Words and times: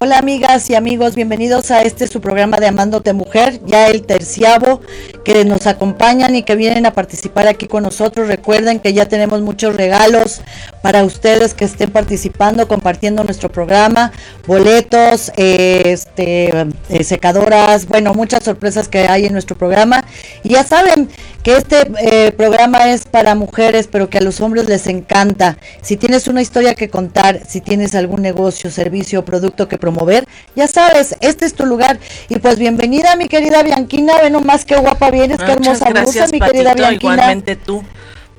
Hola 0.00 0.18
amigas 0.18 0.70
y 0.70 0.76
amigos, 0.76 1.16
bienvenidos 1.16 1.72
a 1.72 1.82
este 1.82 2.06
su 2.06 2.20
programa 2.20 2.58
de 2.58 2.68
Amándote 2.68 3.12
Mujer, 3.14 3.60
ya 3.66 3.88
el 3.88 4.02
terciavo, 4.02 4.80
que 5.24 5.44
nos 5.44 5.66
acompañan 5.66 6.36
y 6.36 6.44
que 6.44 6.54
vienen 6.54 6.86
a 6.86 6.92
participar 6.92 7.48
aquí 7.48 7.66
con 7.66 7.82
nosotros. 7.82 8.28
Recuerden 8.28 8.78
que 8.78 8.92
ya 8.92 9.06
tenemos 9.06 9.40
muchos 9.40 9.74
regalos 9.74 10.40
para 10.82 11.02
ustedes 11.02 11.52
que 11.52 11.64
estén 11.64 11.90
participando, 11.90 12.68
compartiendo 12.68 13.24
nuestro 13.24 13.50
programa, 13.50 14.12
boletos, 14.46 15.32
eh, 15.36 15.82
este, 15.86 16.66
eh, 16.90 17.02
secadoras, 17.02 17.88
bueno, 17.88 18.14
muchas 18.14 18.44
sorpresas 18.44 18.86
que 18.86 19.00
hay 19.00 19.26
en 19.26 19.32
nuestro 19.32 19.58
programa. 19.58 20.04
Y 20.44 20.50
ya 20.50 20.62
saben 20.62 21.08
que 21.42 21.56
este 21.56 21.88
eh, 22.00 22.32
programa 22.32 22.90
es 22.90 23.04
para 23.04 23.34
mujeres, 23.34 23.88
pero 23.90 24.08
que 24.08 24.18
a 24.18 24.20
los 24.20 24.40
hombres 24.40 24.68
les 24.68 24.86
encanta. 24.86 25.58
Si 25.82 25.96
tienes 25.96 26.28
una 26.28 26.40
historia 26.40 26.74
que 26.74 26.88
contar, 26.88 27.40
si 27.46 27.60
tienes 27.60 27.94
algún 27.94 28.22
negocio, 28.22 28.70
servicio 28.70 29.20
o 29.20 29.24
producto 29.24 29.66
que 29.66 29.78
promover, 29.88 30.26
ya 30.54 30.66
sabes, 30.66 31.16
este 31.20 31.46
es 31.46 31.54
tu 31.54 31.64
lugar. 31.64 31.98
Y 32.28 32.38
pues 32.38 32.58
bienvenida, 32.58 33.16
mi 33.16 33.28
querida 33.28 33.62
Bianquina, 33.62 34.14
bueno, 34.20 34.40
más 34.40 34.64
que 34.64 34.76
guapa 34.76 35.10
vienes, 35.10 35.38
qué 35.38 35.52
hermosa 35.52 35.88
gracias, 35.88 36.30
mi 36.30 36.40
querida 36.40 36.74
Bianquina. 36.74 37.14
Igualmente 37.14 37.56
tú. 37.56 37.82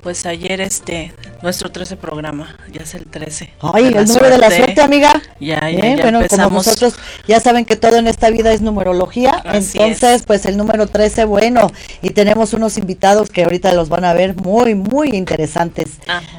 Pues 0.02 0.26
ayer 0.26 0.62
este, 0.62 1.14
nuestro 1.42 1.72
13 1.72 1.98
programa, 1.98 2.58
ya 2.72 2.82
es 2.84 2.94
el 2.94 3.06
13. 3.06 3.54
Ay, 3.60 3.88
el 3.88 4.06
número 4.06 4.30
de 4.30 4.38
la 4.38 4.50
suerte, 4.50 4.82
amiga. 4.82 5.22
Ya, 5.42 5.70
ya, 5.70 5.96
ya 5.96 6.02
bueno, 6.04 6.22
como 6.30 6.50
nosotros 6.50 6.96
ya 7.28 7.40
saben 7.42 7.66
que 7.66 7.76
todo 7.76 7.98
en 7.98 8.08
esta 8.08 8.30
vida 8.30 8.54
es 8.54 8.62
numerología, 8.62 9.44
entonces 9.46 10.24
pues 10.26 10.46
el 10.46 10.56
número 10.56 10.88
13, 10.88 11.26
bueno, 11.26 11.72
y 12.02 12.12
tenemos 12.12 12.54
unos 12.54 12.78
invitados 12.78 13.30
que 13.30 13.44
ahorita 13.44 13.74
los 13.74 13.90
van 13.90 14.06
a 14.06 14.14
ver 14.14 14.36
muy, 14.36 14.74
muy 14.74 15.10
interesantes. 15.10 15.90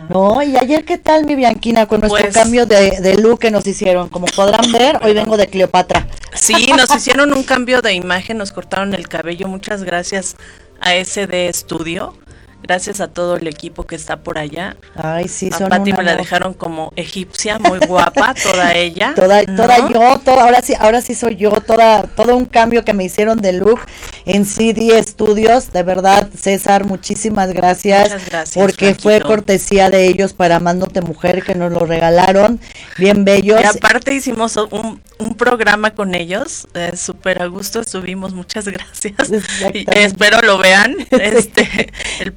No, 0.09 0.43
y 0.43 0.57
ayer 0.57 0.85
qué 0.87 0.97
tal 0.97 1.27
mi 1.27 1.35
Bianquina 1.35 1.87
con 1.87 2.01
nuestro 2.01 2.23
pues 2.23 2.35
cambio 2.35 2.65
de, 2.65 3.01
de 3.01 3.17
look 3.17 3.41
que 3.41 3.51
nos 3.51 3.67
hicieron, 3.67 4.09
como 4.09 4.27
podrán 4.27 4.73
ver, 4.73 4.99
hoy 5.03 5.13
vengo 5.13 5.37
de 5.37 5.49
Cleopatra. 5.49 6.07
Sí, 6.35 6.73
nos 6.77 6.95
hicieron 6.95 7.33
un 7.33 7.43
cambio 7.43 7.83
de 7.83 7.93
imagen, 7.93 8.39
nos 8.39 8.53
cortaron 8.53 8.95
el 8.95 9.07
cabello, 9.09 9.49
muchas 9.49 9.85
gracias 9.85 10.37
a 10.81 10.95
ese 10.95 11.27
de 11.27 11.49
estudio 11.49 12.15
Gracias 12.63 13.01
a 13.01 13.09
todo 13.09 13.37
el 13.37 13.47
equipo 13.47 13.85
que 13.85 13.97
está 13.97 14.19
por 14.19 14.39
allá. 14.39 14.77
Ay, 14.95 15.29
sí, 15.29 15.51
a 15.53 15.59
son 15.59 15.69
Pati 15.69 15.93
me 15.93 16.03
la 16.03 16.15
dejaron 16.15 16.55
como 16.55 16.93
egipcia, 16.97 17.59
muy 17.59 17.79
guapa, 17.79 18.35
toda 18.43 18.75
ella. 18.75 19.13
Toda, 19.15 19.45
toda 19.45 19.89
yo, 19.89 20.21
toda, 20.25 20.45
ahora 20.45 20.63
sí, 20.63 20.75
ahora 20.79 21.01
sí 21.01 21.15
soy 21.15 21.37
yo, 21.37 21.51
toda, 21.61 22.03
todo 22.03 22.37
un 22.37 22.45
cambio 22.45 22.85
que 22.85 22.93
me 22.93 23.05
hicieron 23.05 23.41
de 23.41 23.53
look 23.53 23.81
en 24.27 24.45
CD 24.45 25.03
Studios. 25.03 25.73
De 25.73 25.83
verdad, 25.83 26.29
César, 26.39 26.85
muchísimas 26.85 27.53
gracias. 27.53 28.11
Muchas 28.11 28.29
gracias. 28.29 28.65
Porque 28.65 28.95
fue 28.95 29.21
cortesía 29.21 29.91
de 29.91 30.07
ellos 30.07 30.33
para 30.33 30.57
Amándote 30.57 31.01
Mujer 31.01 31.43
que 31.43 31.55
nos 31.55 31.73
lo 31.73 31.81
regalaron. 31.81 32.61
Bien 32.99 33.25
bellos. 33.25 33.61
Y 33.63 33.65
aparte 33.65 34.15
hicimos 34.15 34.57
un, 34.57 35.01
un 35.21 35.35
programa 35.35 35.95
con 35.95 36.15
ellos, 36.15 36.67
eh, 36.75 36.97
súper 36.97 37.43
a 37.43 37.47
gusto 37.47 37.81
estuvimos, 37.81 38.33
muchas 38.33 38.65
gracias. 38.69 39.31
Y, 39.75 39.87
espero 39.91 40.41
lo 40.43 40.59
vean. 40.59 40.97
Este, 41.21 41.93
el 42.21 42.33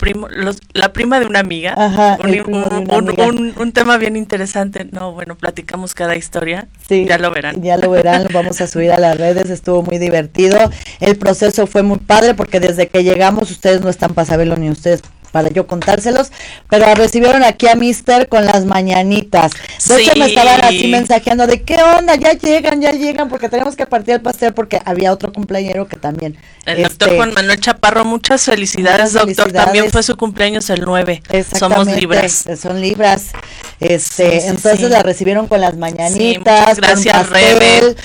la 0.73 0.93
prima 0.93 1.19
de 1.19 1.25
una 1.25 1.39
amiga, 1.39 1.75
un, 2.23 3.71
tema 3.71 3.97
bien 3.97 4.15
interesante. 4.15 4.87
No, 4.91 5.13
bueno, 5.13 5.35
platicamos 5.35 5.93
cada 5.93 6.15
historia. 6.15 6.67
Sí, 6.87 7.05
ya 7.05 7.17
lo 7.17 7.31
verán. 7.31 7.61
Ya 7.61 7.77
lo 7.77 7.89
verán, 7.89 8.23
lo 8.25 8.29
vamos 8.31 8.61
a 8.61 8.67
subir 8.67 8.91
a 8.91 8.99
las 8.99 9.17
redes, 9.17 9.49
estuvo 9.49 9.83
muy 9.83 9.97
divertido. 9.97 10.57
El 10.99 11.17
proceso 11.17 11.67
fue 11.67 11.83
muy 11.83 11.99
padre 11.99 12.33
porque 12.33 12.59
desde 12.59 12.87
que 12.87 13.03
llegamos 13.03 13.51
ustedes 13.51 13.81
no 13.81 13.89
están 13.89 14.13
para 14.13 14.25
saberlo 14.25 14.55
ni 14.57 14.69
ustedes 14.69 15.01
para 15.33 15.49
yo 15.49 15.65
contárselos, 15.65 16.31
pero 16.69 16.93
recibieron 16.93 17.43
aquí 17.43 17.67
a 17.67 17.73
Mister 17.73 18.29
con 18.29 18.45
las 18.45 18.65
mañanitas. 18.65 19.51
De 19.87 20.03
hecho 20.03 20.11
me 20.15 20.27
estaban 20.27 20.63
así 20.63 20.87
mensajeando 20.87 21.47
de 21.47 21.63
qué 21.63 21.81
onda, 21.81 22.15
ya 22.15 22.33
llegan, 22.33 22.79
ya 22.79 22.91
llegan, 22.91 23.29
porque 23.29 23.49
tenemos 23.49 23.75
que 23.75 23.87
partir 23.87 24.13
el 24.13 24.21
pastel 24.21 24.53
porque 24.53 24.79
había 24.85 25.11
otro 25.11 25.33
cumpleañero 25.33 25.87
que 25.87 25.95
también. 25.97 26.37
El 26.67 26.83
doctor 26.83 27.07
este, 27.07 27.17
Juan 27.17 27.33
Manuel 27.33 27.59
Chaparro, 27.59 28.05
muchas 28.05 28.43
felicidades, 28.43 29.13
doctor. 29.13 29.51
También 29.51 29.89
fue 29.89 30.03
su 30.03 30.15
cumpleaños 30.15 30.69
el 30.69 30.81
9. 30.81 31.23
Somos 31.57 31.87
libras. 31.87 32.45
Son 32.61 32.79
libras. 32.79 33.31
Este, 33.79 34.47
entonces 34.47 34.87
la 34.91 35.01
recibieron 35.01 35.47
con 35.47 35.59
las 35.61 35.75
mañanitas. 35.77 36.77
gracias, 36.77 37.29
Rebe. 37.29 37.95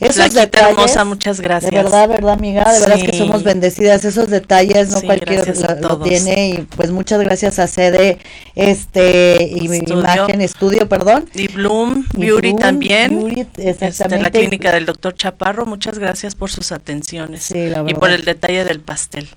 Esos 0.00 0.32
detalles, 0.32 0.70
hermosa, 0.70 1.04
muchas 1.04 1.40
gracias. 1.40 1.72
De 1.72 1.76
verdad, 1.76 2.08
verdad, 2.08 2.34
amiga, 2.34 2.72
de 2.72 2.80
verdad 2.80 2.96
que 3.04 3.18
somos 3.18 3.42
bendecidas. 3.42 4.04
Esos 4.04 4.28
detalles 4.28 4.90
no 4.90 5.02
cualquiera 5.02 5.44
lo, 5.80 5.98
tiene 5.98 6.50
y 6.50 6.66
pues 6.78 6.92
muchas 6.92 7.20
gracias 7.20 7.58
a 7.58 7.66
Sede 7.66 8.18
este 8.54 9.50
y 9.50 9.66
Imagen 9.66 10.40
Estudio, 10.40 10.88
perdón. 10.88 11.28
Y 11.34 11.48
Bloom 11.48 12.06
Beauty 12.14 12.54
también. 12.54 13.48
Este, 13.56 13.90
la 14.16 14.30
clínica 14.30 14.70
del 14.70 14.86
doctor 14.86 15.12
Chaparro, 15.12 15.66
muchas 15.66 15.98
gracias 15.98 16.36
por 16.36 16.52
sus 16.52 16.70
atenciones 16.70 17.50
y 17.50 17.94
por 17.94 18.10
el 18.10 18.24
detalle 18.24 18.64
del 18.64 18.78
pastel. 18.78 19.28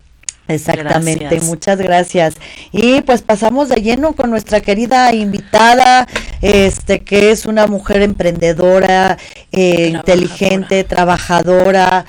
Exactamente, 0.47 1.41
muchas 1.41 1.79
gracias. 1.79 2.35
Y 2.71 3.01
pues 3.01 3.23
pasamos 3.23 3.69
de 3.69 3.81
lleno 3.81 4.13
con 4.13 4.29
nuestra 4.29 4.61
querida 4.61 5.11
invitada, 5.11 6.07
este 6.43 6.99
que 6.99 7.31
es 7.31 7.47
una 7.47 7.65
mujer 7.65 8.03
emprendedora, 8.03 9.17
eh, 9.51 9.87
inteligente, 9.95 10.83
trabajadora. 10.83 12.05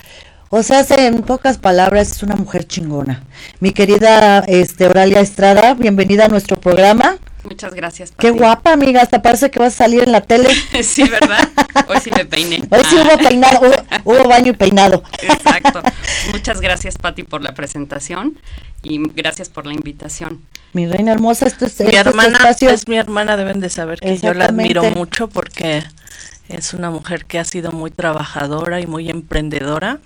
O 0.54 0.62
sea, 0.62 0.84
en 0.98 1.22
pocas 1.22 1.56
palabras, 1.56 2.10
es 2.10 2.22
una 2.22 2.36
mujer 2.36 2.66
chingona. 2.66 3.22
Mi 3.60 3.72
querida 3.72 4.40
este, 4.40 4.86
Oralia 4.86 5.20
Estrada, 5.20 5.72
bienvenida 5.72 6.26
a 6.26 6.28
nuestro 6.28 6.60
programa. 6.60 7.16
Muchas 7.42 7.72
gracias. 7.72 8.12
Qué 8.18 8.32
guapa, 8.32 8.74
amiga. 8.74 9.00
Hasta 9.00 9.22
parece 9.22 9.50
que 9.50 9.58
vas 9.58 9.72
a 9.72 9.76
salir 9.78 10.02
en 10.02 10.12
la 10.12 10.20
tele. 10.20 10.50
sí, 10.82 11.04
¿verdad? 11.04 11.48
Hoy 11.88 11.96
sí 12.02 12.10
me 12.14 12.26
peiné. 12.26 12.56
Hoy 12.70 12.82
sí 12.86 12.96
hubo 12.96 13.16
peinado, 13.16 13.60
hubo, 14.04 14.28
baño 14.28 14.50
y 14.50 14.52
peinado. 14.52 15.02
Exacto. 15.22 15.80
Muchas 16.32 16.60
gracias, 16.60 16.98
Pati, 16.98 17.22
por 17.22 17.40
la 17.40 17.54
presentación 17.54 18.38
y 18.82 18.98
gracias 18.98 19.48
por 19.48 19.64
la 19.66 19.72
invitación. 19.72 20.42
Mi 20.74 20.86
reina 20.86 21.12
hermosa, 21.12 21.46
esto 21.46 21.64
es, 21.64 21.80
mi 21.80 21.94
hermana, 21.94 22.50
es 22.50 22.88
mi 22.88 22.98
hermana, 22.98 23.38
deben 23.38 23.60
de 23.60 23.70
saber 23.70 24.00
que 24.00 24.18
yo 24.18 24.34
la 24.34 24.44
admiro 24.44 24.82
mucho 24.90 25.30
porque 25.30 25.82
es 26.50 26.74
una 26.74 26.90
mujer 26.90 27.24
que 27.24 27.38
ha 27.38 27.44
sido 27.44 27.72
muy 27.72 27.90
trabajadora 27.90 28.80
y 28.80 28.86
muy 28.86 29.08
emprendedora 29.08 29.98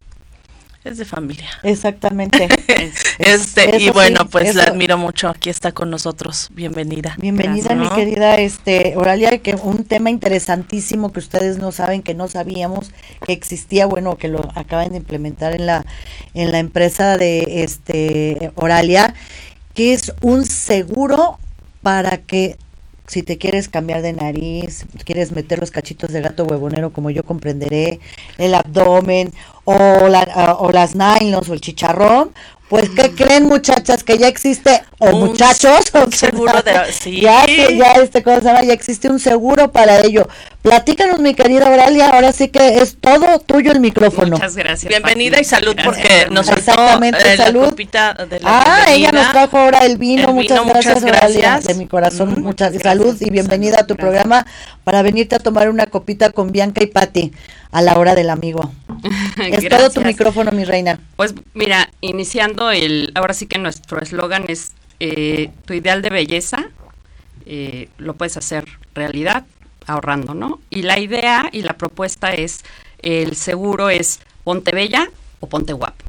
es 0.86 0.98
de 0.98 1.04
familia. 1.04 1.48
Exactamente. 1.62 2.48
este 3.18 3.78
y 3.78 3.90
bueno, 3.90 4.28
pues 4.30 4.54
la 4.54 4.64
admiro 4.64 4.96
mucho. 4.96 5.28
Aquí 5.28 5.50
está 5.50 5.72
con 5.72 5.90
nosotros. 5.90 6.48
Bienvenida. 6.52 7.16
Bienvenida, 7.18 7.74
mi 7.74 7.88
querida 7.88 8.38
este 8.38 8.94
Oralia, 8.96 9.38
que 9.38 9.56
un 9.56 9.84
tema 9.84 10.10
interesantísimo 10.10 11.12
que 11.12 11.18
ustedes 11.18 11.58
no 11.58 11.72
saben, 11.72 12.02
que 12.02 12.14
no 12.14 12.28
sabíamos 12.28 12.92
que 13.26 13.32
existía, 13.32 13.86
bueno, 13.86 14.16
que 14.16 14.28
lo 14.28 14.48
acaban 14.54 14.90
de 14.90 14.98
implementar 14.98 15.54
en 15.54 15.66
la 15.66 15.84
en 16.34 16.52
la 16.52 16.58
empresa 16.58 17.16
de 17.16 17.64
este 17.64 18.52
Oralia, 18.54 19.14
que 19.74 19.92
es 19.92 20.12
un 20.20 20.44
seguro 20.44 21.38
para 21.82 22.18
que 22.18 22.56
si 23.06 23.22
te 23.22 23.38
quieres 23.38 23.68
cambiar 23.68 24.02
de 24.02 24.12
nariz, 24.12 24.84
quieres 25.04 25.30
meter 25.32 25.60
los 25.60 25.70
cachitos 25.70 26.12
de 26.12 26.20
gato 26.20 26.44
huevonero, 26.44 26.92
como 26.92 27.10
yo 27.10 27.22
comprenderé, 27.22 28.00
el 28.36 28.54
abdomen, 28.54 29.32
o, 29.66 30.08
la, 30.08 30.56
o 30.58 30.72
las 30.72 30.94
nylons, 30.94 31.48
o 31.48 31.52
el 31.52 31.60
chicharrón, 31.60 32.30
pues, 32.68 32.90
¿qué 32.90 33.12
creen 33.12 33.46
muchachas? 33.46 34.02
Que 34.02 34.18
ya 34.18 34.26
existe, 34.26 34.82
o 34.98 35.12
muchachos, 35.12 35.84
un 36.04 36.10
seguro 36.12 36.62
de, 36.62 36.92
sí. 37.00 37.20
ya, 37.20 37.46
ya, 37.46 37.92
este, 37.92 38.24
cosa, 38.24 38.60
ya 38.62 38.72
existe 38.72 39.08
un 39.08 39.20
seguro 39.20 39.70
para 39.70 40.00
ello. 40.00 40.28
Platícanos, 40.62 41.20
mi 41.20 41.34
querida 41.34 41.70
Oralia, 41.70 42.08
ahora 42.08 42.32
sí 42.32 42.48
que 42.48 42.78
es 42.78 42.96
todo 43.00 43.38
tuyo 43.38 43.70
el 43.70 43.78
micrófono. 43.78 44.32
Muchas 44.32 44.56
gracias. 44.56 44.88
Bienvenida 44.88 45.40
y 45.40 45.44
salud, 45.44 45.76
porque 45.84 46.26
nos 46.30 46.48
Exactamente, 46.48 47.34
eh, 47.34 47.36
salud. 47.36 47.72
de 47.72 48.40
la 48.40 48.40
ah, 48.42 48.84
ella 48.88 49.12
nos 49.12 49.30
trajo 49.30 49.58
ahora 49.58 49.86
el 49.86 49.96
vino, 49.96 50.32
muchas, 50.32 50.66
gracias, 50.66 51.04
Oralia, 51.04 51.60
de 51.60 51.74
mi 51.74 51.86
corazón, 51.86 52.42
muchas, 52.42 52.74
salud 52.82 53.16
y 53.20 53.30
bienvenida 53.30 53.80
a 53.80 53.86
tu 53.86 53.94
programa 53.94 54.44
para 54.82 55.02
venirte 55.02 55.36
a 55.36 55.38
tomar 55.38 55.68
una 55.68 55.86
copita 55.86 56.30
con 56.30 56.50
Bianca 56.50 56.82
y 56.82 56.86
Patti 56.86 57.32
a 57.70 57.82
la 57.82 57.98
hora 57.98 58.14
del 58.14 58.30
amigo. 58.30 58.72
es 59.38 59.68
todo 59.68 59.90
tu 59.90 60.00
micrófono, 60.00 60.52
mi 60.52 60.64
reina. 60.64 60.98
Pues 61.16 61.34
mira, 61.54 61.90
iniciando 62.00 62.70
el, 62.70 63.12
ahora 63.14 63.34
sí 63.34 63.46
que 63.46 63.58
nuestro 63.58 64.00
eslogan 64.00 64.44
es 64.48 64.72
eh, 65.00 65.50
tu 65.64 65.74
ideal 65.74 66.02
de 66.02 66.10
belleza, 66.10 66.70
eh, 67.44 67.88
lo 67.98 68.14
puedes 68.14 68.36
hacer 68.36 68.66
realidad 68.94 69.44
ahorrando, 69.86 70.34
¿no? 70.34 70.60
Y 70.70 70.82
la 70.82 70.98
idea 70.98 71.48
y 71.52 71.62
la 71.62 71.74
propuesta 71.74 72.32
es, 72.32 72.64
el 73.00 73.36
seguro 73.36 73.90
es 73.90 74.20
ponte 74.42 74.72
bella 74.72 75.10
o 75.40 75.48
ponte 75.48 75.72
guapo. 75.72 76.04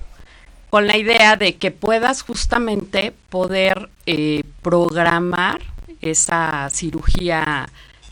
Con 0.69 0.88
la 0.88 0.98
idea 0.98 1.36
de 1.38 1.56
que 1.56 1.71
puedas 1.71 2.21
justamente 2.21 3.13
poder 3.30 3.89
eh, 4.06 4.44
programar 4.62 5.62
esa 6.01 6.69
cirugía 6.71 7.69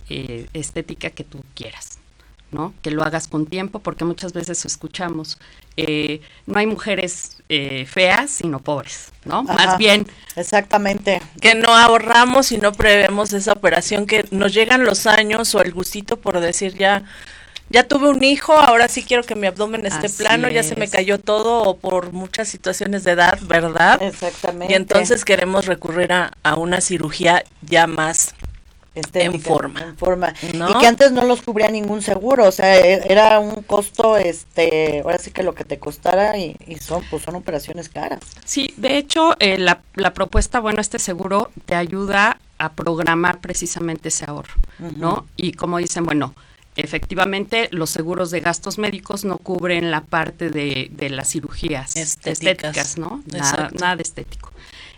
estética 0.08 1.10
que 1.10 1.24
tú 1.24 1.44
quieras. 1.56 1.95
Que 2.82 2.92
lo 2.92 3.04
hagas 3.04 3.28
con 3.28 3.46
tiempo, 3.46 3.80
porque 3.80 4.06
muchas 4.06 4.34
veces 4.34 4.66
escuchamos, 4.66 5.38
eh, 5.78 6.22
no 6.46 6.60
hay 6.60 6.68
mujeres 6.68 7.38
eh, 7.50 7.86
feas, 7.86 8.32
sino 8.32 8.60
pobres, 8.60 9.12
¿no? 9.26 9.44
Más 9.44 9.78
bien. 9.78 10.08
Exactamente. 10.36 11.22
Que 11.42 11.56
no 11.56 11.76
ahorramos 11.76 12.52
y 12.52 12.58
no 12.58 12.72
prevemos 12.74 13.34
esa 13.34 13.54
operación, 13.54 14.06
que 14.06 14.26
nos 14.32 14.54
llegan 14.54 14.84
los 14.84 15.06
años 15.08 15.54
o 15.56 15.62
el 15.62 15.72
gustito 15.72 16.18
por 16.18 16.40
decir 16.40 16.76
ya 16.78 17.04
ya 17.70 17.88
tuve 17.88 18.10
un 18.10 18.24
hijo, 18.24 18.54
ahora 18.54 18.88
sí 18.88 19.04
quiero 19.04 19.24
que 19.24 19.36
mi 19.36 19.48
abdomen 19.48 19.86
esté 19.86 20.08
plano, 20.10 20.48
ya 20.50 20.62
se 20.62 20.76
me 20.76 20.88
cayó 20.88 21.20
todo 21.20 21.64
o 21.64 21.78
por 21.78 22.12
muchas 22.12 22.48
situaciones 22.48 23.04
de 23.04 23.12
edad, 23.12 23.40
¿verdad? 23.42 24.02
Exactamente. 24.04 24.72
Y 24.72 24.76
entonces 24.76 25.26
queremos 25.26 25.66
recurrir 25.66 26.14
a, 26.14 26.32
a 26.44 26.56
una 26.56 26.80
cirugía 26.80 27.44
ya 27.64 27.88
más 27.88 28.35
en 28.96 29.42
forma. 29.42 29.82
En 29.82 29.98
forma. 29.98 30.34
Y 30.42 30.80
que 30.80 30.88
antes 30.88 31.12
no 31.12 31.24
los 31.24 31.42
cubría 31.42 31.70
ningún 31.70 32.02
seguro, 32.02 32.48
o 32.48 32.52
sea, 32.52 32.78
e, 32.78 33.12
era 33.12 33.40
un 33.40 33.64
costo, 33.64 34.18
este, 34.18 35.02
ahora 35.04 35.18
sí 35.18 35.32
que 35.32 35.44
lo 35.44 35.54
que 35.54 35.66
te 35.66 35.80
costara 35.80 36.38
y, 36.38 36.56
son, 36.80 37.04
pues 37.10 37.24
son 37.24 37.36
operaciones 37.36 37.90
caras. 37.90 38.22
Sí, 38.46 38.74
de 38.78 38.98
hecho, 38.98 39.36
eh, 39.40 39.58
la, 39.58 39.82
la 39.96 40.14
propuesta, 40.14 40.60
bueno, 40.60 40.82
este 40.82 41.00
seguro 41.00 41.52
te 41.66 41.76
ayuda 41.76 42.40
a 42.58 42.74
programar 42.74 43.40
precisamente 43.40 44.10
ese 44.10 44.26
ahorro, 44.26 44.54
¿no? 44.96 45.26
Y 45.36 45.54
como 45.54 45.78
dicen, 45.78 46.06
bueno, 46.06 46.34
efectivamente 46.76 47.68
los 47.72 47.90
seguros 47.90 48.32
de 48.32 48.40
gastos 48.40 48.78
médicos 48.78 49.26
no 49.26 49.38
cubren 49.38 49.92
la 49.92 50.02
parte 50.02 50.50
de, 50.50 50.90
de 50.92 51.10
las 51.10 51.30
cirugías 51.30 51.96
estéticas, 51.98 52.98
¿no? 52.98 53.24
Nada, 53.28 53.70
nada 53.74 53.96
de 53.98 54.04
estético. 54.04 54.52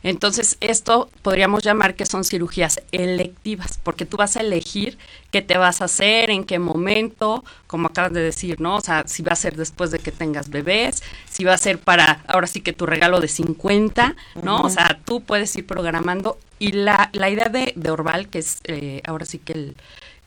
Entonces, 0.03 0.57
esto 0.59 1.09
podríamos 1.21 1.63
llamar 1.63 1.95
que 1.95 2.05
son 2.05 2.23
cirugías 2.23 2.81
electivas, 2.91 3.79
porque 3.83 4.05
tú 4.05 4.17
vas 4.17 4.38
a 4.38 4.41
elegir 4.41 4.97
qué 5.31 5.41
te 5.41 5.57
vas 5.57 5.81
a 5.81 5.85
hacer, 5.85 6.29
en 6.29 6.44
qué 6.44 6.59
momento, 6.59 7.44
como 7.67 7.88
acabas 7.88 8.13
de 8.13 8.21
decir, 8.21 8.61
¿no? 8.61 8.75
O 8.75 8.81
sea, 8.81 9.03
si 9.07 9.23
va 9.23 9.33
a 9.33 9.35
ser 9.35 9.55
después 9.55 9.91
de 9.91 9.99
que 9.99 10.11
tengas 10.11 10.49
bebés, 10.49 11.03
si 11.29 11.44
va 11.44 11.53
a 11.53 11.57
ser 11.57 11.79
para, 11.79 12.23
ahora 12.27 12.47
sí 12.47 12.61
que 12.61 12.73
tu 12.73 12.85
regalo 12.85 13.19
de 13.19 13.27
50, 13.27 14.15
¿no? 14.44 14.61
O 14.61 14.69
sea, 14.69 14.99
tú 15.03 15.21
puedes 15.21 15.55
ir 15.55 15.65
programando. 15.65 16.38
Y 16.59 16.71
la, 16.71 17.09
la 17.13 17.29
idea 17.29 17.49
de, 17.49 17.73
de 17.75 17.91
Orval, 17.91 18.29
que 18.29 18.39
es 18.39 18.61
eh, 18.63 19.01
ahora 19.05 19.25
sí 19.25 19.39
que 19.39 19.53
el, 19.53 19.75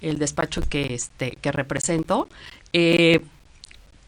el, 0.00 0.18
despacho 0.18 0.62
que, 0.62 0.94
este, 0.94 1.32
que 1.40 1.52
represento, 1.52 2.28
eh, 2.72 3.20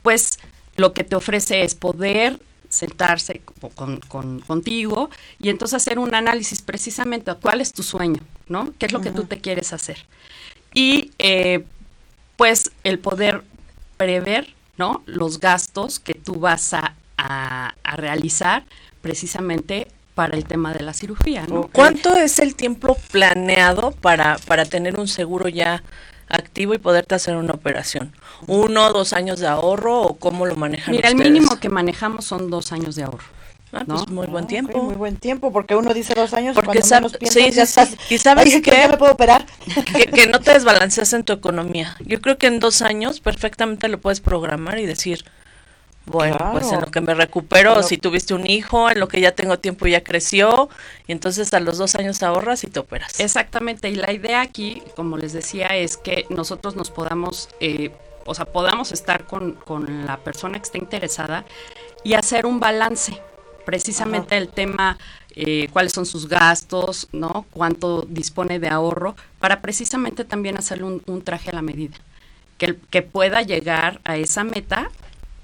pues 0.03 0.39
lo 0.77 0.93
que 0.93 1.05
te 1.05 1.17
ofrece 1.17 1.63
es 1.63 1.75
poder 1.75 2.39
sentarse 2.73 3.43
con, 3.75 4.41
contigo 4.41 5.11
y 5.39 5.51
entonces 5.51 5.75
hacer 5.75 5.99
un 5.99 6.15
análisis 6.15 6.63
precisamente 6.63 7.31
a 7.31 7.35
cuál 7.35 7.61
es 7.61 7.75
tu 7.75 7.83
sueño, 7.83 8.23
¿no? 8.49 8.73
¿Qué 8.79 8.87
es 8.87 8.93
lo 8.93 9.03
que 9.03 9.11
tú 9.11 9.25
te 9.25 9.41
quieres 9.41 9.75
hacer? 9.75 9.99
Y 10.73 11.11
eh, 11.19 11.67
pues 12.39 12.73
el 12.83 12.99
poder 12.99 13.45
prever, 13.99 14.55
¿no? 14.79 15.03
Los 15.05 15.39
gastos 15.39 16.01
que 16.01 16.15
tú 16.15 16.41
vas 16.41 16.73
a, 16.73 16.95
realizar 17.95 18.65
precisamente 19.01 19.87
para 20.15 20.37
el 20.37 20.45
tema 20.45 20.73
de 20.73 20.83
la 20.83 20.93
cirugía, 20.93 21.47
¿no? 21.47 21.69
¿Cuánto 21.73 22.17
es 22.17 22.41
el 22.41 22.57
tiempo 22.57 22.97
planeado 23.13 23.93
para, 23.93 24.39
para 24.39 24.65
tener 24.65 24.99
un 24.99 25.07
seguro 25.07 25.49
ya 25.49 25.85
activo 26.33 26.75
y 26.75 26.79
poderte 26.79 27.15
hacer 27.15 27.37
una 27.37 27.53
operación? 27.53 28.13
¿Uno, 28.47 28.93
dos 28.93 29.13
años 29.13 29.39
de 29.39 29.47
ahorro 29.47 30.03
o 30.03 30.15
cómo 30.19 30.47
lo 30.47 30.57
manejan 30.57 30.95
Mira, 30.95 31.09
el 31.09 31.17
mínimo 31.17 31.59
que 31.61 31.69
manejamos 31.69 32.25
son 32.25 32.51
dos 32.51 32.73
años 32.73 32.97
de 32.97 33.05
ahorro. 33.05 33.25
Ah, 33.73 33.85
pues 33.87 34.09
muy 34.09 34.27
buen 34.27 34.47
tiempo. 34.47 34.83
muy 34.83 34.95
buen 34.95 35.17
tiempo, 35.17 35.51
porque 35.51 35.75
uno 35.75 35.95
dice 35.95 36.13
dos 36.15 36.35
años 36.35 36.55
porque 36.55 36.81
cuando 36.81 37.09
sí, 37.09 37.51
ya 37.51 37.63
estás, 37.63 37.97
y 38.11 38.19
sabes 38.19 38.61
que, 38.61 38.89
me 38.89 38.99
puedo 38.99 39.13
operar. 39.13 39.47
Que, 40.15 40.27
no 40.27 40.41
te 40.41 40.53
desbalanceas 40.53 41.13
en 41.15 41.25
tu 41.25 41.33
economía. 41.33 41.97
Yo 42.05 42.21
creo 42.21 42.37
que 42.37 42.49
en 42.49 42.61
dos 42.61 42.83
años 42.83 43.21
perfectamente 43.21 43.89
lo 43.89 43.99
puedes 43.99 44.21
programar 44.21 44.79
y 44.79 44.85
decir, 44.85 45.25
bueno, 46.05 46.37
pues 46.53 46.73
en 46.73 46.81
lo 46.81 46.91
que 46.91 47.01
me 47.01 47.15
recupero, 47.15 47.83
si 47.83 47.97
tuviste 47.97 48.35
un 48.35 48.47
hijo, 48.47 48.91
en 48.91 48.99
lo 48.99 49.07
que 49.07 49.21
ya 49.21 49.33
tengo 49.33 49.59
tiempo 49.59 49.87
ya 49.87 50.03
creció, 50.03 50.69
y 51.07 51.13
entonces 51.13 51.55
a 51.55 51.61
los 51.61 51.79
dos 51.79 51.95
años 51.95 52.23
ahorras 52.23 52.65
y 52.65 52.67
te 52.69 52.81
operas. 52.81 53.21
Exactamente, 53.21 53.89
y 53.89 53.95
la 53.95 54.13
idea 54.13 54.41
aquí, 54.41 54.83
como 54.97 55.17
les 55.17 55.33
decía, 55.33 55.69
es 55.69 55.97
que 55.97 56.27
nosotros 56.29 56.75
nos 56.75 56.91
podamos, 56.91 57.49
eh, 57.61 57.93
o 58.27 58.35
sea, 58.35 58.47
podamos 58.47 58.91
estar 58.91 59.27
con, 59.27 59.53
con, 59.53 60.07
la 60.07 60.17
persona 60.19 60.59
que 60.59 60.65
esté 60.65 60.79
interesada 60.79 61.45
y 62.03 62.15
hacer 62.15 62.47
un 62.47 62.59
balance. 62.59 63.21
Precisamente 63.65 64.37
el 64.37 64.49
tema, 64.49 64.99
eh, 65.37 65.69
cuáles 65.73 65.93
son 65.93 66.05
sus 66.05 66.29
gastos, 66.29 67.07
¿no? 67.13 67.47
Cuánto 67.53 68.03
dispone 68.03 68.59
de 68.59 68.69
ahorro, 68.69 69.15
para 69.39 69.61
precisamente 69.61 70.25
también 70.25 70.59
hacerle 70.59 70.85
un, 70.85 71.03
un 71.07 71.23
traje 71.23 71.51
a 71.51 71.55
la 71.55 71.63
medida. 71.63 71.97
Que, 72.59 72.77
que 72.91 73.03
pueda 73.03 73.43
llegar 73.43 74.01
a 74.05 74.17
esa 74.17 74.43
meta 74.43 74.91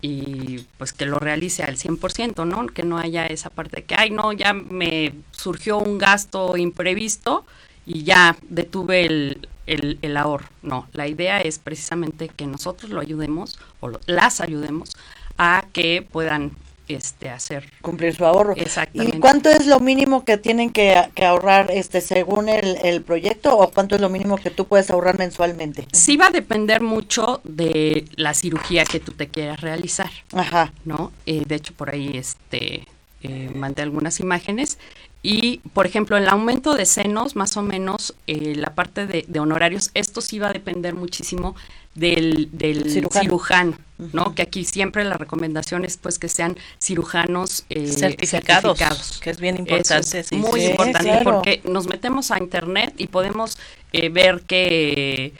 y 0.01 0.61
pues 0.79 0.93
que 0.93 1.07
lo 1.07 1.19
realice 1.19 1.63
al 1.63 1.77
100%, 1.77 2.47
¿no? 2.47 2.67
Que 2.67 2.85
no 2.85 2.99
haya 2.99 3.27
esa 3.27 3.51
parte 3.51 3.77
de 3.77 3.85
que, 3.85 3.95
ay, 3.97 4.11
no, 4.11 4.33
ya 4.33 4.53
me 4.53 5.13
surgió 5.33 5.79
un 5.79 5.99
gasto 5.99 6.57
imprevisto 6.57 7.45
y 7.85 8.05
ya 8.05 8.37
detuve 8.49 9.07
el, 9.07 9.49
el, 9.67 10.17
ahorro. 10.17 10.47
No, 10.63 10.87
la 10.93 11.09
idea 11.09 11.41
es 11.41 11.59
precisamente 11.59 12.29
que 12.29 12.47
nosotros 12.47 12.91
lo 12.91 13.01
ayudemos 13.01 13.59
o 13.81 13.91
las 14.07 14.41
ayudemos 14.41 14.97
a 15.37 15.67
que 15.73 16.07
puedan 16.09 16.53
este 16.89 17.31
hacer 17.31 17.71
cumplir 17.81 18.15
su 18.15 18.25
ahorro. 18.25 18.55
Exactamente. 18.57 19.17
¿Y 19.17 19.21
cuánto 19.21 19.51
es 19.51 19.67
lo 19.67 19.81
mínimo 19.81 20.25
que 20.25 20.39
tienen 20.39 20.71
que, 20.71 20.95
ahorrar 21.23 21.71
este 21.71 22.01
según 22.01 22.49
el, 22.49 22.77
el, 22.83 23.03
proyecto 23.03 23.57
o 23.57 23.71
cuánto 23.71 23.95
es 23.95 24.01
lo 24.01 24.09
mínimo 24.09 24.37
que 24.37 24.51
tú 24.51 24.67
puedes 24.67 24.91
ahorrar 24.91 25.19
mensualmente? 25.19 25.87
Sí 25.93 26.17
va 26.17 26.27
a 26.27 26.31
depender 26.31 26.81
mucho 26.81 27.41
de 27.45 28.05
la 28.17 28.35
cirugía 28.35 28.85
que 28.85 29.01
tú 29.01 29.13
te 29.13 29.29
quieras 29.29 29.61
realizar. 29.61 30.11
Ajá. 30.33 30.73
¿No? 30.85 31.13
Eh, 31.27 31.43
de 31.47 31.55
hecho 31.55 31.75
por 31.75 31.91
ahí 31.91 32.13
este 32.15 32.87
eh, 33.23 33.51
mandé 33.55 33.83
algunas 33.83 34.21
imágenes 34.21 34.79
y, 35.23 35.59
por 35.75 35.87
ejemplo, 35.87 36.17
el 36.17 36.29
aumento 36.29 36.75
de 36.75 36.87
senos, 36.87 37.35
más 37.35 37.57
o 37.57 37.63
menos, 37.63 38.15
eh, 38.29 38.55
la 38.55 38.75
parte 38.75 39.07
de, 39.07 39.25
de, 39.27 39.41
honorarios, 39.41 39.91
esto 39.95 40.21
sí 40.21 40.39
va 40.39 40.49
a 40.49 40.53
depender 40.53 40.95
muchísimo 40.95 41.57
del, 41.99 42.49
del 42.53 42.91
cirujano, 42.91 43.77
¿no? 44.13 44.35
Que 44.35 44.43
aquí 44.43 44.65
siempre 44.65 45.05
la 45.05 45.17
recomendación 45.17 45.85
es 45.85 45.97
pues 45.97 46.19
que 46.19 46.29
sean 46.29 46.57
cirujanos 46.81 47.65
eh, 47.69 47.89
certificados, 47.89 49.21
que 49.21 49.31
es 49.31 49.41
bien 49.41 49.59
importante. 49.59 50.21
Es 50.21 50.33
muy 50.33 50.65
importante 50.65 51.21
porque 51.25 51.61
nos 51.65 51.87
metemos 51.87 52.31
a 52.31 52.39
internet 52.39 52.95
y 52.97 53.09
podemos 53.09 53.59
eh, 53.93 54.09
ver 54.09 54.43
que 54.43 55.33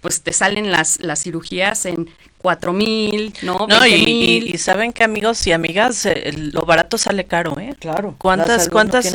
pues 0.00 0.22
te 0.22 0.32
salen 0.32 0.70
las, 0.70 1.00
las 1.00 1.22
cirugías 1.22 1.86
en 1.86 2.08
cuatro 2.38 2.72
mil, 2.72 3.34
¿no? 3.42 3.66
no 3.66 3.86
y, 3.86 4.52
y, 4.54 4.58
saben 4.58 4.92
que 4.92 5.02
amigos 5.02 5.44
y 5.46 5.52
amigas, 5.52 6.06
eh, 6.06 6.32
lo 6.52 6.62
barato 6.62 6.96
sale 6.96 7.24
caro, 7.24 7.58
¿eh? 7.58 7.74
Claro. 7.80 8.14
¿Cuántas, 8.18 8.68
cuántas 8.68 9.12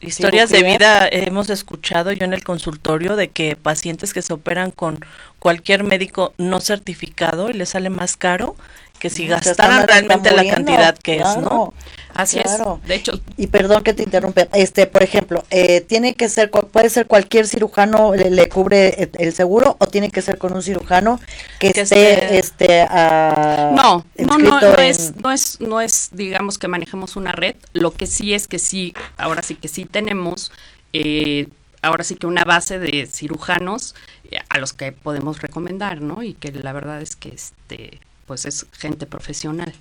historias 0.00 0.50
de 0.50 0.62
vida 0.62 1.08
hemos 1.10 1.50
escuchado 1.50 2.12
yo 2.12 2.24
en 2.24 2.32
el 2.32 2.44
consultorio 2.44 3.16
de 3.16 3.28
que 3.28 3.56
pacientes 3.56 4.12
que 4.12 4.22
se 4.22 4.32
operan 4.32 4.70
con 4.70 5.00
cualquier 5.38 5.84
médico 5.84 6.34
no 6.38 6.60
certificado 6.60 7.50
y 7.50 7.54
les 7.54 7.70
sale 7.70 7.90
más 7.90 8.16
caro 8.16 8.56
que 8.98 9.10
si 9.10 9.26
gastaran 9.26 9.86
realmente 9.86 10.30
la 10.30 10.48
cantidad 10.48 10.96
que 10.96 11.16
es, 11.16 11.36
¿no? 11.38 11.72
Así 12.14 12.40
es. 12.40 12.58
De 12.84 12.96
hecho, 12.96 13.20
y, 13.36 13.46
perdón 13.46 13.84
que 13.84 13.94
te 13.94 14.02
interrumpa, 14.02 14.48
este, 14.52 14.88
por 14.88 15.04
ejemplo, 15.04 15.44
eh, 15.50 15.82
tiene 15.82 16.14
que 16.14 16.28
ser, 16.28 16.50
puede 16.50 16.90
ser 16.90 17.06
cualquier 17.06 17.46
cirujano 17.46 18.12
le, 18.14 18.48
cubre 18.48 19.10
el 19.18 19.32
seguro 19.32 19.76
o 19.78 19.86
tiene 19.86 20.10
que 20.10 20.20
ser 20.20 20.36
con 20.36 20.52
un 20.52 20.62
cirujano 20.62 21.20
que, 21.60 21.68
esté, 21.68 22.38
este, 22.38 22.86
no, 22.90 24.04
no, 24.16 24.38
no, 24.38 24.60
no 24.60 24.74
es, 24.78 25.14
no 25.22 25.30
es, 25.30 25.60
no 25.60 25.80
es, 25.80 26.08
digamos 26.10 26.58
que 26.58 26.66
manejemos 26.66 27.14
una 27.14 27.30
red. 27.30 27.54
Lo 27.72 27.92
que 27.92 28.08
sí 28.08 28.34
es 28.34 28.48
que 28.48 28.58
sí, 28.58 28.94
ahora 29.16 29.42
sí 29.42 29.54
que 29.54 29.68
sí 29.68 29.84
tenemos. 29.84 30.50
Eh, 30.92 31.46
ahora 31.82 32.02
sí 32.02 32.16
que 32.16 32.26
una 32.26 32.44
base 32.44 32.78
de 32.78 33.06
cirujanos 33.06 33.94
eh, 34.30 34.38
a 34.48 34.58
los 34.58 34.72
que 34.72 34.90
podemos 34.90 35.40
recomendar, 35.40 36.00
¿no? 36.00 36.24
Y 36.24 36.34
que 36.34 36.50
la 36.50 36.72
verdad 36.72 37.00
es 37.00 37.14
que 37.14 37.28
este 37.28 38.00
pues 38.28 38.44
es 38.44 38.66
gente 38.72 39.06
profesional. 39.06 39.74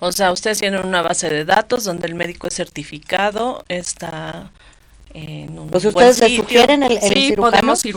O 0.00 0.10
sea, 0.12 0.32
ustedes 0.32 0.58
tienen 0.58 0.84
una 0.84 1.00
base 1.00 1.30
de 1.30 1.44
datos 1.44 1.84
donde 1.84 2.08
el 2.08 2.16
médico 2.16 2.48
es 2.48 2.54
certificado, 2.54 3.64
está 3.68 4.50
en 5.14 5.58
un 5.58 5.68
pues 5.68 5.84
ustedes 5.84 6.20
le 6.20 6.36
sugieren 6.36 6.82
el, 6.82 6.92
el 6.92 7.12
sí, 7.12 7.34
podemos 7.36 7.84
eh, 7.84 7.92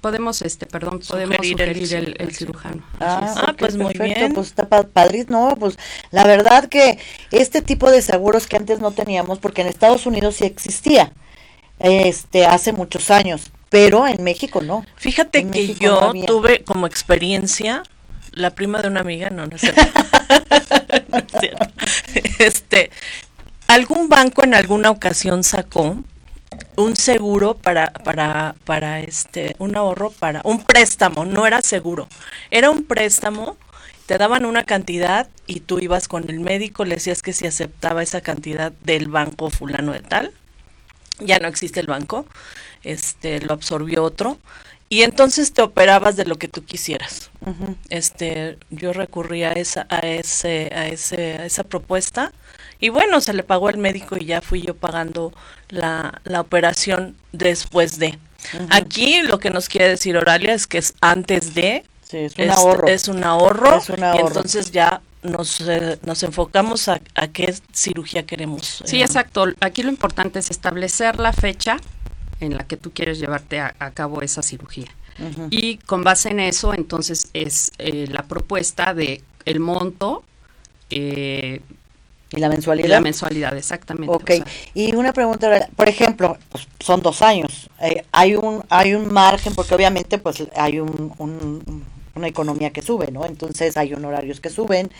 podemos 0.00 0.40
este 0.40 0.64
perdón 0.64 1.00
podemos 1.06 1.36
sugerir, 1.46 2.16
el, 2.18 2.34
cirujano. 2.34 2.82
ah, 3.00 3.34
ah 3.36 3.54
pues 3.58 3.76
muy 3.76 3.92
bien. 3.92 4.32
pues 4.32 4.46
está 4.46 4.66
padre 4.66 5.26
no 5.28 5.54
pues 5.60 5.76
la 6.10 6.24
verdad 6.24 6.70
que 6.70 6.98
este 7.32 7.60
tipo 7.60 7.90
de 7.90 8.00
seguros 8.00 8.46
que 8.46 8.56
antes 8.56 8.80
no 8.80 8.92
teníamos 8.92 9.40
porque 9.40 9.60
en 9.60 9.68
Estados 9.68 10.06
Unidos 10.06 10.36
sí 10.36 10.44
existía 10.44 11.12
este 11.78 12.46
hace 12.46 12.72
muchos 12.72 13.10
años 13.10 13.52
pero 13.72 14.06
en 14.06 14.22
México 14.22 14.60
no. 14.60 14.84
Fíjate 14.96 15.48
que 15.48 15.74
yo 15.74 16.12
tuve 16.26 16.62
como 16.62 16.86
experiencia 16.86 17.82
la 18.32 18.50
prima 18.50 18.80
de 18.82 18.88
una 18.88 19.00
amiga, 19.00 19.30
no, 19.30 19.46
no 19.46 19.56
es 19.56 19.60
cierto. 19.60 19.82
Este, 22.38 22.90
algún 23.68 24.08
banco 24.08 24.44
en 24.44 24.54
alguna 24.54 24.90
ocasión 24.90 25.44
sacó 25.44 25.96
un 26.76 26.96
seguro 26.96 27.54
para, 27.54 27.92
para, 27.92 28.54
para 28.64 29.00
este, 29.00 29.56
un 29.58 29.76
ahorro 29.76 30.10
para, 30.10 30.40
un 30.44 30.64
préstamo, 30.64 31.24
no 31.24 31.46
era 31.46 31.62
seguro, 31.62 32.08
era 32.50 32.70
un 32.70 32.84
préstamo, 32.84 33.56
te 34.06 34.18
daban 34.18 34.44
una 34.44 34.64
cantidad 34.64 35.28
y 35.46 35.60
tú 35.60 35.78
ibas 35.78 36.08
con 36.08 36.28
el 36.28 36.40
médico, 36.40 36.84
le 36.84 36.96
decías 36.96 37.22
que 37.22 37.32
si 37.32 37.46
aceptaba 37.46 38.02
esa 38.02 38.20
cantidad 38.20 38.72
del 38.82 39.08
banco 39.08 39.50
fulano 39.50 39.92
de 39.92 40.00
tal, 40.00 40.32
ya 41.20 41.38
no 41.38 41.48
existe 41.48 41.80
el 41.80 41.86
banco, 41.86 42.26
este, 42.82 43.40
lo 43.40 43.54
absorbió 43.54 44.02
otro, 44.02 44.38
y 44.92 45.04
entonces 45.04 45.54
te 45.54 45.62
operabas 45.62 46.16
de 46.16 46.26
lo 46.26 46.36
que 46.36 46.48
tú 46.48 46.66
quisieras. 46.66 47.30
Este, 47.88 48.58
yo 48.68 48.92
recurrí 48.92 49.42
a 49.42 49.52
esa, 49.52 49.86
a 49.88 50.00
ese, 50.00 50.70
a 50.74 50.86
ese, 50.86 51.38
a 51.38 51.46
esa 51.46 51.64
propuesta 51.64 52.30
y 52.78 52.90
bueno, 52.90 53.22
se 53.22 53.32
le 53.32 53.42
pagó 53.42 53.68
al 53.68 53.78
médico 53.78 54.18
y 54.20 54.26
ya 54.26 54.42
fui 54.42 54.60
yo 54.60 54.76
pagando 54.76 55.32
la, 55.70 56.20
la 56.24 56.42
operación 56.42 57.16
después 57.32 57.98
de. 57.98 58.18
Aquí 58.68 59.22
lo 59.22 59.38
que 59.38 59.48
nos 59.48 59.70
quiere 59.70 59.88
decir 59.88 60.14
Oralia 60.14 60.52
es 60.52 60.66
que 60.66 60.76
es 60.76 60.92
antes 61.00 61.54
de. 61.54 61.84
es 62.10 62.36
un 62.36 62.50
ahorro. 62.50 62.86
Es 62.86 63.08
un 63.08 63.24
ahorro. 63.24 63.74
Y 63.96 64.20
entonces 64.26 64.72
ya 64.72 65.00
nos, 65.22 65.62
eh, 65.62 66.00
nos 66.04 66.22
enfocamos 66.22 66.88
a, 66.88 67.00
a, 67.14 67.28
qué 67.28 67.54
cirugía 67.72 68.26
queremos. 68.26 68.82
Sí, 68.84 69.00
exacto. 69.00 69.46
Aquí 69.60 69.82
lo 69.82 69.88
importante 69.88 70.38
es 70.38 70.50
establecer 70.50 71.18
la 71.18 71.32
fecha 71.32 71.78
en 72.42 72.56
la 72.56 72.64
que 72.64 72.76
tú 72.76 72.90
quieres 72.92 73.18
llevarte 73.18 73.60
a, 73.60 73.90
cabo 73.94 74.22
esa 74.22 74.42
cirugía. 74.42 74.88
Y 75.50 75.76
con 75.76 76.02
base 76.02 76.30
en 76.30 76.40
eso, 76.40 76.74
entonces 76.74 77.28
es 77.34 77.72
eh, 77.78 78.06
la 78.08 78.22
propuesta 78.24 78.94
de 78.94 79.22
el 79.44 79.60
monto 79.60 80.24
eh, 80.90 81.60
¿Y 82.30 82.40
la 82.40 82.48
mensualidad? 82.48 82.88
la 82.88 83.00
mensualidad, 83.00 83.56
exactamente. 83.56 84.14
Ok, 84.14 84.30
y 84.74 84.94
una 84.94 85.12
pregunta, 85.12 85.68
por 85.76 85.88
ejemplo, 85.88 86.38
pues, 86.50 86.66
son 86.80 87.02
dos 87.02 87.20
años, 87.20 87.68
eh, 87.80 88.04
hay 88.10 88.36
un 88.36 88.64
hay 88.70 88.94
un 88.94 89.12
margen, 89.12 89.54
porque 89.54 89.74
obviamente 89.74 90.16
pues 90.16 90.42
hay 90.56 90.80
un, 90.80 91.12
una 92.14 92.28
economía 92.28 92.70
que 92.70 92.82
sube, 92.82 93.10
¿no? 93.10 93.26
Entonces 93.26 93.76
hay 93.76 93.92
honorarios 93.92 94.40
que 94.40 94.48
suben, 94.50 94.90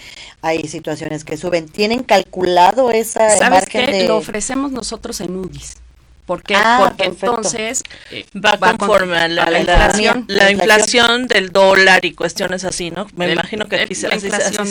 hay 0.43 0.69
situaciones 0.69 1.25
que 1.25 1.37
suben. 1.37 1.69
¿Tienen 1.69 2.03
calculado 2.03 2.91
esa 2.91 3.31
¿Sabes 3.31 3.67
qué? 3.67 4.07
Lo 4.07 4.17
ofrecemos 4.17 4.73
nosotros 4.73 5.21
en 5.21 5.37
UDIs. 5.37 5.77
¿Por 6.26 6.43
qué? 6.45 6.55
Ah, 6.55 6.79
Porque 6.81 7.05
entonces 7.05 7.83
eh, 8.12 8.25
va, 8.35 8.57
conforme 8.57 9.19
a 9.19 9.26
la, 9.26 9.59
inflación, 9.59 10.25
la, 10.29 10.52
inflación, 10.52 11.26
del 11.26 11.50
dólar 11.50 12.05
y 12.05 12.12
cuestiones 12.12 12.62
así, 12.64 12.93
¿no? 12.93 13.09
Me 13.17 13.33
imagino 13.33 13.67
que 13.67 13.81
aquí 13.81 13.95
la 14.02 14.14
inflación 14.14 14.69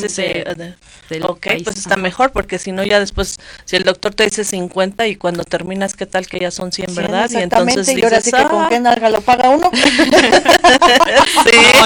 Ok, 1.24 1.48
pues 1.64 1.78
está 1.78 1.98
mejor 1.98 2.32
porque 2.32 2.58
si 2.58 2.72
no 2.72 2.86
ya 2.86 3.02
después, 3.02 3.38
si 3.66 3.76
el 3.76 3.84
doctor 3.84 4.14
te 4.14 4.24
dice 4.24 4.46
50 4.46 5.08
y 5.08 5.18
cuando 5.18 5.44
terminas, 5.44 5.94
¿qué 5.94 6.06
tal 6.06 6.26
que 6.26 6.40
ya 6.40 6.52
son 6.52 6.72
100, 6.72 6.96
verdad? 6.96 7.30
Y 7.30 7.38
entonces 7.38 7.90
y 7.90 8.02
ahora 8.02 8.22
sí 8.22 8.32
que 8.32 8.44
con 8.46 8.64
ah". 8.64 8.68
qué 8.70 8.80
nalga 8.80 9.10
lo 9.10 9.20
paga 9.20 9.50
uno. 9.50 9.70
sí. 9.74 9.82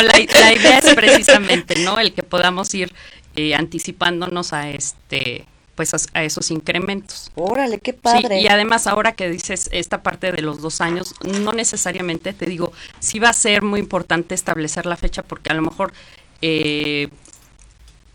la, 0.03 0.53
idea 0.53 0.77
es 0.77 0.93
precisamente, 0.93 1.79
¿no? 1.79 1.97
El 1.99 2.13
que 2.13 2.21
podamos 2.21 2.71
ir 2.75 2.93
eh, 3.35 3.55
anticipándonos 3.55 4.53
a 4.53 4.69
este 4.69 5.45
pues 5.75 5.93
a, 6.13 6.23
esos 6.23 6.51
incrementos. 6.51 7.31
Órale, 7.35 7.79
qué 7.79 7.93
padre. 7.93 8.41
y 8.41 8.47
además 8.47 8.87
ahora 8.87 9.13
que 9.13 9.29
dices 9.29 9.69
esta 9.71 10.01
parte 10.01 10.31
de 10.31 10.41
los 10.41 10.61
dos 10.61 10.81
años, 10.81 11.13
no 11.23 11.51
necesariamente, 11.51 12.33
te 12.33 12.45
digo, 12.45 12.71
sí 12.99 13.19
va 13.19 13.29
a 13.29 13.33
ser 13.33 13.61
muy 13.61 13.79
importante 13.79 14.33
establecer 14.33 14.85
la 14.85 14.95
fecha 14.95 15.21
porque 15.21 15.51
a 15.51 15.53
lo 15.53 15.61
mejor 15.61 15.93
eh, 16.41 17.09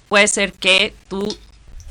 puede 0.09 0.27
ser 0.27 0.53
que 0.55 0.95
tú, 1.09 1.37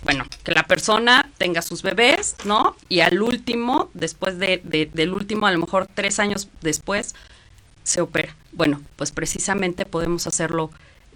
bueno, 0.04 0.26
que 0.44 0.52
la 0.52 0.64
persona 0.64 1.30
tenga 1.38 1.62
sus 1.62 1.84
bebés, 1.84 2.36
¿no? 2.46 2.76
Y 2.90 3.02
al 3.02 3.22
último, 3.22 3.90
después 3.94 4.40
de, 4.40 4.62
del 4.64 5.14
último, 5.14 5.48
a 5.48 5.52
lo 5.52 5.60
mejor 5.60 5.88
tres 5.88 6.20
años 6.20 6.50
después, 6.62 7.16
se 7.84 8.02
opera. 8.02 8.36
Bueno, 8.52 8.82
pues 8.96 9.12
precisamente 9.12 9.86
podemos 9.86 10.28
hacerlo 10.28 10.72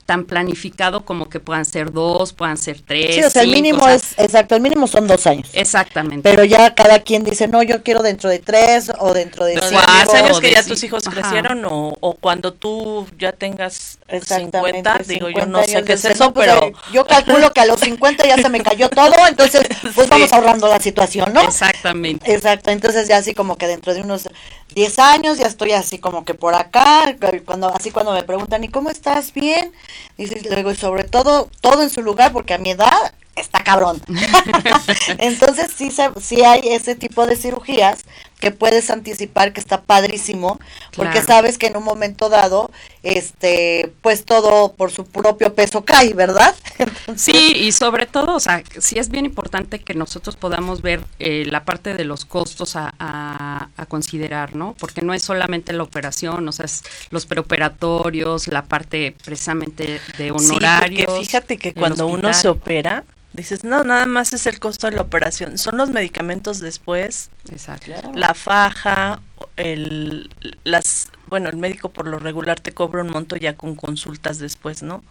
tan 0.06 0.26
planificado 0.26 1.06
como 1.06 1.30
que 1.30 1.40
puedan 1.40 1.66
ser 1.66 1.92
dos, 1.92 2.34
puedan 2.34 2.58
ser 2.58 2.82
tres. 2.82 3.16
Sí, 3.16 3.24
o 3.24 3.30
sea, 3.30 3.44
el 3.44 3.52
mínimo 3.52 3.88
es, 3.88 4.14
exacto, 4.18 4.56
el 4.56 4.62
mínimo 4.62 4.88
son 4.88 5.08
dos 5.08 5.26
años. 5.28 5.50
Exactamente. 5.54 6.30
Pero 6.30 6.44
ya 6.44 6.76
cada 6.76 7.00
quien 7.00 7.24
dice, 7.24 7.48
no, 7.48 7.64
yo 7.64 7.84
quiero 7.84 8.02
dentro 8.02 8.30
de 8.30 8.40
tres 8.40 8.92
o 9.00 9.14
dentro 9.14 9.46
de 9.46 9.60
cinco. 9.62 9.82
años 10.14 10.40
que 10.42 10.52
ya 10.52 10.64
tus 10.64 10.84
hijos 10.84 11.04
crecieron 11.04 11.64
o, 11.66 11.96
o, 12.00 12.14
cuando 12.16 12.54
tú 12.54 13.08
ya 13.18 13.32
tengas 13.32 13.98
50, 14.10 15.00
digo, 15.08 15.30
yo 15.30 15.46
no 15.46 15.64
sé 15.64 15.84
qué 15.84 15.94
es 15.94 16.06
eso, 16.06 16.34
pues, 16.34 16.48
pero... 16.48 16.72
Yo 16.92 17.06
calculo 17.06 17.52
que 17.54 17.62
a 17.62 17.66
los 17.66 17.80
50 17.80 18.28
ya 18.28 18.38
se 18.38 18.50
me 18.50 18.62
cayó 18.62 18.90
todo, 18.90 19.16
entonces 19.28 19.64
pues 19.96 20.10
vamos 20.10 20.32
ahorrando 20.34 20.68
la 20.68 20.80
situación, 20.80 21.34
¿no? 21.34 21.42
Exactamente. 21.42 22.34
Exacto, 22.34 22.72
entonces 22.72 23.08
ya 23.08 23.18
así 23.18 23.34
como 23.34 23.58
que 23.58 23.68
dentro 23.68 23.94
de 23.94 24.02
unos 24.02 24.30
10 24.76 25.00
años 25.00 25.38
ya 25.38 25.48
estoy 25.48 25.72
así 25.72 25.98
como 26.00 26.26
que 26.26 26.34
por 26.34 26.56
acá, 26.56 27.16
cuando 27.46 27.70
así 27.70 27.92
cuando 27.92 28.14
me 28.14 28.24
preguntan, 28.24 28.64
¿y 28.64 28.70
cómo 28.70 28.90
estás? 28.90 29.34
Bien. 29.34 29.72
Dices, 30.18 30.46
luego, 30.46 30.72
y 30.72 30.76
sobre 30.76 31.04
todo, 31.04 31.50
todo 31.62 31.84
en 31.84 31.90
su 31.90 32.02
lugar, 32.02 32.32
porque 32.32 32.54
a 32.54 32.58
mi 32.58 32.72
edad 32.72 33.14
está 33.36 33.64
cabrón. 33.64 34.02
Entonces 35.18 35.72
sí, 35.76 35.92
sí 36.22 36.44
hay 36.44 36.62
ese 36.70 36.96
tipo 36.96 37.26
de 37.26 37.36
cirugías 37.36 38.04
que 38.44 38.52
puedes 38.52 38.90
anticipar 38.90 39.54
que 39.54 39.62
está 39.62 39.84
padrísimo, 39.84 40.60
porque 40.98 41.22
sabes 41.22 41.58
que 41.58 41.68
en 41.68 41.78
un 41.78 41.86
momento 41.86 42.28
dado, 42.28 42.72
este, 43.02 43.94
pues 44.02 44.26
todo 44.26 44.74
por 44.74 44.92
su 44.92 45.06
propio 45.06 45.54
peso 45.54 45.86
cae, 45.86 46.14
¿verdad? 46.14 46.54
sí, 47.16 47.54
y 47.56 47.72
sobre 47.72 48.06
todo, 48.06 48.36
o 48.36 48.42
sea, 48.42 48.62
sí 48.80 49.00
es 49.00 49.08
bien 49.08 49.24
importante 49.24 49.80
que 49.80 49.94
nosotros 49.94 50.36
podamos 50.36 50.82
ver 50.82 51.06
eh, 51.20 51.46
la 51.46 51.64
parte 51.64 51.94
de 51.94 52.04
los 52.04 52.26
costos 52.26 52.76
a, 52.76 52.94
a, 53.00 53.86
considerar, 53.86 54.58
¿no? 54.58 54.76
Porque 54.78 55.02
no 55.02 55.14
es 55.14 55.24
solamente 55.24 55.72
la 55.72 55.84
operación, 55.84 56.46
o 56.46 56.52
sea, 56.52 56.66
es 56.66 56.84
los 57.12 57.26
preoperatorios, 57.26 58.50
la 58.50 58.66
parte 58.66 59.16
precisamente 59.24 60.02
de 60.18 60.32
honorarios. 60.32 61.14
Sí, 61.18 61.26
fíjate 61.28 61.58
que 61.58 61.74
cuando 61.74 62.08
uno 62.08 62.34
se 62.34 62.50
opera, 62.50 63.06
Dices, 63.34 63.64
no, 63.64 63.84
nada 63.84 64.06
más 64.06 64.32
es 64.34 64.46
el 64.46 64.60
costo 64.60 64.88
de 64.88 64.96
la 64.96 65.02
operación. 65.02 65.58
Son 65.58 65.76
los 65.76 65.90
medicamentos 65.90 66.60
después, 66.60 67.32
Exacto. 67.50 67.92
la 68.14 68.33
faja, 68.34 69.22
el, 69.58 70.30
las, 70.64 71.10
bueno, 71.28 71.50
el 71.50 71.58
médico 71.58 71.90
por 71.90 72.08
lo 72.08 72.20
regular 72.20 72.60
te 72.60 72.74
cobra 72.74 73.02
un 73.02 73.10
monto 73.10 73.36
ya 73.36 73.56
con 73.56 73.76
consultas 73.76 74.40
después, 74.40 74.84
¿no? 74.84 75.04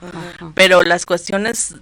Pero 0.54 0.82
las 0.82 1.06
cuestiones 1.06 1.76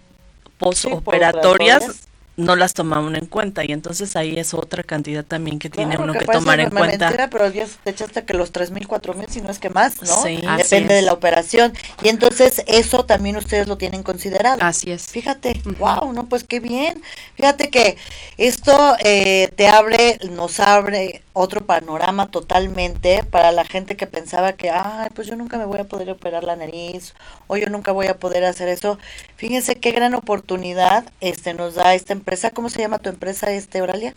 posoperatorias 0.58 2.08
no 2.40 2.56
las 2.56 2.74
tomaban 2.74 3.16
en 3.16 3.26
cuenta 3.26 3.64
y 3.64 3.72
entonces 3.72 4.16
ahí 4.16 4.38
es 4.38 4.54
otra 4.54 4.82
cantidad 4.82 5.24
también 5.24 5.58
que 5.58 5.68
tiene 5.68 5.96
uno 5.98 6.14
que, 6.14 6.24
tomar 6.24 6.60
en 6.60 6.70
cuenta. 6.70 7.06
Mentira, 7.06 7.30
pero 7.30 7.50
Dios 7.50 7.78
te 7.84 7.90
echaste 7.90 8.24
que 8.24 8.34
los 8.34 8.50
tres 8.50 8.70
mil, 8.70 8.88
cuatro 8.88 9.14
mil, 9.14 9.28
si 9.28 9.40
no 9.40 9.50
es 9.50 9.58
que 9.58 9.70
más, 9.70 10.00
¿no? 10.02 10.22
Sí, 10.22 10.40
Depende 10.56 10.94
de 10.94 11.02
la 11.02 11.12
operación. 11.12 11.72
Y 12.02 12.08
entonces 12.08 12.62
eso 12.66 13.04
también 13.04 13.36
ustedes 13.36 13.68
lo 13.68 13.76
tienen 13.76 14.02
considerado. 14.02 14.58
Así 14.62 14.90
es. 14.90 15.08
Fíjate, 15.08 15.60
wow, 15.78 16.12
no, 16.12 16.26
pues 16.26 16.44
qué 16.44 16.60
bien. 16.60 17.02
Fíjate 17.34 17.68
que 17.68 17.96
esto 18.38 18.96
eh, 19.00 19.52
te 19.56 19.68
abre, 19.68 20.18
nos 20.30 20.60
abre 20.60 21.22
otro 21.40 21.64
panorama 21.64 22.30
totalmente 22.30 23.24
para 23.24 23.52
la 23.52 23.64
gente 23.64 23.96
que 23.96 24.06
pensaba 24.06 24.52
que, 24.52 24.70
ay, 24.70 25.08
pues 25.14 25.26
yo 25.26 25.36
nunca 25.36 25.58
me 25.58 25.64
voy 25.64 25.78
a 25.80 25.84
poder 25.84 26.10
operar 26.10 26.44
la 26.44 26.56
nariz 26.56 27.14
o 27.46 27.56
yo 27.56 27.68
nunca 27.68 27.92
voy 27.92 28.06
a 28.06 28.18
poder 28.18 28.44
hacer 28.44 28.68
eso. 28.68 28.98
Fíjense 29.36 29.76
qué 29.76 29.92
gran 29.92 30.14
oportunidad 30.14 31.04
este 31.20 31.54
nos 31.54 31.74
da 31.74 31.94
esta 31.94 32.12
empresa. 32.12 32.50
¿Cómo 32.50 32.68
se 32.68 32.80
llama 32.80 32.98
tu 32.98 33.08
empresa, 33.08 33.50
este 33.50 33.82
Oralia? 33.82 34.14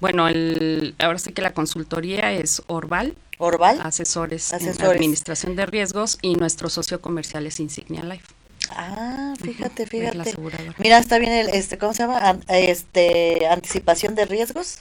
Bueno, 0.00 0.28
el, 0.28 0.94
ahora 0.98 1.18
sí 1.18 1.32
que 1.32 1.42
la 1.42 1.52
consultoría 1.52 2.32
es 2.32 2.62
Orval. 2.66 3.16
Orval. 3.38 3.80
Asesores, 3.82 4.52
Asesores. 4.52 4.80
en 4.80 4.86
administración 4.86 5.56
de 5.56 5.66
riesgos 5.66 6.18
y 6.22 6.34
nuestro 6.34 6.68
socio 6.68 7.00
comercial 7.00 7.46
es 7.46 7.60
Insignia 7.60 8.02
Life. 8.02 8.26
Ah, 8.70 9.34
fíjate, 9.40 9.86
fíjate. 9.86 10.34
Mira, 10.78 10.98
está 10.98 11.18
bien 11.18 11.32
el, 11.32 11.48
este, 11.50 11.78
¿cómo 11.78 11.94
se 11.94 12.02
llama? 12.02 12.38
Este, 12.48 13.46
anticipación 13.46 14.14
de 14.14 14.26
riesgos. 14.26 14.80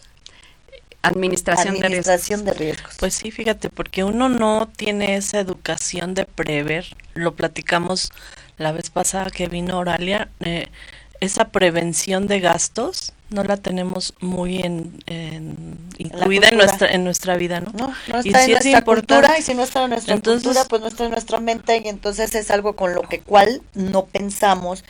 Administración, 1.08 2.46
de, 2.46 2.54
riesgos. 2.54 2.96
Pues 3.00 3.14
sí, 3.14 3.32
fíjate, 3.32 3.70
porque 3.70 4.04
uno 4.04 4.30
no 4.30 4.68
tiene 4.76 5.16
esa 5.16 5.40
educación 5.40 6.14
de 6.14 6.26
prever. 6.26 6.86
Lo 7.14 7.36
platicamos 7.36 8.12
la 8.58 8.72
vez 8.72 8.90
pasada 8.90 9.30
que 9.30 9.48
vino 9.48 9.78
Oralia. 9.78 10.30
Eh, 10.40 10.68
esa 11.22 11.46
prevención 11.46 12.28
de 12.28 12.40
gastos 12.40 13.14
no 13.30 13.44
la 13.44 13.58
tenemos 13.58 14.14
muy 14.20 14.60
en, 14.60 15.02
incluida 15.98 16.50
en 16.50 16.58
nuestra 16.58 16.92
en 16.92 17.04
nuestra 17.04 17.36
vida, 17.38 17.60
¿no? 17.60 17.72
No, 17.74 17.94
no 18.08 18.20
está 18.20 18.46
en 18.46 18.52
nuestra 18.52 18.84
cultura 18.84 19.40
y 19.40 19.42
si 19.42 19.54
no 19.54 19.64
está 19.64 19.84
en 19.84 19.90
nuestra 19.92 20.20
cultura, 20.20 20.66
pues 20.66 20.82
no 20.82 20.88
está 20.88 21.06
en 21.06 21.12
nuestra 21.12 21.40
mente 21.40 21.82
y 21.84 21.88
entonces 21.88 22.36
es 22.36 22.52
algo 22.52 22.76
con 22.76 22.94
lo 22.94 23.02
que 23.04 23.20
cual 23.22 23.62
no 23.74 24.06
pensamos 24.06 24.84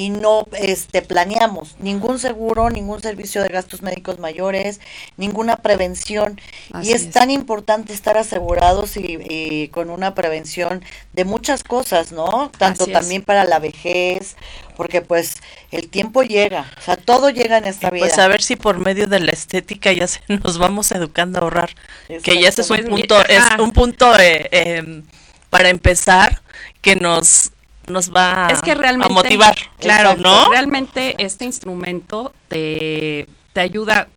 y 0.00 0.08
no 0.08 0.46
este 0.58 1.02
planeamos 1.02 1.76
ningún 1.78 2.18
seguro, 2.18 2.70
ningún 2.70 3.02
servicio 3.02 3.42
de 3.42 3.50
gastos 3.50 3.82
médicos 3.82 4.18
mayores, 4.18 4.80
ninguna 5.18 5.56
prevención. 5.56 6.40
y 6.82 6.92
es, 6.92 7.10
tan 7.10 7.30
importante 7.30 7.92
estar 7.92 8.16
asegurados 8.16 8.96
y, 8.96 9.68
con 9.68 9.90
una 9.90 10.14
prevención 10.14 10.82
de 11.12 11.26
muchas 11.26 11.62
cosas, 11.62 12.12
¿no? 12.12 12.50
Tanto 12.56 12.86
también 12.86 13.20
para 13.20 13.44
la 13.44 13.58
vejez, 13.58 14.36
porque 14.74 15.02
pues 15.02 15.34
el 15.70 15.90
tiempo 15.90 16.22
llega, 16.22 16.72
o 16.78 16.80
sea, 16.80 16.96
todo 16.96 17.28
llega 17.28 17.58
en 17.58 17.66
esta 17.66 17.90
vida. 17.90 18.06
Pues 18.06 18.18
a 18.18 18.26
ver 18.26 18.40
si 18.40 18.56
por 18.56 18.78
medio 18.78 19.06
de 19.06 19.20
la 19.20 19.32
estética 19.32 19.92
ya 19.92 20.06
se 20.06 20.20
nos 20.28 20.56
vamos 20.56 20.92
educando 20.92 21.40
a 21.40 21.42
ahorrar, 21.42 21.74
que 22.22 22.40
ya 22.40 22.48
ese 22.48 22.62
es 22.62 22.70
un 22.70 22.86
punto, 22.86 23.22
es 23.26 23.44
un 23.58 23.72
punto 23.72 24.18
eh, 24.18 24.48
em, 24.50 25.02
para 25.50 25.68
empezar 25.68 26.40
que 26.80 26.96
nos 26.96 27.52
nos 27.90 28.14
va 28.14 28.48
es 28.50 28.62
que 28.62 28.74
realmente, 28.74 29.12
a 29.12 29.14
motivar. 29.14 29.56
Claro, 29.78 30.16
¿no? 30.16 30.50
Realmente 30.50 31.16
este 31.18 31.44
instrumento 31.44 32.32
te, 32.48 33.28
te 33.52 33.60
ayuda 33.60 34.08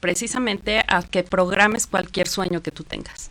precisamente 0.00 0.84
a 0.86 1.02
que 1.02 1.22
programes 1.24 1.86
cualquier 1.86 2.28
sueño 2.28 2.62
que 2.62 2.70
tú 2.70 2.84
tengas. 2.84 3.30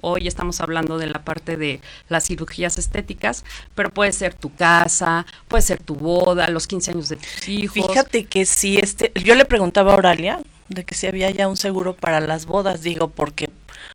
Hoy 0.00 0.28
estamos 0.28 0.60
hablando 0.60 0.98
de 0.98 1.08
la 1.08 1.24
parte 1.24 1.56
de 1.56 1.80
las 2.08 2.26
cirugías 2.26 2.78
estéticas, 2.78 3.44
pero 3.74 3.90
puede 3.90 4.12
ser 4.12 4.34
tu 4.34 4.54
casa, 4.54 5.26
puede 5.48 5.62
ser 5.62 5.82
tu 5.82 5.96
boda, 5.96 6.48
los 6.48 6.66
15 6.66 6.92
años 6.92 7.08
de 7.08 7.16
tus 7.16 7.48
hijos. 7.48 7.74
Fíjate 7.74 8.26
que 8.26 8.46
sí, 8.46 8.78
este, 8.78 9.12
yo 9.24 9.34
le 9.34 9.44
preguntaba 9.44 9.92
a 9.92 9.94
Auralia 9.96 10.40
de 10.68 10.84
que 10.84 10.94
si 10.94 11.06
había 11.06 11.30
ya 11.30 11.48
un 11.48 11.56
seguro 11.56 11.94
para 11.94 12.20
las 12.20 12.46
bodas, 12.46 12.82
digo, 12.82 13.08
porque 13.08 13.50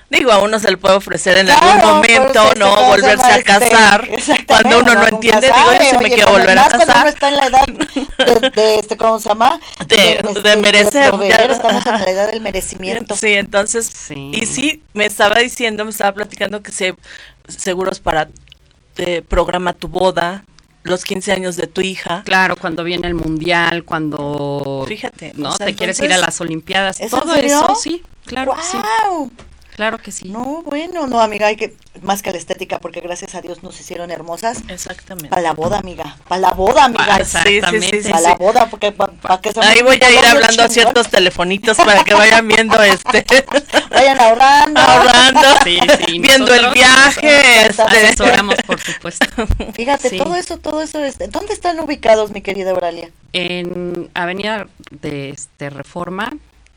Digo, 0.10 0.32
a 0.32 0.40
uno 0.40 0.60
se 0.60 0.72
le 0.72 0.78
puede 0.78 0.96
ofrecer 0.96 1.38
en 1.38 1.50
algún 1.50 1.88
momento, 1.88 2.54
¿no? 2.56 2.76
Volverse 2.88 3.32
a 3.32 3.44
casar. 3.44 4.10
cuando 4.48 4.80
uno 4.80 4.96
no 4.96 5.08
entiende, 5.08 5.48
digo, 5.48 5.74
yo 5.74 5.90
se 5.90 6.00
me 6.00 6.10
quiero 6.10 6.32
volver 6.32 6.58
a 6.58 6.68
casar. 6.68 6.86
Cuando 6.86 7.02
uno 7.02 7.10
está 7.10 7.30
en 7.30 7.38
la 7.38 7.46
edad 7.46 8.52
de, 8.56 8.76
este, 8.76 8.98
¿cómo 8.98 9.20
se 9.20 9.30
llama? 9.30 9.60
De, 9.88 10.20
de, 10.44 10.56
merecer. 10.58 11.14
estamos 11.50 11.86
en 11.86 11.92
la 11.94 12.06
edad 12.06 12.32
del 12.32 12.42
merecimiento. 12.42 13.16
Sí, 13.16 13.34
entonces, 13.34 14.10
y 14.10 14.46
sí, 14.48 14.82
me 14.94 15.06
estaba 15.06 15.40
diciendo, 15.40 15.86
me 15.86 15.92
estaba 15.92 16.12
platicando 16.14 16.64
que 16.64 16.72
se 16.72 16.96
seguros 17.48 18.00
para 18.00 18.30
programa 19.28 19.74
tu 19.74 19.88
boda, 19.88 20.44
los 20.84 21.04
15 21.04 21.32
años 21.32 21.56
de 21.56 21.68
tu 21.68 21.82
hija. 21.82 22.24
Claro, 22.26 22.56
cuando 22.56 22.84
viene 22.84 23.08
el 23.08 23.14
mundial, 23.14 23.84
cuando 23.84 24.86
Fíjate, 24.88 25.34
no 25.36 25.56
te 25.58 25.76
quieres 25.76 26.00
ir 26.00 26.12
a 26.14 26.18
las 26.18 26.42
olimpiadas, 26.42 27.00
todo 27.10 27.36
eso, 27.36 27.76
sí, 27.76 28.04
claro, 28.26 28.56
sí. 28.62 28.78
Claro 29.80 29.98
que 29.98 30.12
sí. 30.12 30.28
No, 30.28 30.62
bueno, 30.64 31.08
no, 31.08 31.22
amiga, 31.22 31.48
hay 31.48 31.56
que, 31.56 31.74
más 32.02 32.22
que 32.22 32.34
la 32.34 32.38
estética, 32.38 32.80
porque 32.80 33.00
gracias 33.00 33.34
a 33.36 33.40
Dios 33.40 33.64
nos 33.64 33.80
hicieron 33.80 34.12
hermosas. 34.12 34.62
Exactamente. 34.68 35.30
Para 35.30 35.42
la 35.42 35.54
boda, 35.54 35.80
amiga. 35.80 36.18
Para 36.28 36.42
la 36.42 36.52
boda, 36.52 36.84
amiga. 36.84 37.16
Exactamente. 37.16 38.02
Para 38.10 38.20
la 38.20 38.36
boda, 38.36 38.70
porque 38.70 38.92
para 38.92 39.40
que 39.40 39.54
Ahí 39.62 39.82
voy 39.82 39.98
a 40.04 40.12
ir 40.12 40.26
hablando 40.26 40.64
a 40.64 40.68
ciertos 40.68 41.08
telefonitos 41.08 41.78
para 41.78 42.04
que 42.04 42.14
vayan 42.14 42.46
viendo 42.46 42.84
este. 42.84 43.26
Vayan 43.90 44.20
ahorrando. 44.20 44.82
Ahorrando. 44.82 45.48
Sí, 45.64 45.80
sí. 46.06 46.20
Viendo 46.20 46.54
el 46.54 46.72
viaje. 46.72 47.68
Este. 47.68 47.82
Asesoramos, 47.82 48.56
por 48.68 48.82
supuesto. 48.86 49.28
Fíjate, 49.76 50.18
todo 50.18 50.36
eso, 50.36 50.58
todo 50.58 50.82
eso. 50.82 51.00
Este, 51.00 51.30
¿Dónde 51.30 51.54
están 51.54 51.80
ubicados, 51.80 52.32
mi 52.32 52.42
querida 52.42 52.72
Euralia? 52.72 53.12
En 53.32 54.10
Avenida 54.14 54.68
de 54.92 55.30
este, 55.30 55.70
Reforma 55.70 56.34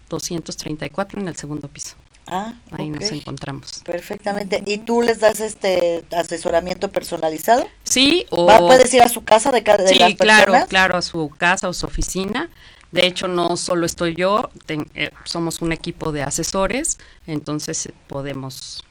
234 0.08 1.20
en 1.20 1.26
el 1.26 1.34
segundo 1.34 1.66
piso. 1.66 1.96
Ah, 2.26 2.54
ahí 2.70 2.88
nos 2.88 3.10
encontramos. 3.10 3.82
Perfectamente. 3.84 4.62
¿Y 4.66 4.78
tú 4.78 5.02
les 5.02 5.20
das 5.20 5.40
este 5.40 6.04
asesoramiento 6.16 6.90
personalizado? 6.90 7.68
Sí, 7.82 8.26
o 8.30 8.46
puedes 8.46 8.92
ir 8.94 9.02
a 9.02 9.08
su 9.08 9.24
casa 9.24 9.50
de 9.50 9.62
cada 9.62 9.84
de 9.84 9.94
Sí, 9.94 10.16
claro, 10.16 10.54
claro, 10.68 10.96
a 10.96 11.02
su 11.02 11.30
casa 11.36 11.68
o 11.68 11.72
su 11.72 11.86
oficina. 11.86 12.48
De 12.90 13.06
hecho, 13.06 13.26
no 13.26 13.56
solo 13.56 13.86
estoy 13.86 14.14
yo, 14.14 14.50
eh, 14.68 15.10
somos 15.24 15.62
un 15.62 15.72
equipo 15.72 16.12
de 16.12 16.22
asesores, 16.22 16.98
entonces 17.26 17.86
eh, 17.86 17.94
podemos 18.06 18.84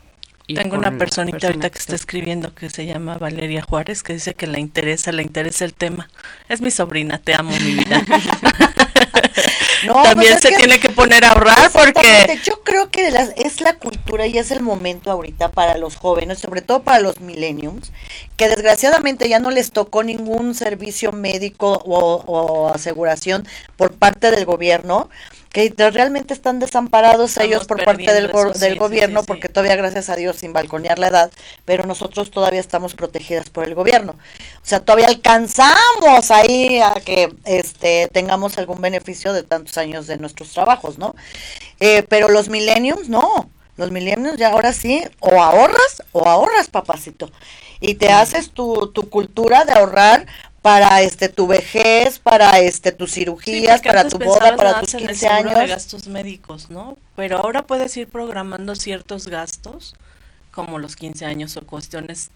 tengo 0.48 0.78
una 0.78 0.98
personita 0.98 1.48
ahorita 1.48 1.70
que, 1.70 1.80
está 1.80 1.96
escribiendo 1.96 2.54
que 2.54 2.70
se 2.70 2.86
llama 2.86 3.18
Valeria 3.18 3.62
Juárez, 3.62 4.04
que 4.04 4.14
dice 4.14 4.34
que 4.34 4.48
le 4.48 4.60
interesa, 4.60 5.12
le 5.12 5.24
interesa 5.24 5.66
el 5.66 5.74
tema. 5.74 6.10
Es 6.50 6.62
mi 6.62 6.72
sobrina, 6.72 7.20
te 7.20 7.34
amo, 7.34 7.52
mi 7.52 7.76
vida. 7.76 8.04
También 10.04 10.34
pues 10.34 10.42
se 10.42 10.52
tiene 10.52 10.80
que 10.80 10.90
poner 10.90 11.26
a 11.26 11.32
ahorrar 11.32 11.72
porque... 11.72 12.40
Yo 12.44 12.62
creo 12.64 12.90
que 12.90 13.08
es 13.36 13.62
la 13.62 13.74
cultura 13.74 14.28
y 14.28 14.38
es 14.38 14.52
el 14.52 14.62
momento 14.62 15.12
ahorita 15.12 15.52
para 15.52 15.78
los 15.78 15.96
jóvenes, 15.96 16.40
sobre 16.40 16.62
todo 16.62 16.84
para 16.84 17.00
los 17.00 17.20
millenniums, 17.20 17.92
que 18.38 18.48
desgraciadamente 18.48 19.28
ya 19.28 19.40
no 19.40 19.52
les 19.52 19.72
tocó 19.72 20.04
ningún 20.04 20.56
servicio 20.56 21.12
médico 21.12 21.82
o, 21.86 22.24
o 22.26 22.70
aseguración 22.70 23.48
por 23.76 23.94
parte 23.94 24.32
del 24.32 24.46
gobierno 24.46 25.10
que 25.52 25.74
realmente 25.78 26.34
están 26.34 26.60
desamparados 26.60 27.38
ellos 27.38 27.66
por 27.66 27.84
parte 27.84 28.14
del, 28.14 28.32
del 28.60 28.80
gobierno, 28.80 29.24
porque 29.24 29.50
todavía, 29.50 29.76
gracias 29.76 30.10
a 30.10 30.16
Dios, 30.16 30.38
sin 30.38 30.54
balconear 30.54 30.98
la 30.98 31.08
edad, 31.08 31.32
pero 31.66 31.86
nosotros 31.86 32.32
todavía 32.32 32.60
estamos 32.60 32.96
protegidas 32.96 33.50
por 33.50 33.66
el 33.66 33.76
gobierno. 33.76 34.14
O 34.14 34.66
sea, 34.66 34.80
todavía 34.80 35.08
alcanzamos 35.08 36.32
ahí 36.32 36.80
a 36.80 36.94
que 37.04 37.34
este 37.44 38.08
tengamos 38.14 38.58
algún 38.58 38.80
beneficio 38.80 39.34
de 39.34 39.44
tantos 39.44 39.78
años 39.78 40.08
de 40.08 40.18
nuestros 40.18 40.54
trabajos, 40.54 40.98
¿no? 40.98 41.16
Eh, 41.80 42.04
pero 42.08 42.30
los 42.30 42.48
millenniums, 42.48 43.10
no. 43.10 43.50
Los 43.78 43.92
millennials 43.92 44.38
ya 44.38 44.50
ahora 44.50 44.74
sí, 44.74 45.04
o 45.20 45.42
ahorras 45.42 46.04
o 46.12 46.28
ahorras, 46.28 46.70
papacito. 46.70 47.30
Y 47.82 47.96
te 47.96 48.12
haces 48.12 48.52
tu, 48.52 48.88
tu 48.94 49.10
cultura 49.10 49.66
de 49.66 49.74
ahorrar 49.74 50.28
para 50.62 51.02
este 51.02 51.28
tu 51.28 51.48
vejez, 51.48 52.20
para 52.20 52.60
este 52.60 52.92
tus 52.92 53.12
cirugías, 53.12 53.82
para 53.82 54.08
tu 54.08 54.20
boda, 54.20 54.56
para 54.56 54.80
tus 54.80 54.94
15 54.94 55.28
años. 55.28 55.56
de 55.56 55.68
gastos 55.68 56.08
médicos, 56.08 56.70
¿no? 56.70 56.98
Pero 57.16 57.40
ahora 57.40 57.66
puedes 57.66 57.98
ir 57.98 58.08
programando 58.08 58.76
ciertos 58.76 59.28
gastos, 59.28 59.96
como 60.52 60.78
los 60.78 60.96
15 60.96 61.26
años 61.26 61.58
o 61.58 61.62
cuestiones 61.62 62.30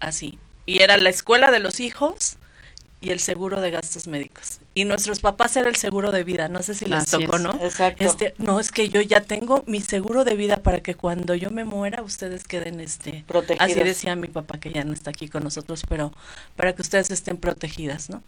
así. 0.00 0.38
Y 0.66 0.82
era 0.82 0.96
la 0.96 1.10
escuela 1.10 1.50
de 1.50 1.60
los 1.60 1.78
hijos 1.78 2.36
y 3.00 3.10
el 3.10 3.20
seguro 3.20 3.60
de 3.60 3.70
gastos 3.70 4.06
médicos. 4.06 4.60
Y 4.74 4.84
nuestros 4.84 5.20
papás 5.20 5.56
era 5.56 5.68
el 5.68 5.76
seguro 5.76 6.12
de 6.12 6.22
vida, 6.22 6.48
no 6.48 6.62
sé 6.62 6.74
si 6.74 6.84
les 6.84 7.06
tocó, 7.06 7.38
¿no? 7.38 7.52
Exacto. 7.62 8.04
Este, 8.04 8.34
no, 8.38 8.60
es 8.60 8.70
que 8.70 8.88
yo 8.88 9.00
ya 9.00 9.22
tengo 9.22 9.64
mi 9.66 9.80
seguro 9.80 10.24
de 10.24 10.34
vida 10.34 10.58
para 10.58 10.80
que 10.80 10.94
cuando 10.94 11.34
yo 11.34 11.50
me 11.50 11.64
muera 11.64 12.02
ustedes 12.02 12.44
queden 12.44 12.80
este 12.80 13.24
protegidos. 13.26 13.70
Así 13.70 13.82
decía 13.82 14.16
mi 14.16 14.28
papá 14.28 14.58
que 14.60 14.70
ya 14.70 14.84
no 14.84 14.92
está 14.92 15.10
aquí 15.10 15.28
con 15.28 15.42
nosotros, 15.44 15.82
pero 15.88 16.12
para 16.56 16.74
que 16.74 16.82
ustedes 16.82 17.10
estén 17.10 17.38
protegidas, 17.38 18.10
¿no? 18.10 18.22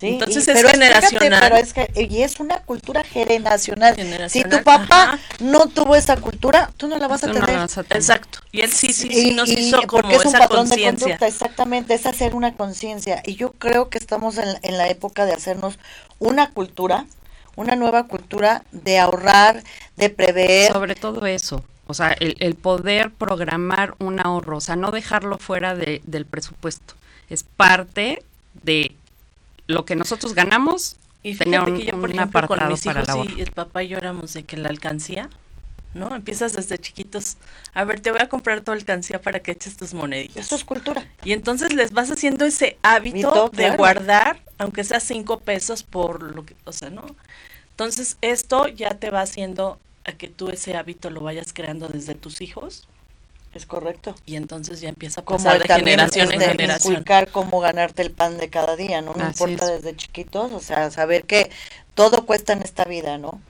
Entonces 0.00 0.46
es 0.46 0.70
generacional. 0.70 1.40
pero 1.40 1.56
es 1.56 1.72
que, 1.72 1.90
y 2.08 2.22
es 2.22 2.38
una 2.38 2.60
cultura 2.60 3.02
generacional. 3.02 3.96
Si 4.28 4.44
tu 4.44 4.62
papá 4.62 5.18
no 5.40 5.66
tuvo 5.66 5.96
esa 5.96 6.16
cultura, 6.16 6.70
tú 6.76 6.86
no 6.86 6.98
la 6.98 7.08
vas 7.08 7.24
a 7.24 7.32
tener. 7.32 7.50
Exacto. 7.90 8.38
Y 8.52 8.60
él 8.60 8.70
sí, 8.70 8.92
sí, 8.92 9.08
sí 9.10 9.32
nos 9.32 9.48
hizo 9.50 9.82
como 9.86 10.10
es 10.10 10.24
un 10.24 10.34
esa 10.34 10.48
conciencia. 10.48 11.18
Exactamente, 11.20 11.94
es 11.94 12.06
hacer 12.06 12.34
una 12.34 12.54
conciencia. 12.54 13.22
Y 13.26 13.34
yo 13.34 13.52
creo 13.52 13.88
que 13.88 13.98
estamos 13.98 14.38
en, 14.38 14.48
en 14.62 14.78
la 14.78 14.88
época 14.88 15.26
de 15.26 15.32
hacernos 15.32 15.78
una 16.20 16.50
cultura, 16.50 17.06
una 17.56 17.74
nueva 17.74 18.04
cultura 18.04 18.62
de 18.70 18.98
ahorrar, 18.98 19.64
de 19.96 20.10
prever. 20.10 20.72
Sobre 20.72 20.94
todo 20.94 21.26
eso. 21.26 21.64
O 21.88 21.94
sea, 21.94 22.12
el, 22.12 22.36
el 22.38 22.54
poder 22.54 23.10
programar 23.10 23.94
un 23.98 24.20
ahorro, 24.20 24.58
o 24.58 24.60
sea, 24.60 24.76
no 24.76 24.90
dejarlo 24.90 25.38
fuera 25.38 25.74
de, 25.74 26.02
del 26.04 26.26
presupuesto. 26.26 26.94
Es 27.30 27.42
parte 27.42 28.22
de 28.62 28.94
lo 29.68 29.84
que 29.84 29.94
nosotros 29.94 30.34
ganamos 30.34 30.96
y 31.22 31.34
fíjate 31.34 31.74
que 31.74 31.84
yo, 31.84 32.00
por 32.00 32.10
ejemplo, 32.10 32.48
con 32.48 32.68
mis 32.68 32.84
hijos 32.84 33.06
y 33.36 33.40
el 33.40 33.52
papá 33.52 33.84
y 33.84 33.88
yo 33.88 33.98
éramos 33.98 34.32
de 34.32 34.44
que 34.44 34.56
la 34.56 34.70
alcancía, 34.70 35.28
¿no? 35.94 36.14
Empiezas 36.14 36.54
desde 36.54 36.78
chiquitos, 36.78 37.36
a 37.74 37.84
ver, 37.84 38.00
te 38.00 38.10
voy 38.10 38.20
a 38.20 38.28
comprar 38.28 38.62
tu 38.62 38.72
alcancía 38.72 39.20
para 39.20 39.40
que 39.40 39.52
eches 39.52 39.76
tus 39.76 39.94
moneditas. 39.94 40.46
Eso 40.46 40.56
es 40.56 40.64
cultura. 40.64 41.06
Y 41.22 41.32
entonces 41.32 41.74
les 41.74 41.92
vas 41.92 42.10
haciendo 42.10 42.44
ese 42.44 42.78
hábito 42.82 43.50
de 43.52 43.76
guardar, 43.76 44.40
aunque 44.56 44.84
sea 44.84 45.00
cinco 45.00 45.40
pesos 45.40 45.82
por 45.82 46.22
lo 46.22 46.46
que, 46.46 46.56
o 46.64 46.72
sea, 46.72 46.88
¿no? 46.90 47.04
Entonces 47.70 48.16
esto 48.22 48.68
ya 48.68 48.90
te 48.90 49.10
va 49.10 49.20
haciendo 49.20 49.78
a 50.04 50.12
que 50.12 50.28
tú 50.28 50.48
ese 50.48 50.76
hábito 50.76 51.10
lo 51.10 51.20
vayas 51.20 51.52
creando 51.52 51.88
desde 51.88 52.14
tus 52.14 52.40
hijos 52.40 52.88
es 53.54 53.66
correcto. 53.66 54.14
Y 54.26 54.36
entonces 54.36 54.80
ya 54.80 54.88
empieza 54.88 55.22
a 55.22 55.24
pasar 55.24 55.58
de 55.58 55.66
generación 55.66 56.32
en 56.32 56.40
generación. 56.40 56.92
Inculcar 56.92 57.30
cómo 57.30 57.60
ganarte 57.60 58.02
el 58.02 58.10
pan 58.10 58.38
de 58.38 58.50
cada 58.50 58.76
día, 58.76 59.00
¿no? 59.00 59.14
No 59.14 59.26
importa 59.26 59.66
desde 59.66 59.96
chiquitos, 59.96 60.52
o 60.52 60.60
sea, 60.60 60.90
saber 60.90 61.24
que 61.24 61.50
todo 61.94 62.26
cuesta 62.26 62.52
en 62.52 62.62
esta 62.62 62.84
vida, 62.84 63.18
¿no? 63.18 63.40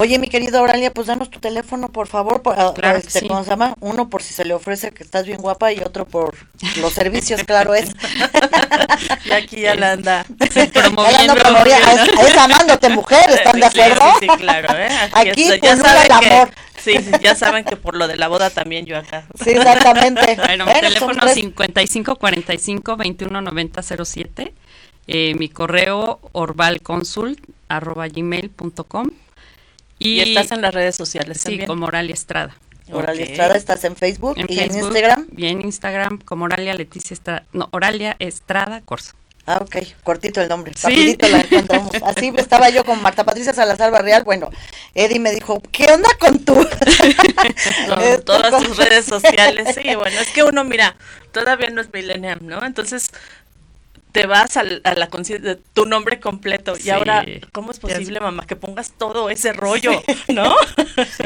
Oye, 0.00 0.20
mi 0.20 0.28
querida 0.28 0.60
Auralia, 0.60 0.92
pues 0.92 1.08
danos 1.08 1.28
tu 1.28 1.40
teléfono, 1.40 1.88
por 1.88 2.06
favor, 2.06 2.40
por, 2.40 2.54
ah, 2.56 2.72
claro 2.72 2.98
este, 2.98 3.26
¿cómo 3.26 3.42
se 3.42 3.50
llama? 3.50 3.74
Uno 3.80 4.08
por 4.08 4.22
si 4.22 4.32
se 4.32 4.44
le 4.44 4.54
ofrece 4.54 4.92
que 4.92 5.02
estás 5.02 5.26
bien 5.26 5.40
guapa 5.40 5.72
y 5.72 5.80
otro 5.80 6.06
por 6.06 6.36
los 6.76 6.92
servicios, 6.92 7.42
claro 7.42 7.74
es. 7.74 7.90
y 9.24 9.32
aquí 9.32 9.62
ya 9.62 9.74
la 9.74 9.92
anda 9.92 10.24
promoviendo. 10.72 11.34
es, 11.34 12.36
amándote 12.36 12.90
mujer, 12.90 13.28
¿están 13.28 13.58
de 13.58 13.66
acuerdo? 13.66 14.04
Sí, 14.20 14.28
claro, 14.38 14.78
¿eh? 14.78 14.88
Aquí, 15.14 15.50
ya 15.60 15.76
saben 15.76 16.04
el 16.04 16.12
amor. 16.12 16.50
Sí, 16.78 16.94
ya 17.22 17.34
saben 17.34 17.64
que 17.64 17.76
por 17.76 17.96
lo 17.96 18.08
de 18.08 18.16
la 18.16 18.28
boda 18.28 18.50
también 18.50 18.86
yo 18.86 18.96
acá. 18.96 19.26
Sí, 19.42 19.50
exactamente. 19.50 20.36
bueno, 20.46 20.66
mi 20.66 20.72
teléfono 20.72 21.26
es 21.26 21.34
5545 21.34 22.96
219007. 22.96 24.54
Eh, 25.10 25.34
mi 25.36 25.48
correo 25.48 26.20
orvalconsult 26.32 27.40
arroba 27.68 28.08
gmail.com 28.08 29.08
y, 29.98 30.20
estás 30.20 30.52
en 30.52 30.62
las 30.62 30.74
redes 30.74 30.96
sociales 30.96 31.40
sí, 31.40 31.58
como 31.66 31.86
Oralia 31.86 32.14
Estrada. 32.14 32.56
Oralia 32.92 33.24
Estrada, 33.24 33.56
¿estás 33.56 33.84
en 33.84 33.96
Facebook 33.96 34.36
y 34.36 34.60
en 34.60 34.74
Instagram? 34.74 35.26
Y 35.36 35.46
en 35.46 35.62
Instagram 35.62 36.18
como 36.18 36.44
Oralia 36.44 36.74
Leticia 36.74 37.14
Estrada, 37.14 37.44
no, 37.52 37.68
Oralia 37.72 38.16
Estrada 38.18 38.80
Corso. 38.82 39.12
Ah, 39.46 39.60
ok, 39.62 39.76
cortito 40.04 40.42
el 40.42 40.48
nombre, 40.50 40.74
rapidito 40.82 41.26
la 41.26 41.40
encontramos. 41.50 41.90
Así 42.04 42.30
estaba 42.36 42.68
yo 42.68 42.84
con 42.84 43.00
Marta 43.00 43.24
Patricia 43.24 43.54
Salazar 43.54 43.90
Barrial, 43.90 44.22
bueno, 44.22 44.50
Eddie 44.94 45.20
me 45.20 45.30
dijo, 45.30 45.60
¿qué 45.70 45.90
onda 45.92 46.08
con 46.18 46.44
tú? 46.44 46.54
con 47.88 48.24
todas 48.24 48.62
sus 48.62 48.76
redes 48.76 49.04
sociales, 49.04 49.74
sí, 49.74 49.94
bueno, 49.94 50.20
es 50.20 50.30
que 50.30 50.42
uno, 50.42 50.64
mira, 50.64 50.96
todavía 51.32 51.70
no 51.70 51.80
es 51.80 51.92
millennial, 51.92 52.38
¿no? 52.42 52.64
Entonces, 52.64 53.10
te 54.12 54.26
vas 54.26 54.56
a, 54.56 54.62
la 54.62 55.08
conciencia 55.08 55.54
de 55.54 55.60
tu 55.74 55.84
nombre 55.84 56.18
completo. 56.18 56.74
Y 56.82 56.90
ahora, 56.90 57.24
¿cómo 57.52 57.70
es 57.70 57.78
posible, 57.78 58.20
mamá, 58.20 58.46
que 58.46 58.56
pongas 58.56 58.92
todo 58.96 59.30
ese 59.30 59.52
rollo, 59.52 60.02
no? 60.28 60.54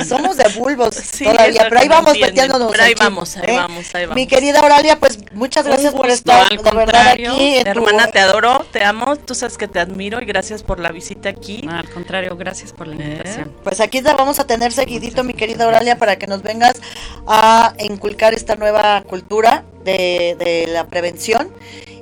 Somos 0.07 0.37
de 0.37 0.49
bulbos 0.51 0.97
todavía, 1.18 1.66
pero 1.68 1.81
ahí 1.81 1.88
vamos 1.88 2.18
metiéndonos. 2.18 2.71
Pero 2.73 2.83
ahí 2.83 2.95
vamos, 2.95 3.37
ahí 3.37 3.45
¿eh? 3.47 3.57
vamos, 3.57 3.95
ahí 3.95 4.03
vamos. 4.03 4.16
Mi 4.16 4.27
querida 4.27 4.61
Oralia, 4.62 4.99
pues 4.99 5.18
muchas 5.33 5.66
gracias 5.66 5.95
por 5.95 6.11
estar, 6.11 6.49
de 6.49 6.71
verdad, 6.77 7.09
aquí. 7.09 7.57
Hermana, 7.64 8.09
te 8.09 8.18
adoro, 8.18 8.66
te 8.73 8.85
amo, 8.85 9.16
tú 9.16 9.35
sabes 9.35 9.57
que 9.57 9.68
te 9.68 9.79
admiro 9.79 10.21
y 10.21 10.25
gracias 10.25 10.62
por 10.62 10.81
la 10.81 10.90
visita 10.90 11.29
aquí. 11.29 11.66
al 11.71 11.88
contrario, 11.88 12.37
gracias 12.37 12.73
por 12.73 12.88
la 12.88 12.97
¿Eh? 12.97 13.03
invitación. 13.03 13.53
Pues 13.62 13.81
aquí 13.81 14.03
te 14.03 14.12
vamos 14.12 14.40
a 14.40 14.47
tener 14.47 14.73
seguidito, 14.73 15.23
mi 15.23 15.35
querida 15.35 15.66
Oralia, 15.68 15.99
para 15.99 16.16
que 16.16 16.27
nos 16.27 16.42
vengas 16.42 16.81
a 17.27 17.75
inculcar 17.79 18.35
esta 18.35 18.57
nueva 18.57 19.03
cultura 19.03 19.64
de, 19.85 20.37
de 20.38 20.66
la 20.68 20.87
prevención 20.88 21.53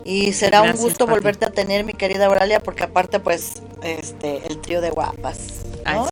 y 0.05 0.33
será 0.33 0.63
un 0.63 0.73
gusto 0.73 1.07
volverte 1.07 1.45
a 1.47 1.51
tener, 1.51 1.85
mi 1.85 1.93
querida 1.93 2.27
Auralia, 2.27 2.61
porque 2.61 2.85
aparte, 2.85 3.21
pues, 3.21 3.63
este, 3.83 4.47
el 4.47 4.61
trío 4.61 4.81
de 4.81 4.91
guapas. 4.91 5.39
¿no? 5.85 6.09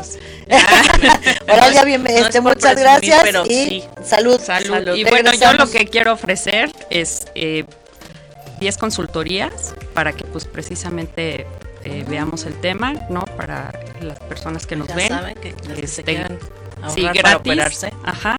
Oralia, 1.53 1.85
bien, 1.85 2.07
este, 2.07 2.41
muchas 2.41 2.79
gracias 2.79 3.25
y 3.49 3.85
salud. 4.03 4.41
salud. 4.41 4.95
Y 4.95 5.05
bueno, 5.05 5.33
yo 5.35 5.53
lo 5.53 5.71
que 5.71 5.87
quiero 5.87 6.13
ofrecer 6.13 6.71
es 6.91 7.27
eh, 7.35 7.65
10 8.61 8.79
consultorías 8.79 9.75
para 9.95 10.13
que, 10.13 10.25
pues, 10.25 10.45
precisamente 10.45 11.47
eh, 11.85 12.05
veamos 12.09 12.45
el 12.45 12.55
tema, 12.61 12.95
¿no? 13.09 13.25
Para 13.37 13.73
las 14.01 14.19
personas 14.21 14.67
que 14.67 14.77
nos 14.77 14.95
ven. 14.95 15.09
Saben 15.09 15.35
que, 15.35 15.55
este, 15.81 16.27
sí, 16.89 17.03
gratis. 17.03 17.23
Para 17.23 17.37
operarse. 17.37 17.93
Ajá. 18.05 18.39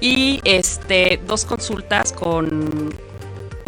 Y 0.00 0.40
este, 0.44 1.20
dos 1.26 1.44
consultas 1.44 2.12
con 2.12 2.94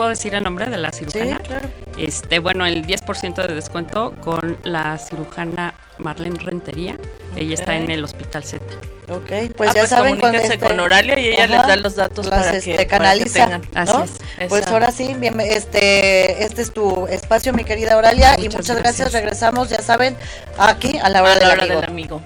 ¿Puedo 0.01 0.09
decir 0.09 0.35
el 0.35 0.43
nombre 0.43 0.65
de 0.65 0.79
la 0.79 0.93
cirujana? 0.93 1.37
Sí, 1.37 1.43
claro. 1.43 1.69
Este, 1.99 2.39
bueno, 2.39 2.65
el 2.65 2.87
10% 2.87 3.47
de 3.47 3.55
descuento 3.55 4.15
con 4.25 4.57
la 4.63 4.97
cirujana 4.97 5.75
Marlene 5.99 6.39
Rentería. 6.39 6.97
Ella 7.37 7.53
está 7.53 7.77
en 7.77 7.91
el 7.91 8.03
Hospital 8.03 8.43
Z. 8.43 8.65
Ok, 9.11 9.53
pues 9.55 9.69
ah, 9.69 9.75
ya 9.75 9.81
pues 9.83 9.91
saben 9.91 10.19
con, 10.19 10.35
este, 10.35 10.59
con 10.59 10.81
Oralia 10.81 11.21
y 11.21 11.27
ella 11.29 11.47
les 11.47 11.67
da 11.67 11.77
los 11.77 11.97
datos 11.97 12.29
para, 12.29 12.51
este, 12.51 12.79
que, 12.79 12.87
canaliza, 12.87 13.45
tengan. 13.45 13.63
Así 13.75 13.93
es. 14.39 14.49
Pues 14.49 14.67
ahora 14.69 14.91
sí, 14.91 15.13
bien, 15.19 15.39
este, 15.39 16.45
este 16.45 16.63
es 16.63 16.73
tu 16.73 17.07
espacio, 17.09 17.53
mi 17.53 17.65
querida 17.65 17.99
Oralia, 17.99 18.41
y 18.41 18.49
muchas 18.49 18.79
gracias. 18.79 19.13
Regresamos, 19.13 19.69
ya 19.69 19.83
saben, 19.83 20.17
aquí 20.57 20.97
a 20.97 21.11
la 21.11 21.23
hora, 21.23 21.57
Del 21.57 21.85
amigo. 21.85 22.23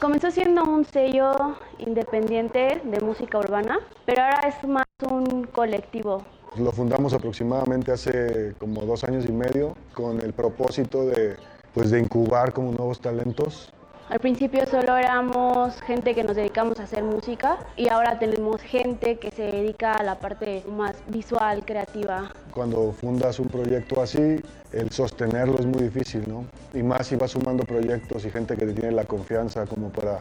Comenzó 0.00 0.30
siendo 0.30 0.62
un 0.64 0.84
sello 0.84 1.56
independiente 1.78 2.82
de 2.84 3.00
música 3.00 3.38
urbana, 3.38 3.78
pero 4.04 4.22
ahora 4.22 4.40
es 4.46 4.68
más 4.68 4.84
un 5.10 5.44
colectivo. 5.44 6.22
Lo 6.58 6.70
fundamos 6.70 7.14
aproximadamente 7.14 7.92
hace 7.92 8.54
como 8.58 8.82
dos 8.82 9.04
años 9.04 9.24
y 9.26 9.32
medio 9.32 9.74
con 9.94 10.20
el 10.20 10.34
propósito 10.34 11.06
de, 11.06 11.36
pues, 11.72 11.90
de 11.90 12.00
incubar 12.00 12.52
como 12.52 12.72
nuevos 12.72 13.00
talentos 13.00 13.72
al 14.08 14.20
principio 14.20 14.64
solo 14.66 14.96
éramos 14.96 15.80
gente 15.82 16.14
que 16.14 16.22
nos 16.22 16.36
dedicamos 16.36 16.78
a 16.78 16.84
hacer 16.84 17.02
música 17.02 17.58
y 17.76 17.88
ahora 17.88 18.18
tenemos 18.18 18.60
gente 18.62 19.18
que 19.18 19.30
se 19.30 19.42
dedica 19.42 19.94
a 19.94 20.02
la 20.02 20.16
parte 20.16 20.62
más 20.68 20.94
visual, 21.08 21.64
creativa. 21.64 22.30
Cuando 22.52 22.92
fundas 22.92 23.40
un 23.40 23.48
proyecto 23.48 24.00
así, 24.00 24.40
el 24.72 24.90
sostenerlo 24.90 25.58
es 25.58 25.66
muy 25.66 25.82
difícil, 25.82 26.22
¿no? 26.28 26.44
Y 26.72 26.82
más 26.82 27.08
si 27.08 27.16
vas 27.16 27.32
sumando 27.32 27.64
proyectos 27.64 28.24
y 28.24 28.30
gente 28.30 28.56
que 28.56 28.66
te 28.66 28.72
tiene 28.72 28.92
la 28.92 29.04
confianza 29.04 29.66
como 29.66 29.88
para 29.90 30.20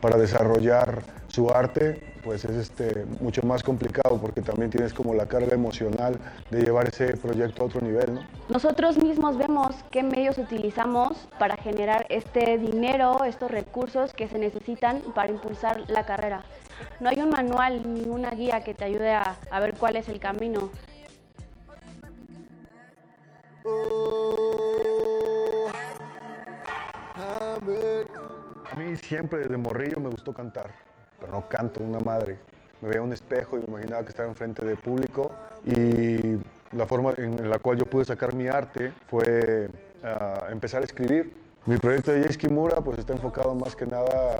para 0.00 0.16
desarrollar 0.16 1.02
su 1.28 1.50
arte, 1.50 2.00
pues 2.24 2.44
es 2.44 2.56
este, 2.56 3.04
mucho 3.20 3.42
más 3.42 3.62
complicado 3.62 4.18
porque 4.20 4.42
también 4.42 4.70
tienes 4.70 4.92
como 4.92 5.14
la 5.14 5.26
carga 5.26 5.54
emocional 5.54 6.18
de 6.50 6.62
llevar 6.62 6.88
ese 6.88 7.16
proyecto 7.16 7.62
a 7.62 7.66
otro 7.66 7.80
nivel. 7.80 8.14
¿no? 8.14 8.20
Nosotros 8.48 8.96
mismos 8.98 9.36
vemos 9.36 9.74
qué 9.90 10.02
medios 10.02 10.38
utilizamos 10.38 11.28
para 11.38 11.56
generar 11.56 12.06
este 12.08 12.58
dinero, 12.58 13.24
estos 13.24 13.50
recursos 13.50 14.12
que 14.12 14.28
se 14.28 14.38
necesitan 14.38 15.00
para 15.14 15.30
impulsar 15.30 15.88
la 15.88 16.04
carrera. 16.06 16.42
No 17.00 17.08
hay 17.08 17.20
un 17.20 17.30
manual 17.30 17.82
ni 17.94 18.08
una 18.08 18.30
guía 18.30 18.62
que 18.62 18.74
te 18.74 18.84
ayude 18.84 19.12
a, 19.12 19.36
a 19.50 19.60
ver 19.60 19.74
cuál 19.74 19.96
es 19.96 20.08
el 20.08 20.20
camino. 20.20 20.70
A 27.16 27.58
mí 28.78 28.96
siempre 28.96 29.40
desde 29.40 29.56
morrillo 29.56 30.00
me 30.00 30.08
gustó 30.08 30.32
cantar, 30.32 30.70
pero 31.18 31.32
no 31.32 31.48
canto 31.48 31.82
una 31.82 31.98
madre. 31.98 32.38
Me 32.80 32.88
veía 32.88 33.02
un 33.02 33.12
espejo 33.12 33.56
y 33.58 33.60
me 33.60 33.66
imaginaba 33.66 34.04
que 34.04 34.10
estaba 34.10 34.28
enfrente 34.28 34.64
de 34.64 34.76
público 34.76 35.32
y 35.66 36.36
la 36.76 36.86
forma 36.86 37.12
en 37.16 37.50
la 37.50 37.58
cual 37.58 37.78
yo 37.78 37.86
pude 37.86 38.04
sacar 38.04 38.34
mi 38.34 38.46
arte 38.46 38.92
fue 39.08 39.68
ah, 40.04 40.46
empezar 40.50 40.82
a 40.82 40.84
escribir. 40.84 41.34
Mi 41.66 41.76
proyecto 41.76 42.12
de 42.12 42.22
Jay 42.22 42.36
Kimura 42.36 42.80
pues 42.80 43.00
está 43.00 43.12
enfocado 43.12 43.54
más 43.54 43.74
que 43.74 43.84
nada 43.84 44.38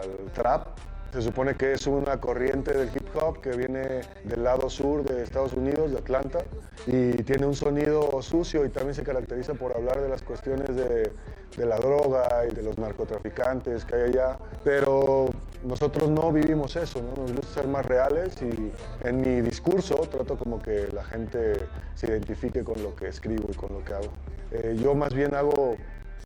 al 0.00 0.32
trap, 0.32 0.68
se 1.12 1.22
supone 1.22 1.56
que 1.56 1.72
es 1.72 1.88
una 1.88 2.20
corriente 2.20 2.72
del 2.72 2.88
hip 2.94 3.08
hop 3.16 3.40
que 3.40 3.50
viene 3.50 4.02
del 4.22 4.44
lado 4.44 4.70
sur 4.70 5.02
de 5.02 5.24
Estados 5.24 5.52
Unidos, 5.54 5.90
de 5.90 5.98
Atlanta, 5.98 6.38
y 6.86 7.22
tiene 7.24 7.46
un 7.46 7.54
sonido 7.56 8.22
sucio 8.22 8.64
y 8.64 8.68
también 8.68 8.94
se 8.94 9.02
caracteriza 9.02 9.54
por 9.54 9.76
hablar 9.76 10.00
de 10.00 10.08
las 10.08 10.22
cuestiones 10.22 10.74
de, 10.76 11.12
la 11.56 11.76
droga 11.76 12.46
y 12.50 12.54
de 12.54 12.62
los 12.62 12.78
narcotraficantes 12.78 13.84
que 13.84 13.94
hay 13.96 14.02
allá. 14.10 14.38
Pero 14.64 15.30
nosotros 15.64 16.08
no 16.08 16.32
vivimos 16.32 16.76
eso, 16.76 17.00
¿no? 17.02 17.22
nos 17.22 17.32
gusta 17.32 17.60
ser 17.60 17.68
más 17.68 17.84
reales 17.84 18.34
y 18.42 18.72
en 19.06 19.20
mi 19.20 19.40
discurso 19.42 19.96
trato 20.10 20.36
como 20.36 20.60
que 20.60 20.88
la 20.92 21.04
gente 21.04 21.54
se 21.94 22.06
identifique 22.06 22.64
con 22.64 22.82
lo 22.82 22.94
que 22.94 23.08
escribo 23.08 23.48
y 23.50 23.54
con 23.54 23.72
lo 23.72 23.84
que 23.84 23.94
hago. 23.94 24.12
Eh, 24.52 24.76
yo 24.80 24.94
más 24.94 25.14
bien 25.14 25.34
hago 25.34 25.76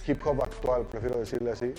hip 0.07 0.25
hop 0.27 0.43
actual, 0.43 0.87
prefiero 0.87 1.19
decirle 1.19 1.53
así. 1.53 1.75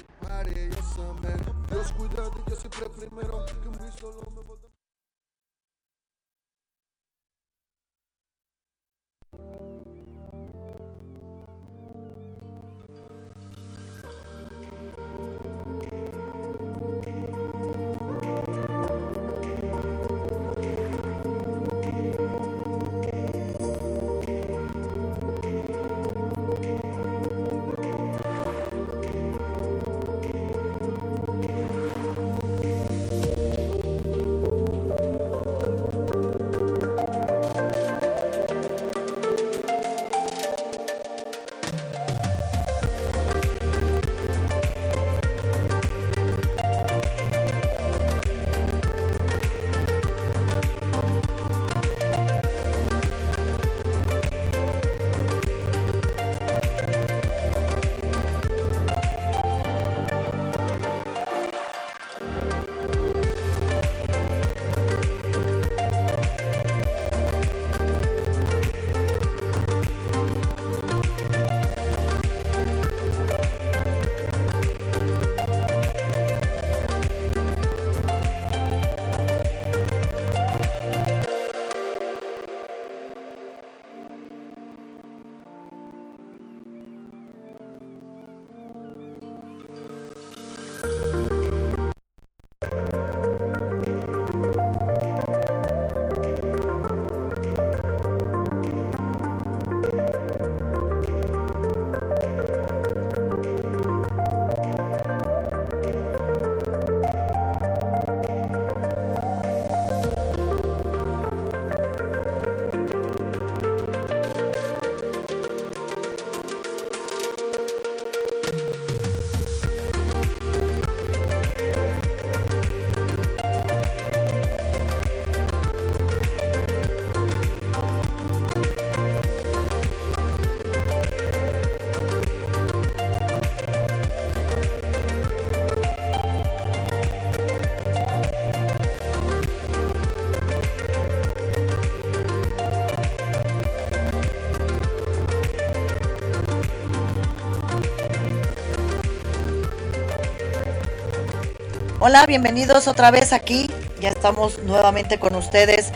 Hola, 152.07 152.27
bienvenidos 152.27 152.87
otra 152.87 153.09
vez 153.09 153.33
aquí. 153.33 153.67
Ya 153.99 154.09
estamos 154.09 154.59
nuevamente 154.59 155.17
con 155.17 155.33
ustedes 155.33 155.91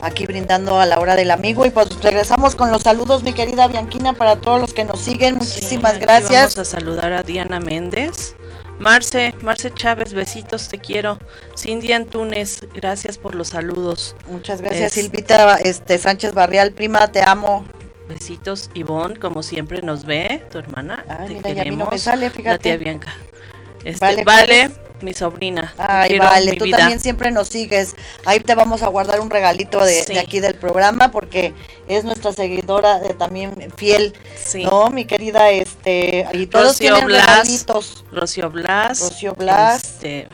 aquí 0.00 0.26
brindando 0.26 0.80
a 0.80 0.86
la 0.86 0.98
hora 0.98 1.14
del 1.14 1.30
amigo 1.30 1.64
y 1.64 1.70
pues 1.70 2.02
regresamos 2.02 2.56
con 2.56 2.72
los 2.72 2.82
saludos 2.82 3.22
mi 3.22 3.32
querida 3.32 3.68
Bianquina 3.68 4.12
para 4.12 4.34
todos 4.34 4.60
los 4.60 4.74
que 4.74 4.82
nos 4.84 5.00
siguen. 5.00 5.36
Muchísimas 5.36 6.00
gracias. 6.00 6.56
Vamos 6.56 6.58
a 6.58 6.64
saludar 6.64 7.12
a 7.12 7.22
Diana 7.22 7.60
Méndez. 7.60 8.34
Marce, 8.80 9.36
Marce 9.40 9.72
Chávez, 9.72 10.14
besitos, 10.14 10.66
te 10.66 10.78
quiero. 10.78 11.20
Cindy 11.56 11.92
Antunes, 11.92 12.66
gracias 12.74 13.16
por 13.16 13.36
los 13.36 13.50
saludos. 13.50 14.16
Muchas 14.26 14.62
gracias, 14.62 14.94
Silvita 14.94 15.58
este, 15.58 15.96
Sánchez 15.96 16.34
Barrial, 16.34 16.72
prima, 16.72 17.06
te 17.12 17.22
amo. 17.22 17.64
Besitos, 18.08 18.68
Ivonne, 18.74 19.20
como 19.20 19.44
siempre 19.44 19.80
nos 19.80 20.06
ve, 20.06 20.44
tu 20.50 20.58
hermana. 20.58 21.04
te 21.40 21.54
queremos. 21.54 21.88
me 21.88 21.98
sale, 21.98 22.30
fíjate. 22.30 22.50
La 22.50 22.58
tía 22.58 22.76
Bianca. 22.78 23.14
Este, 23.84 24.24
vale, 24.24 24.72
mi 25.02 25.14
sobrina. 25.14 25.74
Ay, 25.78 26.18
vale, 26.18 26.56
tú 26.56 26.68
también 26.70 27.00
siempre 27.00 27.30
nos 27.30 27.48
sigues. 27.48 27.94
Ahí 28.24 28.40
te 28.40 28.54
vamos 28.54 28.82
a 28.82 28.88
guardar 28.88 29.20
un 29.20 29.30
regalito 29.30 29.84
de, 29.84 30.18
aquí 30.18 30.40
del 30.40 30.54
programa 30.54 31.10
porque 31.10 31.54
es 31.88 32.04
nuestra 32.04 32.32
seguidora 32.32 32.98
de, 32.98 33.14
también 33.14 33.72
fiel. 33.76 34.14
Sí. 34.44 34.64
¿No? 34.64 34.90
Mi 34.90 35.04
querida, 35.04 35.50
este, 35.50 36.26
y 36.32 36.46
todos 36.46 36.66
Rocío 36.66 36.94
tienen 36.94 37.06
Blas, 37.06 37.26
regalitos. 37.26 38.04
Rocío 38.12 38.50
Blas. 38.50 39.00
Rocío 39.00 39.34
Blas. 39.34 39.84
Este, 39.84 40.28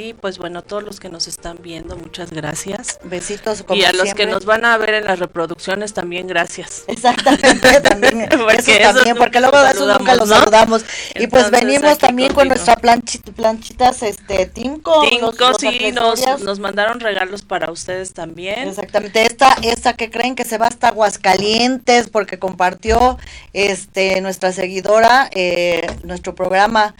y 0.00 0.14
pues 0.14 0.38
bueno, 0.38 0.62
todos 0.62 0.82
los 0.82 0.98
que 0.98 1.08
nos 1.08 1.28
están 1.28 1.58
viendo, 1.60 1.96
muchas 1.96 2.30
gracias. 2.30 2.98
Besitos 3.04 3.62
como 3.62 3.78
Y 3.78 3.84
a 3.84 3.92
los 3.92 4.14
que 4.14 4.26
nos 4.26 4.44
van 4.44 4.64
a 4.64 4.76
ver 4.78 4.94
en 4.94 5.04
las 5.04 5.18
reproducciones 5.18 5.92
también 5.92 6.26
gracias. 6.26 6.84
Exactamente, 6.88 7.80
también. 7.80 8.28
porque 8.38 8.82
eso 8.82 8.94
también, 8.94 9.16
porque 9.16 9.40
luego 9.40 9.60
de 9.62 9.70
eso 9.70 9.98
nunca 9.98 10.14
los 10.14 10.28
saludamos. 10.28 10.84
y 11.14 11.26
pues 11.26 11.50
venimos 11.50 11.98
también 11.98 12.32
con 12.32 12.48
nuestra 12.48 12.76
planchita, 12.76 13.32
planchitas, 13.32 14.02
este, 14.02 14.46
Tinco. 14.46 15.02
Tinco, 15.08 15.54
sí, 15.58 15.92
nos, 15.92 16.40
nos 16.40 16.58
mandaron 16.58 17.00
regalos 17.00 17.42
para 17.42 17.70
ustedes 17.70 18.12
también. 18.14 18.68
Exactamente, 18.68 19.22
esta, 19.22 19.56
esta 19.62 19.92
que 19.94 20.10
creen 20.10 20.34
que 20.34 20.44
se 20.44 20.58
va 20.58 20.66
hasta 20.66 20.88
Aguascalientes 20.88 22.08
porque 22.08 22.38
compartió 22.38 23.18
este 23.52 24.20
nuestra 24.20 24.52
seguidora 24.52 25.28
eh, 25.32 25.86
nuestro 26.02 26.34
programa 26.34 26.94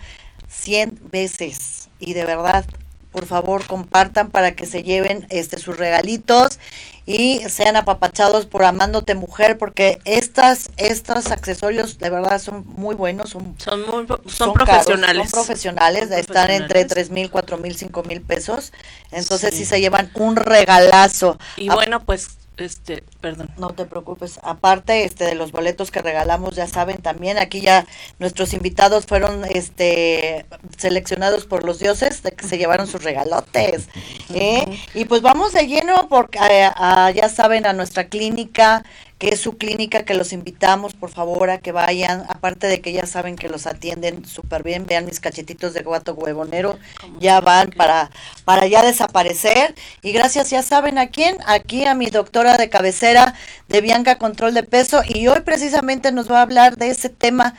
100 0.49 0.99
veces 1.11 1.89
y 1.99 2.15
de 2.15 2.25
verdad 2.25 2.65
por 3.11 3.27
favor 3.27 3.67
compartan 3.67 4.31
para 4.31 4.53
que 4.53 4.67
se 4.67 4.83
lleven 4.83 5.27
este 5.31 5.59
sus 5.59 5.77
regalitos 5.77 6.59
y 7.07 7.41
sean 7.49 7.77
apapachados 7.77 8.47
por 8.47 8.65
amándote 8.65 9.15
mujer 9.15 9.59
porque 9.59 9.99
estas 10.05 10.71
estos 10.77 11.31
accesorios 11.31 11.99
de 11.99 12.11
verdad 12.11 12.41
son 12.41 12.65
muy 12.67 12.95
buenos 12.95 13.31
son 13.31 13.57
son, 13.59 13.85
son, 14.27 14.53
profesionales 14.53 15.31
son 15.31 15.45
profesionales. 15.45 16.11
están 16.11 16.51
entre 16.51 16.85
tres 16.85 17.11
mil 17.11 17.31
cuatro 17.31 17.59
mil 17.59 17.77
cinco 17.77 18.03
mil 18.03 18.21
pesos. 18.21 18.73
Entonces 19.11 19.55
sí. 19.55 19.65
se 19.65 19.81
llevan 19.81 20.11
un 20.15 20.37
regalazo. 20.37 21.39
Y 21.57 21.69
bueno 21.69 22.01
pues 22.05 22.40
este, 22.63 23.05
perdón. 23.21 23.51
No 23.59 23.71
te 23.71 23.85
preocupes. 23.85 24.41
Aparte, 24.43 25.05
este, 25.05 25.25
de 25.25 25.35
los 25.35 25.53
boletos 25.53 25.91
que 25.91 26.03
regalamos, 26.03 26.57
ya 26.57 26.67
saben, 26.67 26.99
también 26.99 27.39
aquí 27.39 27.61
ya 27.61 27.87
nuestros 28.19 28.53
invitados 28.53 29.07
fueron, 29.07 29.45
este, 29.45 30.47
seleccionados 30.77 31.47
por 31.47 31.65
los 31.65 31.79
dioses 31.79 32.23
de 32.23 32.33
que 32.33 32.47
se 32.47 32.59
llevaron 32.59 32.87
sus 32.87 33.03
regalotes. 33.03 33.89
¿eh? 34.35 34.79
Y 34.95 35.05
pues 35.05 35.23
vamos 35.23 35.53
de 35.53 35.67
lleno 35.67 36.09
porque 36.09 36.39
eh, 36.39 36.71
ya 37.15 37.29
saben 37.29 37.67
a 37.67 37.73
nuestra 37.73 38.09
clínica 38.09 38.85
que 39.21 39.29
es 39.29 39.41
su 39.41 39.59
clínica, 39.59 40.03
que 40.05 40.15
los 40.15 40.33
invitamos 40.33 40.95
por 40.95 41.11
favor 41.11 41.51
a 41.51 41.59
que 41.59 41.73
vayan, 41.73 42.25
aparte 42.31 42.67
de 42.67 42.81
que 42.81 42.93
ya 42.93 43.05
saben 43.05 43.37
que 43.37 43.51
los 43.51 43.67
atienden 43.67 44.25
súper 44.25 44.63
bien, 44.63 44.87
vean 44.87 45.05
mis 45.05 45.21
cachetitos 45.21 45.75
de 45.75 45.83
guato 45.83 46.15
huevonero, 46.15 46.79
ya 47.21 47.43
van 47.43 47.69
para, 47.71 48.11
para 48.47 48.67
ya 48.67 48.83
desaparecer. 48.83 49.75
Y 50.03 50.13
gracias, 50.13 50.49
ya 50.49 50.63
saben 50.63 50.97
a 50.97 51.09
quién, 51.09 51.37
aquí 51.47 51.85
a 51.85 51.95
mi 51.95 52.07
doctora 52.07 52.57
de 52.57 52.71
cabecera 52.71 53.35
de 53.69 53.83
Bianca 53.83 54.17
Control 54.17 54.55
de 54.55 54.63
Peso, 54.63 55.03
y 55.07 55.29
hoy 55.29 55.41
precisamente 55.41 56.13
nos 56.13 56.31
va 56.31 56.39
a 56.39 56.43
hablar 56.43 56.79
de 56.79 56.89
ese 56.89 57.11
tema 57.11 57.55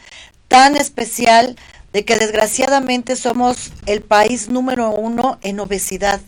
tan 0.47 0.75
especial 0.75 1.55
de 1.93 2.05
que 2.05 2.17
desgraciadamente 2.17 3.15
somos 3.15 3.71
el 3.85 4.01
país 4.01 4.49
número 4.49 4.89
uno 4.89 5.37
en 5.43 5.59
obesidad. 5.59 6.21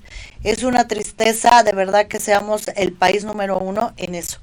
Es 0.43 0.63
una 0.63 0.87
tristeza 0.87 1.63
de 1.63 1.71
verdad 1.71 2.07
que 2.07 2.19
seamos 2.19 2.67
el 2.75 2.91
país 2.91 3.23
número 3.23 3.57
uno 3.59 3.93
en 3.95 4.13
eso. 4.13 4.39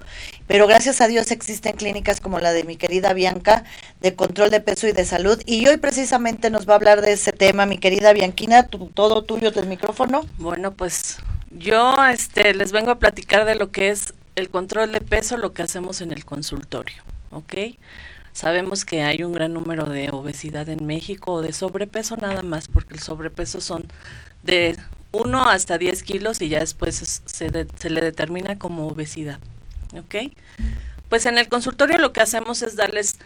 Pero 0.46 0.66
gracias 0.66 1.00
a 1.02 1.08
Dios 1.08 1.30
existen 1.30 1.76
clínicas 1.76 2.20
como 2.20 2.40
la 2.40 2.52
de 2.52 2.64
mi 2.64 2.76
querida 2.76 3.12
Bianca 3.12 3.64
de 4.00 4.14
control 4.14 4.50
de 4.50 4.60
peso 4.60 4.88
y 4.88 4.92
de 4.92 5.04
salud. 5.04 5.42
Y 5.44 5.66
hoy 5.68 5.76
precisamente 5.76 6.48
nos 6.48 6.66
va 6.66 6.72
a 6.72 6.76
hablar 6.76 7.02
de 7.02 7.12
ese 7.12 7.32
tema, 7.32 7.66
mi 7.66 7.76
querida 7.76 8.14
Bianquina, 8.14 8.66
todo 8.66 9.22
tuyo 9.24 9.50
del 9.50 9.66
micrófono. 9.66 10.24
Bueno, 10.38 10.72
pues 10.72 11.18
yo 11.50 11.94
este, 12.06 12.54
les 12.54 12.72
vengo 12.72 12.90
a 12.90 12.98
platicar 12.98 13.44
de 13.44 13.56
lo 13.56 13.70
que 13.70 13.90
es 13.90 14.14
el 14.36 14.48
control 14.48 14.92
de 14.92 15.02
peso, 15.02 15.36
lo 15.36 15.52
que 15.52 15.62
hacemos 15.62 16.00
en 16.00 16.12
el 16.12 16.24
consultorio. 16.24 17.02
¿Ok? 17.30 17.54
Sabemos 18.32 18.84
que 18.84 19.02
hay 19.02 19.22
un 19.22 19.32
gran 19.32 19.52
número 19.52 19.86
de 19.86 20.10
obesidad 20.10 20.68
en 20.68 20.86
México 20.86 21.34
o 21.34 21.42
de 21.42 21.52
sobrepeso 21.52 22.16
nada 22.16 22.42
más, 22.42 22.68
porque 22.68 22.94
el 22.94 23.00
sobrepeso 23.00 23.60
son 23.60 23.86
de 24.42 24.76
1 25.12 25.48
hasta 25.48 25.78
10 25.78 26.02
kilos 26.02 26.40
y 26.40 26.48
ya 26.48 26.60
después 26.60 27.20
se, 27.24 27.50
se 27.76 27.90
le 27.90 28.00
determina 28.00 28.58
como 28.58 28.88
obesidad. 28.88 29.38
¿Ok? 29.98 30.32
Pues 31.08 31.26
en 31.26 31.38
el 31.38 31.48
consultorio 31.48 31.98
lo 31.98 32.12
que 32.12 32.20
hacemos 32.20 32.62
es 32.62 32.76
darles 32.76 33.16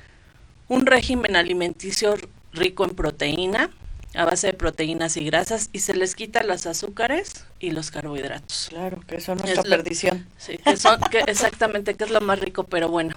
un 0.69 0.87
régimen 0.87 1.37
alimenticio 1.37 2.17
rico 2.53 2.85
en 2.85 2.95
proteína, 2.95 3.71
a 4.15 4.25
base 4.25 4.47
de 4.47 4.55
proteínas 4.55 5.17
y 5.17 5.25
grasas 5.25 5.71
y 5.73 5.81
se 5.81 5.93
les 5.93 6.15
quita 6.15 6.43
los 6.45 6.67
azúcares 6.67 7.45
y 7.59 7.73
los 7.73 7.91
carbohidratos. 7.91 8.69
Claro, 8.71 9.01
que 9.07 9.21
son 9.21 9.39
nuestra 9.39 9.63
perdición. 9.65 10.27
sí, 10.39 10.59
que 10.59 10.77
son, 10.77 11.01
que 11.11 11.19
exactamente, 11.27 11.95
que 11.95 12.05
es 12.05 12.11
lo 12.11 12.21
más 12.21 12.39
rico, 12.39 12.65
pero 12.65 12.89
bueno, 12.89 13.17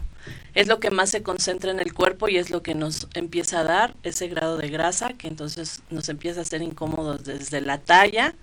es 0.56 0.68
lo 0.68 0.80
que 0.80 0.90
más 0.90 1.12
se 1.12 1.22
concentra 1.22 1.72
en 1.72 1.80
el 1.80 1.94
cuerpo 1.94 2.28
y 2.28 2.38
es 2.38 2.50
lo 2.50 2.64
que 2.64 2.74
nos 2.74 3.08
empieza 3.14 3.60
a 3.60 3.64
dar 3.64 3.96
ese 4.04 4.28
grado 4.28 4.58
de 4.58 4.70
grasa 4.70 5.14
que 5.14 5.28
entonces 5.28 5.82
nos 5.92 6.10
empieza 6.10 6.42
a 6.42 6.46
ser 6.46 6.64
incómodos 6.64 7.24
desde 7.24 7.62
la 7.62 7.78
talla 7.78 8.34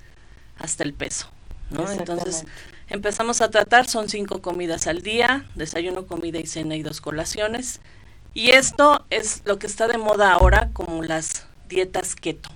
hasta 0.59 0.85
el 0.85 0.95
peso, 0.95 1.29
¿no? 1.71 1.91
Entonces 1.91 2.45
empezamos 2.89 3.41
a 3.41 3.51
tratar, 3.51 3.89
son 3.89 4.09
cinco 4.09 4.41
comidas 4.43 4.87
al 4.87 5.03
día, 5.03 5.47
desayuno, 5.55 6.07
comida 6.07 6.39
y 6.39 6.47
cena 6.47 6.77
y 6.77 6.83
dos 6.83 7.01
colaciones. 7.01 7.81
Y 8.35 8.51
esto 8.51 9.05
es 9.11 9.43
lo 9.45 9.59
que 9.59 9.67
está 9.67 9.87
de 9.87 9.99
moda 9.99 10.33
ahora 10.33 10.71
como 10.73 11.03
las 11.03 11.47
dietas 11.69 12.15
keto. 12.15 12.51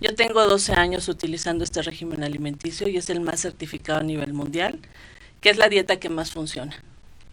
Yo 0.00 0.14
tengo 0.14 0.46
12 0.46 0.72
años 0.72 1.08
utilizando 1.08 1.64
este 1.64 1.82
régimen 1.82 2.24
alimenticio 2.24 2.88
y 2.88 2.96
es 2.96 3.10
el 3.10 3.20
más 3.20 3.40
certificado 3.40 4.00
a 4.00 4.02
nivel 4.02 4.32
mundial, 4.32 4.78
que 5.40 5.50
es 5.50 5.58
la 5.58 5.68
dieta 5.68 6.00
que 6.00 6.08
más 6.08 6.30
funciona. 6.30 6.82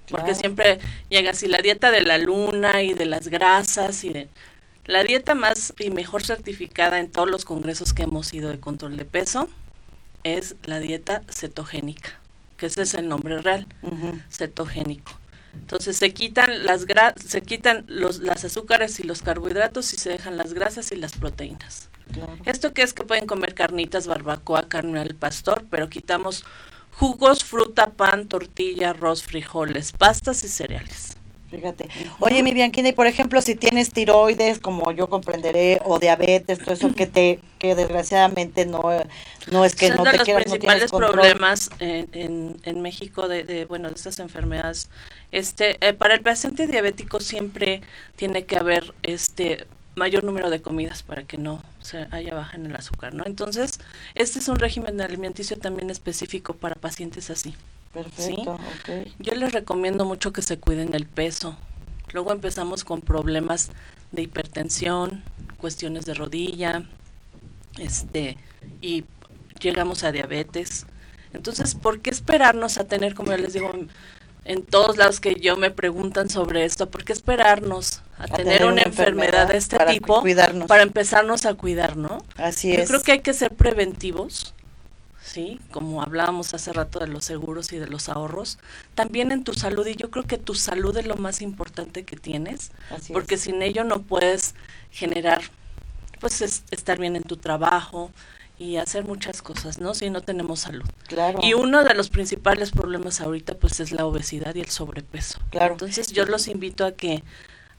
Porque 0.10 0.36
siempre 0.36 0.80
llega 1.10 1.32
así 1.32 1.48
la 1.48 1.60
dieta 1.62 1.92
de 1.92 2.02
la 2.02 2.18
luna 2.18 2.82
y 2.84 2.94
de 2.94 3.06
las 3.06 3.28
grasas 3.28 4.04
y 4.04 4.10
de 4.10 4.30
la 4.90 5.04
dieta 5.04 5.36
más 5.36 5.72
y 5.78 5.92
mejor 5.92 6.26
certificada 6.26 7.00
en 7.00 7.12
todos 7.12 7.30
los 7.30 7.46
congresos 7.46 7.94
que 7.94 8.04
hemos 8.04 8.34
ido 8.34 8.50
de 8.50 8.60
control 8.60 8.98
de 8.98 9.06
peso 9.06 9.48
es 10.24 10.56
la 10.64 10.80
dieta 10.80 11.22
cetogénica, 11.30 12.20
que 12.58 12.66
ese 12.66 12.82
es 12.82 12.96
el 12.96 13.08
nombre 13.08 13.40
real, 13.40 13.68
cetogénico. 14.32 15.12
Entonces 15.54 15.98
se 15.98 16.12
quitan 16.12 16.66
las 16.66 16.88
se 17.24 17.42
quitan 17.42 17.86
los 17.88 18.20
las 18.20 18.44
azúcares 18.46 19.00
y 19.00 19.04
los 19.04 19.22
carbohidratos 19.22 19.94
y 19.94 19.98
se 19.98 20.10
dejan 20.10 20.38
las 20.38 20.56
grasas 20.56 20.92
y 20.92 20.96
las 20.96 21.14
proteínas. 21.14 21.90
Esto 22.46 22.74
que 22.74 22.82
es 22.82 22.94
que 22.94 23.04
pueden 23.04 23.28
comer 23.28 23.54
carnitas, 23.54 24.08
barbacoa, 24.08 24.70
carne 24.70 25.00
al 25.02 25.14
pastor, 25.14 25.66
pero 25.70 25.90
quitamos 25.90 26.46
jugos, 26.94 27.44
fruta, 27.44 27.92
pan, 27.92 28.28
tortilla, 28.28 28.90
arroz, 28.90 29.22
frijoles, 29.22 29.92
pastas 29.92 30.44
y 30.44 30.48
cereales. 30.48 31.19
Fíjate. 31.50 31.90
Oye, 32.20 32.44
mi 32.44 32.54
Bianquina, 32.54 32.90
y 32.90 32.94
por 32.94 33.08
ejemplo, 33.08 33.42
si 33.42 33.56
tienes 33.56 33.92
tiroides, 33.92 34.60
como 34.60 34.92
yo 34.92 35.10
comprenderé, 35.10 35.82
o 35.84 35.98
diabetes, 35.98 36.60
todo 36.60 36.74
eso 36.74 36.94
que 36.94 37.08
te, 37.08 37.40
que 37.58 37.74
desgraciadamente 37.74 38.66
no, 38.68 38.84
no 39.52 39.66
es 39.66 39.76
que 39.76 39.88
Son 39.88 39.98
no 39.98 40.04
de 40.04 40.12
te 40.12 40.18
los 40.18 40.26
quieras, 40.26 40.44
principales 40.44 40.92
problemas 40.92 41.72
en, 41.80 42.08
en, 42.14 42.58
en, 42.64 42.82
México 42.82 43.28
de, 43.28 43.44
de, 43.44 43.66
bueno, 43.66 43.90
de 43.90 43.96
estas 43.96 44.20
enfermedades. 44.20 44.90
Este, 45.32 45.78
eh, 45.86 45.94
para 45.94 46.14
el 46.14 46.22
paciente 46.22 46.68
diabético 46.68 47.20
siempre 47.20 47.82
tiene 48.16 48.46
que 48.46 48.56
haber 48.56 48.94
este 49.02 49.66
mayor 49.96 50.24
número 50.24 50.50
de 50.50 50.62
comidas 50.62 51.04
para 51.04 51.24
que 51.24 51.38
no 51.38 51.64
se 51.82 52.08
haya 52.12 52.36
baja 52.36 52.58
en 52.58 52.68
el 52.68 52.76
azúcar, 52.76 53.14
¿no? 53.14 53.26
Entonces, 53.26 53.80
este 54.16 54.40
es 54.40 54.48
un 54.48 54.58
régimen 54.58 55.02
alimenticio 55.02 55.58
también 55.58 55.90
específico 55.90 56.54
para 56.54 56.76
pacientes 56.76 57.30
así. 57.30 57.56
Perfecto, 57.94 58.60
Yo 59.18 59.34
les 59.34 59.52
recomiendo 59.52 60.06
mucho 60.06 60.32
que 60.32 60.42
se 60.42 60.60
cuiden 60.60 60.94
el 60.94 61.06
peso. 61.06 61.58
Luego 62.14 62.32
empezamos 62.32 62.84
con 62.84 63.02
problemas 63.02 63.72
de 64.12 64.24
hipertensión, 64.24 65.24
cuestiones 65.58 66.06
de 66.06 66.14
rodilla, 66.14 66.84
este, 67.78 68.38
y 68.82 69.06
llegamos 69.60 70.04
a 70.04 70.12
diabetes. 70.12 70.86
Entonces, 71.34 71.76
¿por 71.76 72.00
qué 72.02 72.10
esperarnos 72.10 72.78
a 72.78 72.86
tener, 72.86 73.14
como 73.14 73.32
yo 73.32 73.38
les 73.38 73.54
digo, 73.54 73.72
en 74.46 74.64
todos 74.64 74.98
lados 74.98 75.20
que 75.20 75.36
yo 75.36 75.58
me 75.58 75.70
preguntan 75.70 76.30
sobre 76.30 76.66
esto, 76.66 76.90
¿por 76.90 77.04
qué 77.04 77.14
esperarnos 77.14 78.02
a, 78.18 78.28
tener, 78.28 78.66
una, 78.66 78.82
enfermedad, 78.82 79.48
de 79.48 79.58
este 79.58 79.78
tipo 79.86 80.24
para 80.68 80.84
empezarnos 80.84 81.46
a 81.46 81.54
cuidar, 81.54 81.98
¿no? 81.98 82.24
Así 82.36 82.72
es. 82.74 82.80
Yo 82.80 82.86
creo 82.88 83.02
que 83.02 83.12
hay 83.14 83.20
que 83.20 83.34
ser 83.34 83.56
preventivos, 83.56 84.54
¿sí? 85.30 85.60
Como 85.72 86.02
hablábamos 86.02 86.54
hace 86.54 86.74
rato 86.74 87.00
de 87.00 87.08
los 87.08 87.26
seguros 87.26 87.72
y 87.72 87.78
de 87.78 87.88
los 87.88 88.10
ahorros, 88.10 88.58
también 88.96 89.32
en 89.32 89.44
tu 89.44 89.54
salud, 89.54 89.86
y 89.86 89.96
yo 89.96 90.10
creo 90.10 90.26
que 90.26 90.38
tu 90.38 90.56
salud 90.56 90.98
es 90.98 91.06
lo 91.06 91.18
más 91.18 91.42
importante 91.42 92.04
que 92.04 92.16
tienes, 92.16 92.72
porque 93.14 93.38
sin 93.38 93.62
ello 93.62 93.84
no 93.84 94.02
puedes 94.02 94.56
generar, 94.92 95.42
pues, 96.20 96.42
estar 96.42 96.98
bien 97.00 97.16
en 97.16 97.24
tu 97.24 97.38
trabajo, 97.38 98.12
y 98.58 98.76
hacer 98.76 99.06
muchas 99.06 99.42
cosas, 99.42 99.80
¿no? 99.80 99.94
Si 99.94 100.10
no 100.10 100.20
tenemos 100.20 100.60
salud. 100.60 100.86
Claro. 101.08 101.40
Y 101.42 101.54
uno 101.54 101.86
de 101.86 101.94
los 101.94 102.10
principales 102.10 102.72
problemas 102.72 103.22
ahorita 103.22 103.54
pues 103.54 103.80
es 103.80 103.94
la 103.94 104.06
obesidad 104.06 104.54
y 104.54 104.60
el 104.60 104.70
sobrepeso. 104.70 105.40
Claro. 105.50 105.76
Entonces 105.76 106.12
yo 106.12 106.26
los 106.26 106.50
invito 106.50 106.86
a 106.86 106.92
que 106.92 107.24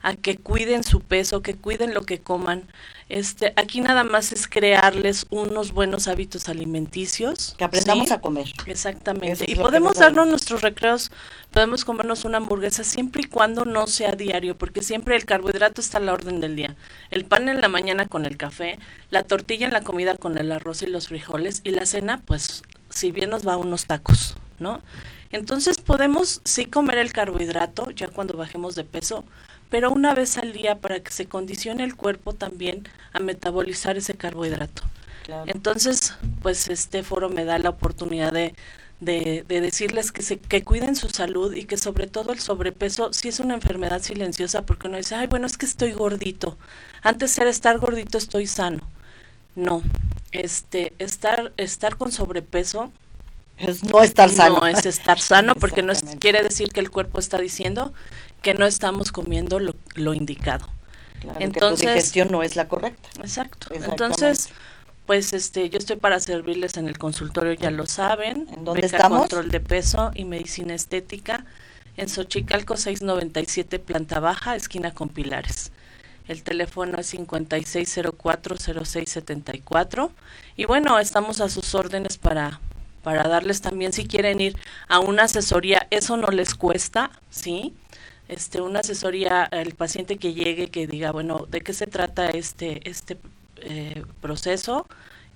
a 0.01 0.15
que 0.15 0.37
cuiden 0.37 0.83
su 0.83 1.01
peso, 1.01 1.41
que 1.41 1.55
cuiden 1.55 1.93
lo 1.93 2.03
que 2.03 2.19
coman. 2.19 2.67
Este, 3.09 3.53
aquí 3.57 3.81
nada 3.81 4.03
más 4.03 4.31
es 4.31 4.47
crearles 4.47 5.25
unos 5.29 5.73
buenos 5.73 6.07
hábitos 6.07 6.47
alimenticios. 6.47 7.55
Que 7.57 7.65
aprendamos 7.65 8.11
a 8.11 8.21
comer. 8.21 8.47
Exactamente. 8.65 9.45
y 9.47 9.55
podemos 9.55 9.95
darnos 9.95 10.27
nuestros 10.27 10.61
recreos, 10.61 11.11
podemos 11.51 11.83
comernos 11.83 12.23
una 12.23 12.37
hamburguesa 12.37 12.83
siempre 12.83 13.23
y 13.23 13.25
cuando 13.25 13.65
no 13.65 13.87
sea 13.87 14.13
diario, 14.13 14.57
porque 14.57 14.81
siempre 14.81 15.15
el 15.15 15.25
carbohidrato 15.25 15.81
está 15.81 15.97
a 15.97 16.01
la 16.01 16.13
orden 16.13 16.39
del 16.39 16.55
día. 16.55 16.75
El 17.09 17.25
pan 17.25 17.49
en 17.49 17.59
la 17.59 17.67
mañana 17.67 18.07
con 18.07 18.25
el 18.25 18.37
café, 18.37 18.79
la 19.09 19.23
tortilla 19.23 19.67
en 19.67 19.73
la 19.73 19.81
comida 19.81 20.15
con 20.15 20.37
el 20.37 20.51
arroz 20.51 20.81
y 20.81 20.87
los 20.87 21.09
frijoles, 21.09 21.61
y 21.63 21.71
la 21.71 21.85
cena, 21.85 22.21
pues, 22.25 22.63
si 22.89 23.11
bien 23.11 23.29
nos 23.29 23.45
va 23.45 23.57
unos 23.57 23.85
tacos, 23.87 24.37
¿no? 24.59 24.81
Entonces 25.31 25.79
podemos 25.79 26.41
sí 26.43 26.65
comer 26.65 26.97
el 26.97 27.13
carbohidrato 27.13 27.91
ya 27.91 28.07
cuando 28.07 28.35
bajemos 28.35 28.75
de 28.75 28.83
peso, 28.83 29.23
pero 29.71 29.89
una 29.89 30.13
vez 30.13 30.37
al 30.37 30.51
día 30.51 30.79
para 30.79 30.99
que 30.99 31.11
se 31.11 31.25
condicione 31.25 31.83
el 31.85 31.95
cuerpo 31.95 32.33
también 32.33 32.87
a 33.13 33.19
metabolizar 33.19 33.97
ese 33.97 34.13
carbohidrato. 34.13 34.83
Entonces, 35.47 36.13
pues 36.41 36.67
este 36.67 37.03
foro 37.03 37.29
me 37.29 37.45
da 37.45 37.57
la 37.57 37.69
oportunidad 37.69 38.33
de, 38.33 38.53
de, 38.99 39.45
decirles 39.47 40.11
que, 40.11 40.23
se, 40.23 40.39
que 40.39 40.65
cuiden 40.65 40.97
su 40.97 41.07
salud 41.07 41.53
y 41.53 41.63
que 41.63 41.77
sobre 41.77 42.07
todo 42.07 42.33
el 42.33 42.39
sobrepeso 42.39 43.13
sí 43.13 43.29
es 43.29 43.39
una 43.39 43.53
enfermedad 43.53 44.01
silenciosa 44.01 44.63
porque 44.63 44.87
uno 44.87 44.97
dice, 44.97 45.15
ay, 45.15 45.27
bueno, 45.27 45.47
es 45.47 45.57
que 45.57 45.65
estoy 45.65 45.93
gordito. 45.93 46.57
Antes 47.01 47.37
era 47.37 47.49
estar 47.49 47.77
gordito, 47.79 48.17
estoy 48.17 48.47
sano. 48.47 48.81
No, 49.55 49.81
este, 50.33 50.93
estar, 50.99 51.53
estar 51.55 51.95
con 51.95 52.11
sobrepeso 52.11 52.91
es 53.57 53.83
no 53.83 54.01
estar 54.01 54.29
sano. 54.29 54.59
No 54.59 54.67
es 54.67 54.85
estar 54.85 55.19
sano 55.19 55.55
porque 55.55 55.81
no 55.81 55.93
quiere 56.19 56.43
decir 56.43 56.69
que 56.69 56.81
el 56.81 56.91
cuerpo 56.91 57.19
está 57.19 57.37
diciendo 57.37 57.93
que 58.41 58.53
no 58.53 58.65
estamos 58.65 59.11
comiendo 59.11 59.59
lo, 59.59 60.13
indicado. 60.13 60.67
Entonces, 61.39 61.85
la 61.85 61.93
digestión 61.93 62.29
no 62.31 62.43
es 62.43 62.55
la 62.55 62.67
correcta. 62.67 63.09
Exacto. 63.19 63.67
Entonces, 63.73 64.49
pues 65.05 65.33
este, 65.33 65.69
yo 65.69 65.77
estoy 65.77 65.97
para 65.97 66.19
servirles 66.19 66.77
en 66.77 66.87
el 66.87 66.97
consultorio, 66.97 67.53
ya 67.53 67.69
lo 67.69 67.85
saben. 67.85 68.47
¿En 68.51 68.65
dónde 68.65 68.83
estamos? 68.85 69.19
Control 69.21 69.51
de 69.51 69.59
peso 69.59 70.11
y 70.15 70.25
medicina 70.25 70.73
estética 70.73 71.45
en 71.97 72.09
Xochicalco 72.09 72.77
697 72.77 73.77
planta 73.79 74.19
baja, 74.19 74.55
esquina 74.55 74.93
con 74.93 75.09
Pilares. 75.09 75.71
El 76.27 76.43
teléfono 76.43 76.99
es 76.99 77.11
56040674 77.13 80.11
y 80.55 80.65
bueno, 80.65 80.99
estamos 80.99 81.41
a 81.41 81.49
sus 81.49 81.73
órdenes 81.75 82.17
para 82.17 82.61
para 83.03 83.27
darles 83.27 83.61
también 83.61 83.93
si 83.93 84.05
quieren 84.05 84.41
ir 84.41 84.55
a 84.87 84.99
una 84.99 85.23
asesoría, 85.23 85.87
eso 85.89 86.17
no 86.17 86.27
les 86.27 86.53
cuesta, 86.53 87.09
¿sí? 87.31 87.73
Este, 88.31 88.61
una 88.61 88.79
asesoría 88.79 89.43
al 89.43 89.73
paciente 89.73 90.15
que 90.15 90.33
llegue 90.33 90.69
que 90.69 90.87
diga, 90.87 91.11
bueno, 91.11 91.45
¿de 91.49 91.59
qué 91.59 91.73
se 91.73 91.85
trata 91.85 92.29
este, 92.29 92.89
este 92.89 93.17
eh, 93.57 94.03
proceso? 94.21 94.87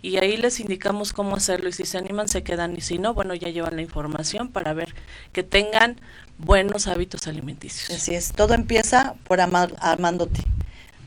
Y 0.02 0.18
ahí 0.18 0.38
les 0.38 0.62
indicamos 0.62 1.12
cómo 1.12 1.36
hacerlo 1.36 1.68
y 1.68 1.74
si 1.74 1.86
se 1.86 1.98
animan 1.98 2.30
se 2.30 2.44
quedan 2.44 2.76
y 2.78 2.82
si 2.82 2.98
no, 2.98 3.14
bueno, 3.14 3.34
ya 3.34 3.50
llevan 3.50 3.76
la 3.76 3.82
información 3.82 4.50
para 4.50 4.74
ver 4.74 4.96
que 5.34 5.44
tengan 5.44 6.00
buenos 6.38 6.88
hábitos 6.88 7.28
alimenticios. 7.28 7.90
Así 7.90 8.16
es, 8.16 8.32
todo 8.32 8.54
empieza 8.54 9.16
por 9.28 9.42
amándote. 9.42 10.42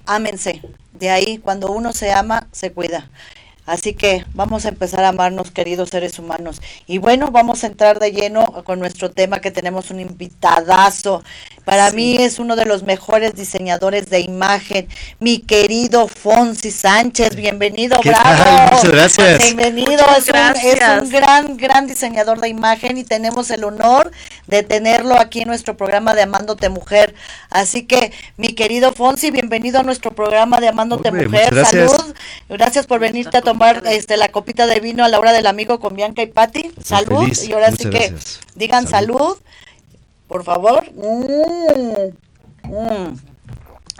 Ámense. 0.05 0.61
De 0.93 1.11
ahí, 1.11 1.39
cuando 1.39 1.71
uno 1.71 1.93
se 1.93 2.13
ama, 2.13 2.49
se 2.53 2.73
cuida. 2.73 3.09
Así 3.69 3.93
que 3.93 4.25
vamos 4.33 4.65
a 4.65 4.71
empezar 4.71 5.05
a 5.05 5.09
amarnos, 5.09 5.51
queridos 5.51 5.91
seres 5.91 6.19
humanos. 6.19 6.63
Y 6.87 6.97
bueno, 6.97 7.31
vamos 7.31 7.65
a 7.65 7.67
entrar 7.67 7.99
de 7.99 8.13
lleno 8.13 8.47
con 8.65 8.79
nuestro 8.79 9.11
tema 9.11 9.43
que 9.43 9.51
tenemos 9.51 9.91
un 9.91 10.01
invitadazo. 10.01 11.23
Para 11.67 11.91
mí 11.91 12.17
es 12.17 12.39
uno 12.39 12.57
de 12.57 12.65
los 12.65 12.85
mejores 12.85 13.35
diseñadores 13.35 14.09
de 14.09 14.21
imagen, 14.21 14.89
mi 15.21 15.41
querido 15.41 16.09
Fonsi 16.09 16.71
Sánchez. 16.71 17.37
Bienvenido, 17.37 18.01
bravo. 18.03 18.77
Muchas 18.77 18.91
gracias. 18.91 19.39
Bienvenido, 19.41 20.03
es 20.17 20.29
un, 20.29 21.11
gran, 21.11 21.57
gran 21.59 21.87
diseñador 21.87 22.41
de 22.41 22.49
imagen 22.49 22.97
y 22.97 23.05
tenemos 23.05 23.51
el 23.51 23.65
honor 23.65 24.13
de 24.47 24.63
tenerlo 24.63 25.21
aquí 25.21 25.43
en 25.43 25.49
nuestro 25.49 25.77
programa 25.77 26.15
de 26.15 26.23
Amándote 26.23 26.71
Mujer. 26.71 27.15
Así 27.51 27.83
que, 27.83 28.13
mi 28.39 28.55
querido 28.55 28.95
Fonsi, 28.95 29.31
bienvenido 29.31 29.81
a 29.81 29.83
nuestro 29.83 30.13
programa 30.13 30.61
de 30.61 30.69
Amándote 30.69 31.13
Mujer. 31.13 31.67
Salud. 31.67 32.15
Gracias 32.49 32.87
por 32.87 32.99
venirte 32.99 33.37
a 33.37 33.43
tomar 33.43 33.58
este, 33.87 34.17
la 34.17 34.29
copita 34.29 34.67
de 34.67 34.81
vino 34.81 35.05
a 35.05 35.09
la 35.09 35.19
hora 35.19 35.33
del 35.33 35.47
amigo 35.47 35.81
con 35.81 35.95
Bianca 35.95 36.23
y 36.23 36.27
Patti. 36.27 36.73
Salud. 36.83 37.29
Y 37.47 37.53
ahora 37.53 37.71
sí 37.73 37.89
que 37.91 38.15
digan 38.55 38.87
salud, 38.87 39.37
por 40.27 40.45
favor. 40.45 40.85
Mm, 40.95 42.69
mm. 42.69 43.17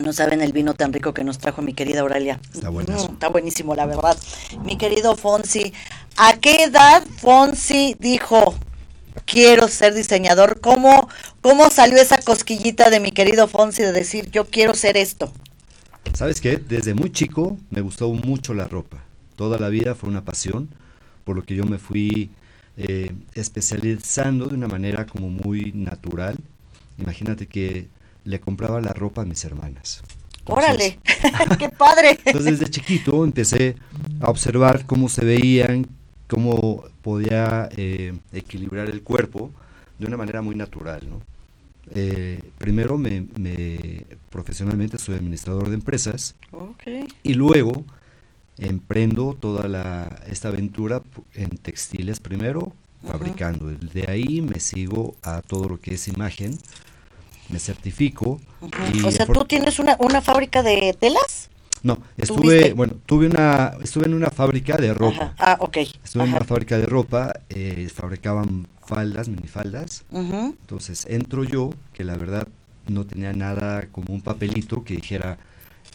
No 0.05 0.13
saben 0.13 0.41
el 0.43 0.53
vino 0.53 0.75
tan 0.75 0.93
rico 0.93 1.13
que 1.13 1.25
nos 1.25 1.39
trajo 1.39 1.61
mi 1.61 1.75
querida 1.75 2.01
Aurelia. 2.03 2.41
Está, 2.55 2.71
mm, 2.71 2.91
está 3.13 3.29
buenísimo, 3.29 3.75
la 3.75 3.87
verdad. 3.87 4.17
Mi 4.63 4.77
querido 4.77 5.17
Fonsi, 5.17 5.73
¿a 6.17 6.37
qué 6.37 6.65
edad 6.65 7.03
Fonsi 7.17 7.97
dijo, 7.99 8.55
quiero 9.25 9.67
ser 9.67 9.95
diseñador? 9.95 10.61
¿Cómo, 10.61 11.09
¿Cómo 11.41 11.71
salió 11.71 12.01
esa 12.01 12.19
cosquillita 12.19 12.91
de 12.91 13.01
mi 13.01 13.11
querido 13.11 13.49
Fonsi 13.49 13.83
de 13.83 13.93
decir, 13.93 14.31
yo 14.31 14.47
quiero 14.47 14.75
ser 14.75 14.97
esto? 14.97 15.33
¿Sabes 16.15 16.41
qué? 16.41 16.57
Desde 16.57 16.95
muy 16.95 17.11
chico 17.11 17.57
me 17.71 17.81
gustó 17.81 18.09
mucho 18.11 18.55
la 18.55 18.69
ropa 18.69 19.08
toda 19.39 19.57
la 19.61 19.69
vida 19.69 19.95
fue 19.95 20.11
una 20.11 20.25
pasión, 20.25 20.69
por 21.25 21.37
lo 21.37 21.45
que 21.45 21.55
yo 21.55 21.65
me 21.65 21.79
fui 21.79 22.31
eh, 22.77 23.15
especializando 23.35 24.49
de 24.49 24.57
una 24.57 24.67
manera 24.67 25.07
como 25.07 25.31
muy 25.31 25.71
natural. 25.73 26.37
Imagínate 26.99 27.47
que 27.47 27.87
le 28.25 28.41
compraba 28.41 28.81
la 28.81 28.93
ropa 28.93 29.23
a 29.23 29.25
mis 29.25 29.45
hermanas. 29.45 30.03
Órale, 30.45 30.99
qué 31.59 31.69
padre. 31.69 32.19
Entonces 32.25 32.59
desde 32.59 32.73
chiquito 32.73 33.23
empecé 33.25 33.77
a 34.21 34.29
observar 34.29 34.87
cómo 34.87 35.09
se 35.09 35.25
veían, 35.25 35.87
cómo 36.27 36.85
podía 37.01 37.69
eh, 37.77 38.19
equilibrar 38.33 38.91
el 38.91 39.03
cuerpo 39.03 39.53
de 40.01 40.07
una 40.07 40.17
manera 40.17 40.43
muy 40.43 40.57
natural, 40.57 41.03
¿no? 41.09 41.23
Eh, 41.95 42.41
primero 42.59 42.99
me, 42.99 43.25
profesionalmente 44.31 44.99
soy 44.99 45.15
administrador 45.15 45.69
de 45.69 45.75
empresas 45.75 46.35
y 47.23 47.33
luego 47.35 47.85
emprendo 48.59 49.37
toda 49.39 49.69
la, 49.69 50.21
esta 50.29 50.49
aventura 50.49 51.03
en 51.35 51.51
textiles 51.59 52.21
primero, 52.21 52.73
fabricando. 53.07 53.67
De 53.67 54.07
ahí 54.09 54.41
me 54.41 54.61
sigo 54.61 55.15
a 55.23 55.43
todo 55.43 55.69
lo 55.69 55.81
que 55.81 55.95
es 55.95 56.09
imagen, 56.09 56.59
me 57.49 57.59
certifico. 57.59 58.41
o 59.05 59.11
sea, 59.11 59.27
¿tú 59.27 59.45
tienes 59.45 59.79
una, 59.79 59.97
una 60.01 60.21
fábrica 60.21 60.63
de 60.63 60.95
telas? 60.99 61.51
No, 61.83 61.99
estuve, 62.17 62.73
bueno, 62.73 62.95
tuve 63.07 63.27
una, 63.27 63.77
estuve 63.83 64.07
en 64.07 64.15
una 64.15 64.31
fábrica 64.31 64.77
de 64.77 64.93
ropa. 64.95 65.35
Ah, 65.39 65.57
ok. 65.61 65.77
Estuve 65.77 66.25
en 66.25 66.31
una 66.31 66.41
fábrica 66.41 66.77
de 66.77 66.87
ropa, 66.87 67.33
eh, 67.51 67.89
fabricaban 67.95 68.67
faldas, 68.85 69.29
minifaldas. 69.29 70.05
Entonces 70.11 71.07
entro 71.09 71.45
yo, 71.45 71.71
que 71.93 72.05
la 72.05 72.17
verdad 72.17 72.49
no 72.89 73.07
tenía 73.07 73.33
nada 73.33 73.87
como 73.93 74.13
un 74.13 74.23
papelito 74.23 74.83
que 74.83 74.97
dijera 74.97 75.39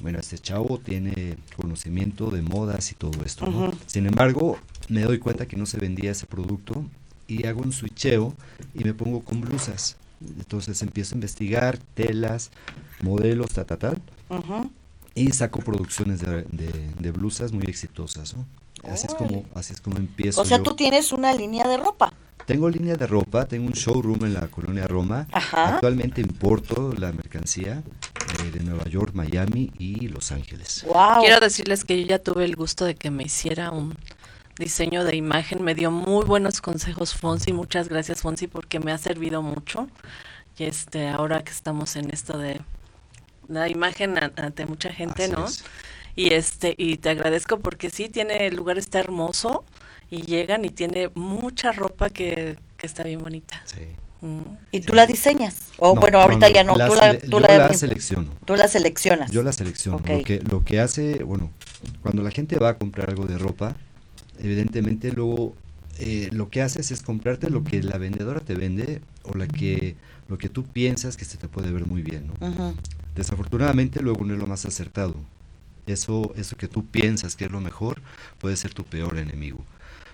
bueno, 0.02 0.20
este 0.20 0.38
chavo 0.38 0.80
tiene 0.80 1.38
conocimiento 1.56 2.32
de 2.32 2.42
modas 2.42 2.92
y 2.92 2.96
todo 2.96 3.24
esto, 3.26 3.74
Sin 3.86 4.06
embargo, 4.08 4.58
me 4.90 5.02
doy 5.02 5.20
cuenta 5.20 5.48
que 5.48 5.56
no 5.56 5.66
se 5.66 5.78
vendía 5.78 6.12
ese 6.12 6.26
producto 6.26 6.86
y 7.28 7.46
hago 7.46 7.62
un 7.62 7.72
switcheo 7.72 8.34
y 8.74 8.84
me 8.84 8.94
pongo 8.94 9.22
con 9.22 9.42
blusas. 9.42 9.98
Entonces 10.22 10.82
empiezo 10.82 11.16
a 11.16 11.18
investigar 11.18 11.78
telas, 11.96 12.52
modelos, 13.02 13.52
ta, 13.52 13.66
ta, 13.66 13.78
tal. 13.78 14.02
Y 15.16 15.32
saco 15.32 15.60
producciones 15.60 16.22
de, 16.22 17.12
blusas 17.12 17.52
muy 17.52 17.66
exitosas, 17.66 18.36
Así 18.84 19.08
es 19.08 19.14
como, 19.14 19.46
así 19.56 19.74
es 19.74 19.80
como 19.80 19.98
empiezo. 19.98 20.42
O 20.42 20.46
sea, 20.46 20.62
tú 20.62 20.76
tienes 20.76 21.14
una 21.14 21.34
línea 21.34 21.66
de 21.68 21.78
ropa. 21.78 22.12
Tengo 22.46 22.70
línea 22.70 22.96
de 22.96 23.08
ropa, 23.08 23.46
tengo 23.46 23.68
un 23.68 23.74
showroom 23.74 24.26
en 24.26 24.34
la 24.34 24.48
colonia 24.48 24.86
Roma. 24.86 25.28
Actualmente 25.32 26.22
importo 26.22 26.94
la 26.98 27.12
mercancía 27.12 27.84
eh, 28.40 28.52
de 28.52 28.64
Nueva 28.64 28.86
York, 28.86 29.12
Miami 29.14 29.72
y 29.80 30.10
Los 30.10 30.32
Ángeles. 30.32 30.86
Quiero 31.22 31.40
decirles 31.40 31.86
que 31.86 32.02
yo 32.02 32.08
ya 32.08 32.20
tuve 32.20 32.44
el 32.46 32.56
gusto 32.56 32.86
de 32.86 32.96
que 32.96 33.12
me 33.12 33.24
hiciera 33.24 33.72
un 33.72 33.96
diseño 34.58 35.06
de 35.06 35.16
imagen. 35.16 35.64
Me 35.64 35.74
dio 35.74 35.90
muy 35.90 36.26
buenos 36.26 36.60
consejos 36.60 37.14
Fonsi. 37.14 37.54
Muchas 37.54 37.88
gracias 37.88 38.22
Fonsi 38.22 38.48
porque 38.48 38.80
me 38.80 38.92
ha 38.92 38.98
servido 38.98 39.42
mucho. 39.42 39.88
y 40.58 40.66
este 40.66 41.08
ahora 41.08 41.44
que 41.44 41.52
estamos 41.52 41.96
en 41.96 42.12
esto 42.12 42.38
de 42.38 42.62
la 43.48 43.70
imagen 43.70 44.18
ante 44.18 44.66
mucha 44.66 44.92
gente, 44.92 45.30
¿no? 45.30 45.46
Y 46.16 46.34
este 46.34 46.76
y 46.78 46.98
te 46.98 47.10
agradezco 47.10 47.60
porque 47.60 47.90
sí 47.90 48.10
tiene 48.10 48.48
el 48.48 48.56
lugar 48.56 48.78
está 48.78 49.00
hermoso 49.00 49.64
y 50.10 50.22
llegan 50.22 50.66
y 50.66 50.70
tiene 50.70 51.10
mucha 51.16 51.72
ropa 51.72 52.10
que, 52.10 52.58
está 52.82 53.04
bien 53.04 53.20
bonita. 53.20 53.62
Sí. 53.66 53.80
¿Y 54.72 54.82
tú 54.82 54.94
la 54.94 55.06
diseñas? 55.06 55.56
O 55.78 55.96
bueno, 55.96 56.20
ahorita 56.20 56.50
ya 56.50 56.64
no, 56.64 56.74
tú 56.74 56.96
la, 56.96 57.18
tú 57.18 57.40
la, 57.40 57.74
selecciono. 57.74 58.30
Tú 58.46 58.56
la 58.56 58.68
seleccionas. 58.68 59.32
Yo 59.32 59.44
la 59.44 59.52
selecciono. 59.52 60.00
Lo, 60.00 60.24
que, 60.24 60.40
lo 60.40 60.64
que 60.64 60.80
hace, 60.80 61.24
bueno, 61.24 61.52
cuando 62.02 62.24
la 62.24 62.32
gente 62.32 62.58
va 62.58 62.70
a 62.70 62.78
comprar 62.78 63.10
algo 63.10 63.26
de 63.26 63.38
ropa, 63.38 63.76
evidentemente 64.40 65.12
luego 65.12 65.56
eh, 66.00 66.30
lo 66.32 66.50
que 66.50 66.62
haces 66.62 66.92
es 66.92 67.02
comprarte 67.02 67.50
lo 67.50 67.64
que 67.64 67.84
la 67.84 67.98
vendedora 67.98 68.40
te 68.40 68.56
vende 68.56 69.02
o 69.24 69.38
la 69.38 69.48
que 69.48 69.96
lo 70.28 70.38
que 70.38 70.50
tú 70.50 70.64
piensas 70.64 71.18
que 71.18 71.26
se 71.26 71.38
te 71.38 71.48
puede 71.48 71.72
ver 71.72 71.86
muy 71.86 72.02
bien. 72.02 72.32
¿no? 72.40 72.74
Desafortunadamente 73.16 74.02
luego 74.02 74.26
no 74.26 74.34
es 74.34 74.40
lo 74.40 74.48
más 74.48 74.66
acertado. 74.66 75.16
Eso, 75.86 76.34
eso 76.36 76.56
que 76.56 76.68
tú 76.68 76.86
piensas 76.86 77.36
que 77.36 77.46
es 77.46 77.52
lo 77.52 77.60
mejor 77.60 78.02
puede 78.40 78.56
ser 78.56 78.74
tu 78.74 78.84
peor 78.84 79.18
enemigo. 79.18 79.60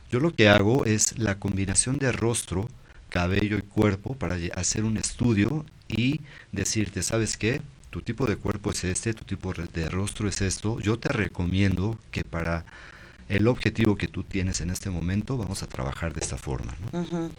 Yo 0.09 0.19
lo 0.19 0.33
que 0.33 0.49
hago 0.49 0.85
es 0.85 1.19
la 1.19 1.35
combinación 1.35 1.97
de 1.97 2.11
rostro, 2.11 2.67
cabello 3.09 3.57
y 3.57 3.61
cuerpo 3.61 4.15
para 4.15 4.37
hacer 4.55 4.83
un 4.83 4.97
estudio 4.97 5.65
y 5.87 6.21
decirte, 6.51 7.03
¿sabes 7.03 7.37
qué? 7.37 7.61
Tu 7.89 8.01
tipo 8.01 8.25
de 8.25 8.35
cuerpo 8.35 8.71
es 8.71 8.83
este, 8.83 9.13
tu 9.13 9.23
tipo 9.23 9.53
de 9.53 9.89
rostro 9.89 10.27
es 10.27 10.41
esto. 10.41 10.79
Yo 10.79 10.99
te 10.99 11.09
recomiendo 11.09 11.97
que 12.11 12.23
para 12.23 12.65
el 13.29 13.47
objetivo 13.47 13.95
que 13.95 14.07
tú 14.07 14.23
tienes 14.23 14.61
en 14.61 14.71
este 14.71 14.89
momento 14.89 15.37
vamos 15.37 15.61
a 15.63 15.67
trabajar 15.67 16.13
de 16.13 16.21
esta 16.21 16.37
forma. 16.37 16.75
¿no? 16.91 17.29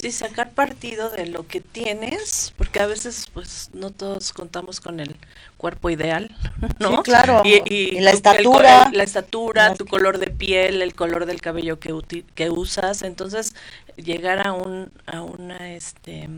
Sí, 0.00 0.12
sacar 0.12 0.50
partido 0.50 1.10
de 1.10 1.26
lo 1.26 1.46
que 1.46 1.60
tienes, 1.60 2.52
porque 2.56 2.80
a 2.80 2.86
veces 2.86 3.26
pues 3.32 3.70
no 3.72 3.90
todos 3.90 4.32
contamos 4.32 4.80
con 4.80 5.00
el 5.00 5.16
cuerpo 5.56 5.90
ideal, 5.90 6.36
¿no? 6.80 6.96
Sí, 6.96 7.02
claro. 7.04 7.42
Y, 7.44 8.00
la 8.00 8.10
estatura. 8.10 8.90
la 8.92 9.02
estatura, 9.02 9.74
tu 9.74 9.86
color 9.86 10.18
de 10.18 10.28
piel, 10.28 10.82
el 10.82 10.94
color 10.94 11.26
del 11.26 11.40
cabello 11.40 11.78
que, 11.78 11.94
que 12.34 12.50
usas, 12.50 13.02
entonces 13.02 13.54
llegar 13.96 14.46
a 14.46 14.52
un 14.52 14.90
a 15.06 15.22
una 15.22 15.72
este 15.72 16.28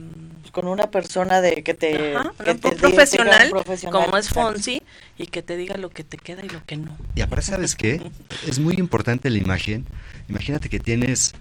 pues, 0.41 0.53
con 0.53 0.69
una 0.69 0.91
persona 0.91 1.41
de 1.41 1.63
que 1.63 1.75
te, 1.75 2.15
profesional, 2.37 3.51
como 3.91 4.17
es 4.17 4.29
Fonsi 4.29 4.83
y 5.17 5.27
que 5.27 5.43
te 5.43 5.57
diga 5.57 5.77
lo 5.77 5.91
que 5.91 6.05
te 6.05 6.19
queda 6.19 6.45
y 6.45 6.49
lo 6.49 6.65
que 6.65 6.77
no. 6.77 6.97
Y 7.15 7.23
aparte 7.23 7.47
sabes 7.47 7.75
qué 7.75 8.01
es 8.47 8.59
muy 8.59 8.75
importante 8.75 9.31
la 9.31 9.39
imagen. 9.39 9.87
Imagínate 10.29 10.69
que 10.69 10.81
tienes 10.81 11.35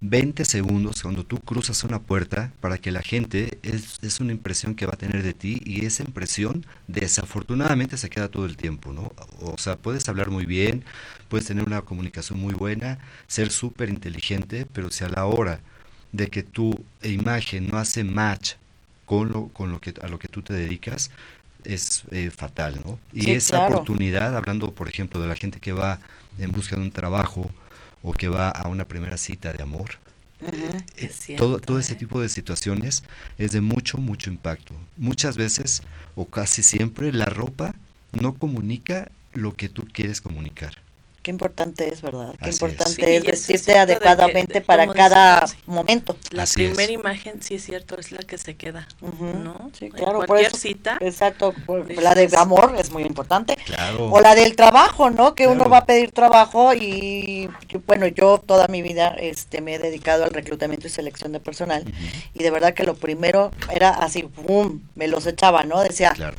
20 0.00 0.44
segundos 0.44 1.02
cuando 1.02 1.24
tú 1.24 1.38
cruzas 1.38 1.82
una 1.84 2.00
puerta 2.00 2.52
para 2.60 2.78
que 2.78 2.90
la 2.90 3.02
gente 3.02 3.58
es, 3.62 3.98
es, 4.02 4.20
una 4.20 4.32
impresión 4.32 4.74
que 4.74 4.86
va 4.86 4.92
a 4.94 4.98
tener 4.98 5.22
de 5.22 5.34
ti 5.34 5.60
y 5.64 5.86
esa 5.86 6.02
impresión 6.02 6.66
desafortunadamente 6.86 7.96
se 7.96 8.10
queda 8.10 8.28
todo 8.28 8.46
el 8.46 8.56
tiempo, 8.56 8.92
¿no? 8.92 9.12
O 9.40 9.58
sea, 9.58 9.76
puedes 9.76 10.08
hablar 10.08 10.30
muy 10.30 10.46
bien, 10.46 10.84
puedes 11.28 11.46
tener 11.46 11.64
una 11.64 11.82
comunicación 11.82 12.38
muy 12.38 12.54
buena, 12.54 12.98
ser 13.26 13.50
súper 13.50 13.88
inteligente, 13.88 14.66
pero 14.72 14.90
si 14.90 15.04
a 15.04 15.08
la 15.08 15.24
hora 15.26 15.60
de 16.12 16.28
que 16.28 16.42
tu 16.42 16.84
imagen 17.02 17.68
no 17.68 17.78
hace 17.78 18.04
match 18.04 18.54
con 19.04 19.30
lo, 19.30 19.48
con 19.48 19.70
lo 19.70 19.80
que, 19.80 19.94
a 20.02 20.08
lo 20.08 20.18
que 20.18 20.28
tú 20.28 20.42
te 20.42 20.52
dedicas, 20.52 21.10
es 21.64 22.04
eh, 22.10 22.30
fatal, 22.30 22.80
¿no? 22.84 22.98
Y 23.12 23.32
esa 23.32 23.66
oportunidad, 23.66 24.36
hablando 24.36 24.72
por 24.72 24.88
ejemplo 24.88 25.20
de 25.20 25.28
la 25.28 25.36
gente 25.36 25.58
que 25.58 25.72
va 25.72 25.98
en 26.38 26.52
busca 26.52 26.76
de 26.76 26.82
un 26.82 26.90
trabajo, 26.90 27.50
o 28.06 28.12
que 28.12 28.28
va 28.28 28.48
a 28.50 28.68
una 28.68 28.86
primera 28.86 29.16
cita 29.16 29.52
de 29.52 29.62
amor. 29.64 29.98
Eh, 30.96 31.36
todo, 31.36 31.58
todo 31.58 31.80
ese 31.80 31.94
¿eh? 31.94 31.96
tipo 31.96 32.20
de 32.20 32.28
situaciones 32.28 33.02
es 33.36 33.50
de 33.50 33.60
mucho, 33.60 33.98
mucho 33.98 34.30
impacto. 34.30 34.74
Muchas 34.96 35.36
veces 35.36 35.82
o 36.14 36.26
casi 36.26 36.62
siempre 36.62 37.12
la 37.12 37.24
ropa 37.24 37.74
no 38.12 38.34
comunica 38.34 39.10
lo 39.32 39.54
que 39.54 39.68
tú 39.68 39.88
quieres 39.92 40.20
comunicar. 40.20 40.85
Qué 41.26 41.32
importante 41.32 41.92
es, 41.92 42.02
¿verdad? 42.02 42.36
Qué 42.40 42.50
importante 42.50 43.16
es 43.16 43.24
vestirte 43.24 43.76
adecuadamente 43.76 44.60
para 44.60 44.86
cada 44.86 45.44
momento. 45.66 46.16
La 46.30 46.46
primera 46.46 46.92
imagen, 46.92 47.42
sí 47.42 47.56
es 47.56 47.64
cierto, 47.64 47.98
es 47.98 48.12
la 48.12 48.18
que 48.18 48.38
se 48.38 48.54
queda, 48.54 48.86
¿no? 49.00 49.72
Sí, 49.76 49.90
claro. 49.90 50.24
cualquier 50.24 50.54
cita. 50.54 50.98
Exacto, 51.00 51.52
la 51.88 52.14
de 52.14 52.28
amor 52.36 52.76
es 52.78 52.92
muy 52.92 53.02
importante. 53.02 53.56
Claro. 53.66 54.12
O 54.12 54.20
la 54.20 54.36
del 54.36 54.54
trabajo, 54.54 55.10
¿no? 55.10 55.34
Que 55.34 55.48
uno 55.48 55.68
va 55.68 55.78
a 55.78 55.84
pedir 55.84 56.12
trabajo 56.12 56.72
y, 56.74 57.50
bueno, 57.88 58.06
yo 58.06 58.38
toda 58.38 58.68
mi 58.68 58.80
vida 58.80 59.08
este, 59.18 59.60
me 59.60 59.74
he 59.74 59.78
dedicado 59.80 60.22
al 60.22 60.30
reclutamiento 60.30 60.86
y 60.86 60.90
selección 60.90 61.32
de 61.32 61.40
personal 61.40 61.82
y 62.34 62.42
de 62.44 62.50
verdad 62.52 62.72
que 62.72 62.84
lo 62.84 62.94
primero 62.94 63.50
era 63.74 63.90
así, 63.90 64.22
¡pum! 64.22 64.80
Me 64.94 65.08
los 65.08 65.26
echaba, 65.26 65.64
¿no? 65.64 65.82
Decía... 65.82 66.12
Claro 66.14 66.36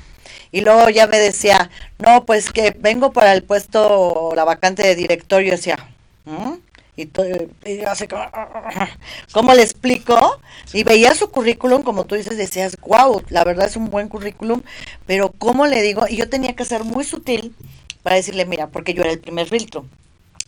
y 0.51 0.61
luego 0.61 0.89
ya 0.89 1.07
me 1.07 1.19
decía, 1.19 1.69
no, 1.99 2.25
pues 2.25 2.51
que 2.51 2.75
vengo 2.77 3.11
para 3.11 3.33
el 3.33 3.43
puesto, 3.43 4.31
la 4.35 4.43
vacante 4.43 4.83
de 4.83 4.95
director, 4.95 5.41
yo 5.41 5.51
decía, 5.51 5.77
¿Mm? 6.25 6.53
y, 6.97 7.81
así 7.85 8.07
como, 8.07 8.23
¿cómo 9.31 9.53
le 9.53 9.61
explico? 9.61 10.39
Y 10.73 10.83
veía 10.83 11.13
su 11.13 11.29
currículum, 11.29 11.83
como 11.83 12.05
tú 12.05 12.15
dices, 12.15 12.37
decías, 12.37 12.75
wow, 12.81 13.23
la 13.29 13.43
verdad 13.43 13.67
es 13.67 13.75
un 13.75 13.89
buen 13.89 14.09
currículum, 14.09 14.63
pero 15.05 15.31
¿cómo 15.37 15.67
le 15.67 15.81
digo? 15.81 16.05
Y 16.09 16.17
yo 16.17 16.29
tenía 16.29 16.55
que 16.55 16.65
ser 16.65 16.83
muy 16.83 17.03
sutil 17.03 17.55
para 18.01 18.15
decirle, 18.15 18.45
mira, 18.45 18.67
porque 18.67 18.93
yo 18.93 19.03
era 19.03 19.11
el 19.11 19.19
primer 19.19 19.47
filtro. 19.47 19.85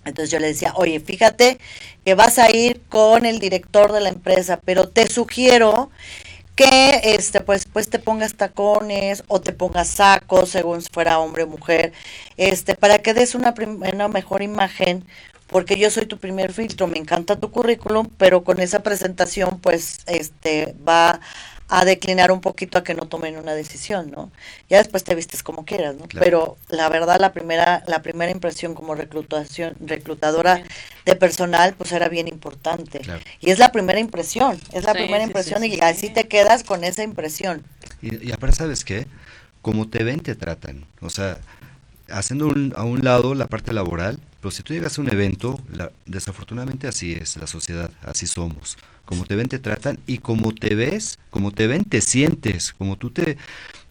Entonces 0.06 0.32
yo 0.32 0.40
le 0.40 0.48
decía, 0.48 0.74
oye, 0.76 1.00
fíjate 1.00 1.60
que 2.04 2.16
vas 2.16 2.40
a 2.40 2.50
ir 2.50 2.82
con 2.90 3.26
el 3.26 3.40
director 3.40 3.92
de 3.92 4.00
la 4.00 4.10
empresa, 4.10 4.60
pero 4.64 4.88
te 4.88 5.08
sugiero 5.08 5.92
que 6.60 7.00
este 7.16 7.40
pues 7.40 7.66
pues 7.72 7.90
te 7.90 8.00
pongas 8.00 8.34
tacones 8.34 9.24
o 9.30 9.40
te 9.40 9.54
pongas 9.54 9.88
sacos 9.88 10.50
según 10.50 10.82
si 10.82 10.90
fuera 10.92 11.20
hombre 11.20 11.44
o 11.44 11.48
mujer 11.48 11.94
este 12.36 12.76
para 12.76 12.98
que 13.00 13.14
des 13.14 13.34
una, 13.34 13.54
una 13.94 14.10
mejor 14.10 14.42
imagen 14.42 15.06
porque 15.48 15.78
yo 15.78 15.90
soy 15.90 16.06
tu 16.06 16.18
primer 16.18 16.52
filtro 16.52 16.86
me 16.88 16.98
encanta 16.98 17.40
tu 17.40 17.50
currículum 17.50 18.10
pero 18.18 18.44
con 18.44 18.60
esa 18.60 18.84
presentación 18.84 19.62
pues 19.62 20.00
este 20.06 20.76
va 20.86 21.22
a 21.70 21.86
declinar 21.86 22.32
un 22.32 22.42
poquito 22.42 22.78
a 22.80 22.84
que 22.84 22.96
no 22.96 23.04
tomen 23.08 23.38
una 23.38 23.54
decisión, 23.54 24.10
¿no? 24.10 24.32
Ya 24.70 24.80
después 24.80 25.04
te 25.04 25.14
vistes 25.14 25.44
como 25.44 25.66
quieras, 25.66 25.96
¿no? 25.96 26.06
Pero 26.20 26.58
la 26.68 26.90
verdad 26.90 27.20
la 27.20 27.32
primera 27.32 27.84
la 27.86 28.02
primera 28.02 28.32
impresión 28.32 28.74
como 28.74 28.96
reclutación 28.96 29.76
reclutadora 29.80 30.64
de 31.10 31.16
personal 31.16 31.76
pues 31.78 31.92
era 31.92 32.10
bien 32.10 32.28
importante. 32.28 33.02
Y 33.40 33.50
es 33.50 33.60
la 33.60 33.72
primera 33.72 34.00
impresión, 34.00 34.60
es 34.74 34.84
la 34.84 34.94
primera 34.94 35.24
impresión 35.24 35.64
y 35.64 35.80
así 35.82 36.10
te 36.10 36.28
quedas 36.28 36.64
con 36.64 36.84
esa 36.84 37.04
impresión. 37.04 37.64
Y, 38.02 38.28
y 38.28 38.32
aparte 38.32 38.58
sabes 38.58 38.86
qué, 38.86 39.08
como 39.62 39.90
te 39.90 40.04
ven 40.04 40.20
te 40.20 40.36
tratan, 40.36 40.86
o 41.02 41.10
sea, 41.10 41.40
haciendo 42.12 42.54
a 42.76 42.84
un 42.84 43.04
lado 43.04 43.36
la 43.36 43.48
parte 43.48 43.74
laboral, 43.74 44.20
pero 44.42 44.52
si 44.52 44.64
tú 44.64 44.74
llegas 44.74 44.98
a 44.98 45.02
un 45.02 45.10
evento, 45.12 45.60
desafortunadamente 46.06 46.88
así 46.88 47.14
es 47.14 47.38
la 47.38 47.48
sociedad, 47.48 47.92
así 48.04 48.26
somos. 48.26 48.78
Como 49.06 49.26
te 49.26 49.36
ven 49.36 49.50
te 49.50 49.60
tratan 49.60 50.00
y 50.08 50.20
como 50.20 50.54
te 50.54 50.76
ves, 50.76 51.20
como 51.30 51.52
te 51.52 51.68
ven 51.68 51.84
te 51.84 52.02
sientes, 52.02 52.74
como 52.74 52.96
tú 52.96 53.10
te 53.10 53.38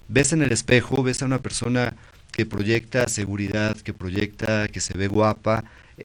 ves 0.08 0.32
en 0.32 0.42
el 0.42 0.52
espejo, 0.52 1.02
ves 1.02 1.22
a 1.22 1.26
una 1.26 1.40
persona 1.40 1.94
que 2.32 2.46
proyecta 2.46 3.08
seguridad, 3.08 3.76
que 3.76 3.92
proyecta 3.92 4.68
que 4.68 4.80
se 4.80 4.96
ve 4.96 5.08
guapa, 5.08 5.64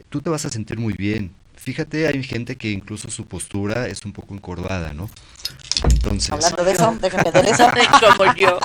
tú 0.09 0.21
te 0.21 0.29
vas 0.29 0.45
a 0.45 0.49
sentir 0.49 0.77
muy 0.77 0.93
bien. 0.93 1.31
Fíjate, 1.55 2.07
hay 2.07 2.21
gente 2.23 2.57
que 2.57 2.71
incluso 2.71 3.09
su 3.09 3.25
postura 3.25 3.87
es 3.87 4.03
un 4.03 4.11
poco 4.11 4.33
encorvada, 4.33 4.93
¿no? 4.93 5.09
Entonces, 5.89 6.31
Hablando 6.31 6.63
de 6.63 6.71
eso, 6.71 6.97
déjame 7.01 7.31
ver 7.31 7.45
eso. 7.45 7.65
Como 8.17 8.35
yo. 8.35 8.59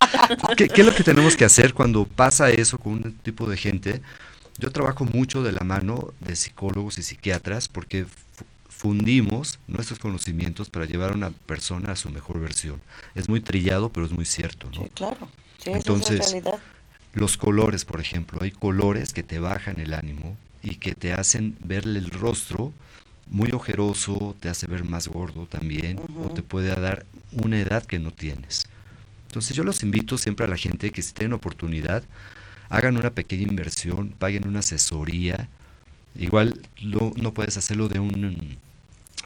¿Qué, 0.57 0.68
¿Qué, 0.68 0.81
es 0.81 0.87
lo 0.87 0.95
que 0.95 1.05
tenemos 1.05 1.37
que 1.37 1.45
hacer 1.45 1.74
cuando 1.74 2.05
pasa 2.07 2.51
eso 2.51 2.79
con 2.79 2.95
un 2.95 3.12
tipo 3.22 3.49
de 3.49 3.57
gente? 3.57 4.03
Yo 4.59 4.72
trabajo 4.72 5.05
mucho 5.05 5.43
de 5.43 5.53
la 5.53 5.61
mano 5.61 6.12
de 6.20 6.35
psicólogos 6.35 6.99
y 6.99 7.03
psiquiatras 7.03 7.68
porque 7.68 8.07
fundimos 8.68 9.59
nuestros 9.66 9.99
conocimientos 9.99 10.70
para 10.70 10.87
llevar 10.87 11.12
a 11.12 11.14
una 11.14 11.31
persona 11.31 11.93
a 11.93 11.97
su 11.97 12.11
mejor 12.11 12.41
versión. 12.41 12.81
Es 13.14 13.29
muy 13.29 13.41
trillado, 13.41 13.91
pero 13.91 14.07
es 14.07 14.12
muy 14.12 14.24
cierto, 14.24 14.68
¿no? 14.74 14.85
Sí, 14.85 14.91
claro. 14.95 15.29
Entonces, 15.64 16.37
los 17.12 17.37
colores, 17.37 17.85
por 17.85 18.01
ejemplo, 18.01 18.39
hay 18.43 18.51
colores 18.51 19.12
que 19.12 19.22
te 19.22 19.39
bajan 19.39 19.81
el 19.81 19.95
ánimo 19.95 20.37
y 20.62 20.76
que 20.76 20.94
te 20.94 21.12
hacen 21.12 21.56
verle 21.64 21.98
el 21.98 22.11
rostro 22.11 22.72
muy 23.30 23.50
ojeroso, 23.52 24.36
te 24.40 24.48
hace 24.48 24.66
ver 24.66 24.84
más 24.84 25.09
gordo 25.09 25.46
también, 25.46 26.00
o 26.24 26.30
te 26.30 26.42
puede 26.42 26.74
dar 26.74 27.04
una 27.32 27.61
edad 27.61 27.84
que 27.84 27.98
no 27.98 28.11
tienes. 28.11 28.66
Entonces 29.26 29.54
yo 29.54 29.64
los 29.64 29.82
invito 29.82 30.16
siempre 30.16 30.46
a 30.46 30.48
la 30.48 30.56
gente 30.56 30.90
que 30.90 31.02
si 31.02 31.12
tienen 31.12 31.34
oportunidad, 31.34 32.02
hagan 32.70 32.96
una 32.96 33.11
pequeña 33.11 33.42
inversión, 33.42 34.14
paguen 34.18 34.48
una 34.48 34.61
asesoría. 34.61 35.48
Igual 36.16 36.61
no 36.82 37.34
puedes 37.34 37.56
hacerlo 37.56 37.88
de 37.88 37.98
un 37.98 38.56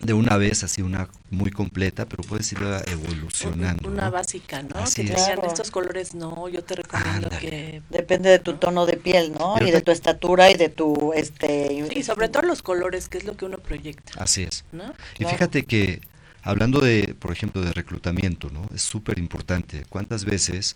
de 0.02 0.12
una 0.12 0.36
vez 0.36 0.64
así 0.64 0.82
una 0.82 1.08
muy 1.30 1.50
completa, 1.50 2.06
pero 2.06 2.22
puedes 2.22 2.50
ir 2.52 2.58
evolucionando. 2.86 3.88
Una 3.88 4.10
básica, 4.10 4.62
¿no? 4.62 4.84
que 4.84 5.04
te 5.04 5.14
digan 5.14 5.44
estos 5.44 5.70
colores, 5.70 6.14
no, 6.14 6.48
yo 6.48 6.62
te 6.62 6.74
recomiendo 6.74 7.30
que... 7.30 7.82
Depende 7.88 8.30
de 8.30 8.38
tu 8.38 8.54
tono 8.54 8.84
de 8.84 8.96
piel, 8.96 9.32
¿no? 9.32 9.56
y 9.60 9.70
de 9.70 9.80
tu 9.80 9.92
estatura 9.92 10.50
y 10.50 10.54
de 10.54 10.68
tu... 10.68 11.12
este 11.14 11.86
Y 11.94 12.02
sobre 12.02 12.28
todo 12.28 12.42
los 12.42 12.62
colores, 12.62 13.08
que 13.08 13.18
es 13.18 13.24
lo 13.24 13.36
que 13.36 13.44
uno 13.44 13.58
proyecta. 13.58 14.12
Así 14.20 14.42
es. 14.42 14.64
¿no? 14.72 14.92
Y 15.18 15.24
fíjate 15.24 15.64
que 15.64 16.00
Hablando 16.44 16.80
de, 16.80 17.14
por 17.20 17.30
ejemplo, 17.30 17.62
de 17.62 17.72
reclutamiento, 17.72 18.50
¿no? 18.50 18.68
Es 18.74 18.82
súper 18.82 19.18
importante. 19.18 19.84
¿Cuántas 19.88 20.24
veces 20.24 20.74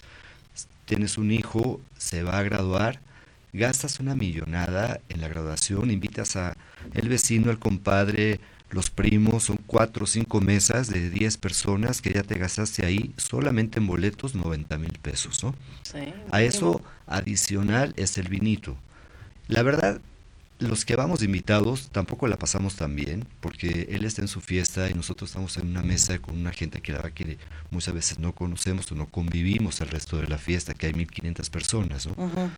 tienes 0.85 1.19
un 1.19 1.33
hijo, 1.33 1.81
se 1.99 2.23
va 2.23 2.39
a 2.39 2.43
graduar, 2.45 3.01
gastas 3.53 3.99
una 3.99 4.15
millonada 4.15 5.01
en 5.09 5.21
la 5.21 5.29
graduación, 5.29 5.91
invitas 5.91 6.37
a 6.37 6.57
el 6.95 7.09
vecino, 7.09 7.51
el 7.51 7.59
compadre, 7.59 8.39
los 8.71 8.91
primos, 8.91 9.45
son 9.45 9.59
cuatro 9.67 10.05
o 10.05 10.07
cinco 10.07 10.41
mesas 10.41 10.89
de 10.89 11.09
10 11.09 11.37
personas 11.39 12.03
que 12.03 12.13
ya 12.13 12.23
te 12.23 12.39
gastaste 12.39 12.85
ahí 12.85 13.13
solamente 13.17 13.79
en 13.79 13.87
boletos 13.87 14.35
90 14.35 14.79
mil 14.79 14.99
pesos, 15.01 15.43
¿no? 15.45 15.55
a 16.31 16.43
eso 16.43 16.83
adicional 17.07 17.95
es 17.97 18.19
el 18.19 18.29
vinito. 18.29 18.77
La 19.49 19.63
verdad, 19.63 20.01
los 20.59 20.85
que 20.85 20.97
vamos 20.97 21.23
invitados 21.23 21.91
tampoco 21.91 22.27
la 22.29 22.39
pasamos 22.39 22.77
tan 22.77 22.97
bien, 22.97 23.27
porque 23.41 23.89
él 23.91 24.05
está 24.05 24.23
en 24.23 24.29
su 24.29 24.41
fiesta 24.41 24.91
y 24.91 24.95
nosotros 24.95 25.31
estamos 25.31 25.57
en 25.59 25.69
una 25.69 25.83
mesa 25.83 26.19
con 26.19 26.37
una 26.37 26.53
gente 26.53 26.81
que 26.81 26.93
la 26.93 26.99
verdad 26.99 27.13
que 27.13 27.39
muchas 27.71 27.95
veces 27.95 28.19
no 28.19 28.33
conocemos 28.33 28.91
o 28.91 28.95
no 28.95 29.07
convivimos 29.07 29.81
el 29.81 29.89
resto 29.89 30.17
de 30.17 30.27
la 30.27 30.39
fiesta, 30.39 30.75
que 30.75 30.87
hay 30.87 30.95
1500 30.95 31.51
personas, 31.51 32.07
¿no? 32.07 32.51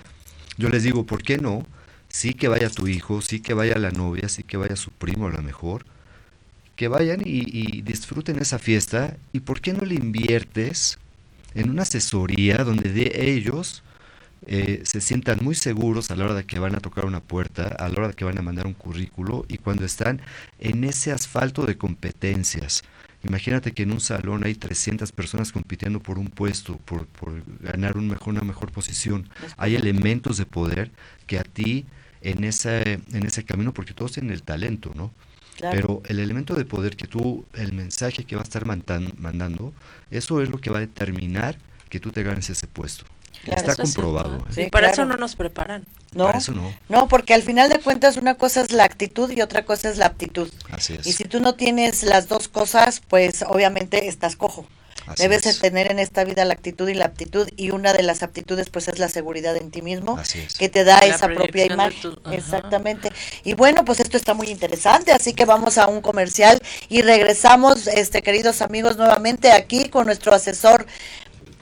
Yo 0.57 0.69
les 0.69 0.83
digo, 0.83 1.05
¿por 1.07 1.23
qué 1.23 1.39
no? 1.39 1.67
Sí 2.09 2.35
que 2.35 2.49
vaya 2.49 2.71
tu 2.71 2.87
hijo, 2.89 3.21
sí 3.21 3.41
que 3.41 3.53
vaya 3.53 3.79
la 3.79 3.91
novia, 3.91 4.29
sí 4.29 4.43
que 4.43 4.57
vaya 4.57 4.77
su 4.77 4.91
primo 4.91 5.27
a 5.27 5.31
lo 5.31 5.43
mejor, 5.43 5.85
que 6.79 6.87
vayan 6.87 7.23
y, 7.25 7.83
disfruten 7.83 8.39
esa 8.39 8.61
fiesta 8.61 9.17
y 9.33 9.41
por 9.41 9.61
qué 9.61 9.73
no 9.73 9.85
le 9.85 9.97
inviertes 9.97 11.01
en 11.57 11.71
una 11.71 11.83
asesoría 11.83 12.59
donde 12.59 12.93
de 12.93 13.33
ellos 13.33 13.83
eh, 14.47 14.83
se 14.85 15.01
sientan 15.01 15.41
muy 15.43 15.57
seguros 15.57 16.13
a 16.13 16.15
la 16.15 16.27
hora 16.27 16.35
de 16.35 16.45
que 16.45 16.61
van 16.61 16.77
a 16.77 16.81
tocar 16.81 17.05
una 17.05 17.19
puerta, 17.19 17.67
a 17.67 17.89
la 17.89 17.95
hora 17.99 18.09
de 18.09 18.15
que 18.15 18.25
van 18.25 18.39
a 18.39 18.43
mandar 18.43 18.69
un 18.69 18.75
currículo 18.75 19.45
y 19.49 19.59
cuando 19.59 19.85
están 19.85 20.23
en 20.61 20.85
ese 20.85 21.11
asfalto 21.11 21.67
de 21.67 21.77
competencias. 21.77 22.85
Imagínate 23.25 23.73
que 23.73 23.83
en 23.83 23.91
un 23.91 24.01
salón 24.01 24.45
hay 24.45 24.55
300 24.55 25.11
personas 25.11 25.51
compitiendo 25.51 25.99
por 25.99 26.17
un 26.17 26.29
puesto, 26.29 26.77
por, 26.77 27.09
por 27.09 27.43
ganar 27.59 27.97
un 27.97 28.07
mejor, 28.07 28.35
una 28.35 28.43
mejor 28.43 28.71
posición. 28.71 29.29
Hay 29.57 29.75
elementos 29.75 30.37
de 30.37 30.47
poder 30.47 30.93
que 31.27 31.41
a 31.41 31.43
ti 31.43 31.87
en 32.21 32.45
ese, 32.45 33.01
en 33.13 33.27
ese 33.27 33.43
camino, 33.43 33.75
porque 33.75 33.95
todos 33.95 34.13
tienen 34.13 34.31
el 34.31 34.45
talento, 34.45 34.93
¿no? 34.95 35.13
Pero 35.61 36.03
el 36.07 36.21
elemento 36.21 36.55
de 36.55 36.65
poder 36.65 36.97
que 36.97 37.07
tú, 37.07 37.45
el 37.55 37.73
mensaje 37.73 38.25
que 38.25 38.37
va 38.37 38.43
a 38.43 38.45
estar 38.45 38.65
mandando, 38.65 39.73
eso 40.11 40.41
es 40.41 40.49
lo 40.49 40.59
que 40.59 40.71
va 40.71 40.79
a 40.79 40.81
determinar 40.81 41.57
que 41.89 42.01
tú 42.01 42.13
te 42.13 42.23
ganes 42.23 42.49
ese 42.51 42.67
puesto. 42.67 43.05
Está 43.45 43.77
comprobado. 43.77 44.45
¿eh? 44.57 44.69
para 44.71 44.91
eso 44.91 45.05
no 45.05 45.17
nos 45.17 45.37
preparan. 45.37 45.85
No, 46.13 46.25
para 46.25 46.39
eso 46.39 46.53
no. 46.53 46.73
No, 46.89 47.09
porque 47.09 47.35
al 47.35 47.43
final 47.43 47.69
de 47.69 47.79
cuentas 47.79 48.17
una 48.17 48.35
cosa 48.35 48.63
es 48.63 48.73
la 48.73 48.85
actitud 48.85 49.31
y 49.31 49.41
otra 49.41 49.65
cosa 49.65 49.91
es 49.91 49.99
la 49.99 50.07
aptitud. 50.07 50.51
Así 50.71 50.95
es. 50.95 51.07
Y 51.07 51.13
si 51.13 51.25
tú 51.25 51.41
no 51.41 51.55
tienes 51.55 52.03
las 52.03 52.29
dos 52.29 52.49
cosas, 52.49 53.01
pues 53.09 53.45
obviamente 53.47 54.09
estás 54.09 54.37
cojo. 54.37 54.67
Debes 55.17 55.43
de 55.43 55.55
tener 55.55 55.91
en 55.91 55.99
esta 55.99 56.25
vida 56.25 56.45
la 56.45 56.55
actitud 56.55 56.89
y 56.89 56.95
la 56.95 57.07
aptitud 57.07 57.49
y 57.57 57.71
una 57.71 57.93
de 57.93 58.03
las 58.03 58.23
aptitudes 58.23 58.69
pues 58.71 58.89
es 58.89 58.99
la 58.99 59.09
seguridad 59.09 59.57
en 59.57 59.71
ti 59.71 59.83
mismo 59.83 60.19
que 60.59 60.69
te 60.69 60.85
da 60.85 60.99
esa 61.01 61.29
propia 61.29 61.67
imagen. 61.67 62.17
Exactamente. 62.31 63.11
Y 63.45 63.55
bueno, 63.55 63.85
pues 63.85 64.01
esto 64.01 64.17
está 64.17 64.35
muy 64.35 64.49
interesante, 64.49 65.13
así 65.13 65.33
que 65.33 65.45
vamos 65.45 65.79
a 65.79 65.87
un 65.87 66.01
comercial 66.01 66.61
y 66.89 67.03
regresamos, 67.03 67.87
este 67.87 68.23
queridos 68.23 68.63
amigos, 68.63 68.97
nuevamente 68.97 69.53
aquí 69.53 69.89
con 69.89 70.07
nuestro 70.07 70.35
asesor 70.35 70.87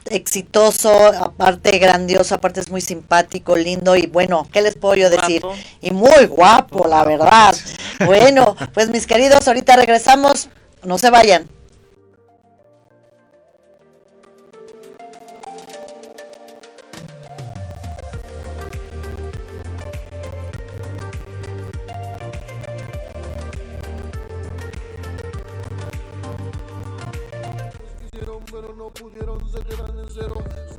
exitoso, 0.09 0.91
aparte 1.09 1.79
grandioso, 1.79 2.35
aparte 2.35 2.61
es 2.61 2.71
muy 2.71 2.81
simpático, 2.81 3.57
lindo 3.57 3.97
y 3.97 4.07
bueno, 4.07 4.47
¿qué 4.53 4.63
les 4.63 4.77
puedo 4.77 4.95
yo 4.95 5.11
decir? 5.11 5.43
Y 5.81 5.91
muy 5.91 6.27
guapo, 6.27 6.87
la 6.87 7.05
verdad. 7.05 7.55
Bueno, 8.05 8.57
pues 8.73 8.89
mis 8.89 9.07
queridos, 9.07 9.47
ahorita 9.49 9.77
regresamos, 9.77 10.49
no 10.85 10.99
se 10.99 11.11
vayan. 11.11 11.56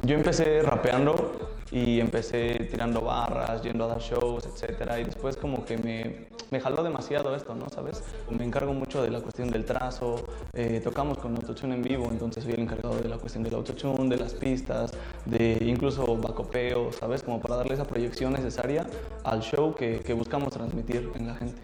Yo 0.07 0.15
empecé 0.15 0.61
rapeando 0.61 1.33
y 1.69 1.99
empecé 1.99 2.69
tirando 2.71 3.01
barras, 3.01 3.61
yendo 3.61 3.83
a 3.83 3.87
dar 3.87 3.99
shows, 3.99 4.45
etcétera, 4.45 5.01
y 5.01 5.03
después 5.03 5.35
como 5.35 5.65
que 5.65 5.77
me, 5.77 6.27
me 6.49 6.61
jaló 6.61 6.81
demasiado 6.81 7.35
esto, 7.35 7.53
¿no? 7.55 7.67
¿Sabes? 7.67 8.01
Me 8.29 8.45
encargo 8.45 8.71
mucho 8.71 9.03
de 9.03 9.09
la 9.09 9.19
cuestión 9.19 9.49
del 9.51 9.65
trazo, 9.65 10.23
eh, 10.53 10.79
tocamos 10.81 11.17
con 11.17 11.35
autotune 11.35 11.75
en 11.75 11.83
vivo, 11.83 12.07
entonces 12.09 12.45
soy 12.45 12.53
el 12.53 12.61
encargado 12.61 12.95
de 12.95 13.09
la 13.09 13.17
cuestión 13.17 13.43
del 13.43 13.55
autotune, 13.55 14.07
de 14.07 14.15
las 14.15 14.33
pistas, 14.33 14.93
de 15.25 15.57
incluso 15.59 16.15
bacopeo, 16.15 16.93
¿sabes? 16.93 17.21
Como 17.21 17.41
para 17.41 17.57
darle 17.57 17.73
esa 17.73 17.83
proyección 17.83 18.31
necesaria 18.31 18.87
al 19.25 19.41
show 19.41 19.75
que 19.75 20.13
buscamos 20.13 20.53
transmitir 20.53 21.11
en 21.15 21.27
la 21.27 21.35
gente 21.35 21.61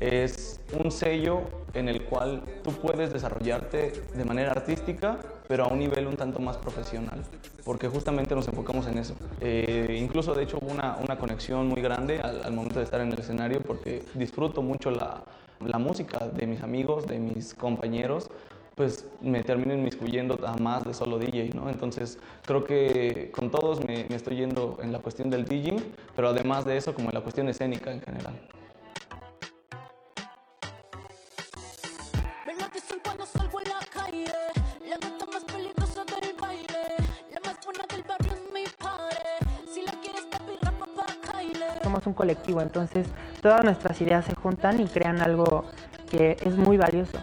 es 0.00 0.60
un 0.72 0.90
sello 0.90 1.42
en 1.72 1.88
el 1.88 2.04
cual 2.04 2.42
tú 2.62 2.72
puedes 2.72 3.12
desarrollarte 3.12 3.92
de 4.14 4.24
manera 4.24 4.52
artística, 4.52 5.18
pero 5.48 5.64
a 5.64 5.68
un 5.68 5.78
nivel 5.78 6.06
un 6.06 6.16
tanto 6.16 6.40
más 6.40 6.56
profesional, 6.56 7.22
porque 7.64 7.88
justamente 7.88 8.34
nos 8.34 8.46
enfocamos 8.48 8.86
en 8.86 8.98
eso. 8.98 9.14
Eh, 9.40 9.98
incluso, 10.00 10.34
de 10.34 10.44
hecho, 10.44 10.58
hubo 10.60 10.70
una, 10.70 10.96
una 11.02 11.18
conexión 11.18 11.66
muy 11.66 11.80
grande 11.80 12.20
al, 12.20 12.52
momento 12.52 12.78
de 12.78 12.84
estar 12.84 13.00
en 13.00 13.12
el 13.12 13.18
escenario, 13.18 13.60
porque 13.62 14.02
disfruto 14.14 14.62
mucho 14.62 14.90
la, 14.90 15.22
la 15.60 15.78
música 15.78 16.28
de 16.28 16.46
mis 16.46 16.62
amigos, 16.62 17.06
de 17.06 17.18
mis 17.18 17.54
compañeros, 17.54 18.30
pues 18.74 19.06
me 19.20 19.42
termino 19.42 19.72
inmiscuyendo 19.72 20.38
a 20.46 20.56
más 20.56 20.84
de 20.84 20.94
solo 20.94 21.18
DJ, 21.18 21.50
¿no? 21.54 21.70
Entonces 21.70 22.18
creo 22.44 22.64
que 22.64 23.30
con 23.32 23.50
todos 23.50 23.84
me, 23.84 24.04
me 24.08 24.16
estoy 24.16 24.36
yendo 24.36 24.78
en 24.82 24.92
la 24.92 24.98
cuestión 24.98 25.30
del 25.30 25.44
DJing, 25.44 25.82
pero 26.16 26.28
además 26.28 26.64
de 26.64 26.76
eso 26.76 26.92
como 26.92 27.08
en 27.08 27.14
la 27.14 27.20
cuestión 27.20 27.48
escénica 27.48 27.92
en 27.92 28.00
general. 28.00 28.34
Somos 41.94 42.06
un 42.08 42.14
colectivo, 42.14 42.60
entonces 42.60 43.06
todas 43.40 43.64
nuestras 43.64 44.00
ideas 44.00 44.24
se 44.24 44.34
juntan 44.34 44.80
y 44.80 44.86
crean 44.86 45.20
algo 45.20 45.64
que 46.10 46.36
es 46.44 46.56
muy 46.56 46.76
valioso. 46.76 47.18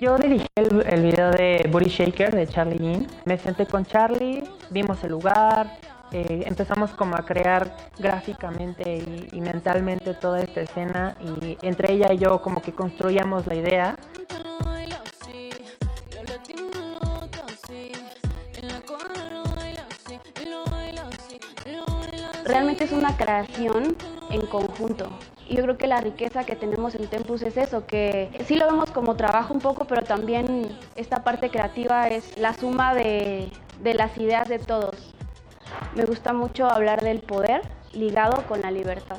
Yo 0.00 0.18
dirigí 0.18 0.46
el, 0.56 1.02
video 1.02 1.30
de 1.30 1.68
Body 1.70 1.88
Shaker 1.88 2.34
de 2.34 2.46
Charlie 2.46 2.78
Yin. 2.78 3.06
Me 3.26 3.36
senté 3.36 3.66
con 3.66 3.84
Charlie, 3.84 4.42
vimos 4.70 5.04
el 5.04 5.10
lugar, 5.10 5.78
eh, 6.10 6.42
empezamos 6.46 6.90
como 6.92 7.14
a 7.14 7.24
crear 7.24 7.70
gráficamente 7.98 8.96
y, 8.96 9.28
y, 9.30 9.40
mentalmente 9.40 10.14
toda 10.14 10.40
esta 10.40 10.62
escena 10.62 11.16
y 11.20 11.56
entre 11.62 11.92
ella 11.92 12.12
y 12.12 12.18
yo 12.18 12.40
como 12.42 12.60
que 12.62 12.72
construíamos 12.72 13.46
la 13.46 13.54
idea 13.54 13.96
realmente 22.50 22.84
es 22.84 22.92
una 22.92 23.16
creación 23.16 23.96
en 24.30 24.46
conjunto. 24.46 25.08
Y 25.48 25.56
yo 25.56 25.62
creo 25.62 25.78
que 25.78 25.86
la 25.86 26.00
riqueza 26.00 26.44
que 26.44 26.56
tenemos 26.56 26.94
en 26.94 27.06
Tempus 27.08 27.42
es 27.42 27.56
eso, 27.56 27.86
que 27.86 28.30
sí 28.46 28.54
lo 28.56 28.66
vemos 28.66 28.90
como 28.90 29.16
trabajo 29.16 29.52
un 29.52 29.60
poco, 29.60 29.84
pero 29.84 30.02
también 30.02 30.68
esta 30.96 31.24
parte 31.24 31.50
creativa 31.50 32.08
es 32.08 32.38
la 32.38 32.54
suma 32.54 32.94
de, 32.94 33.50
de 33.82 33.94
las 33.94 34.16
ideas 34.18 34.48
de 34.48 34.58
todos. 34.58 35.14
Me 35.94 36.04
gusta 36.04 36.32
mucho 36.32 36.68
hablar 36.68 37.02
del 37.02 37.20
poder 37.20 37.62
ligado 37.92 38.42
con 38.46 38.62
la 38.62 38.70
libertad. 38.70 39.18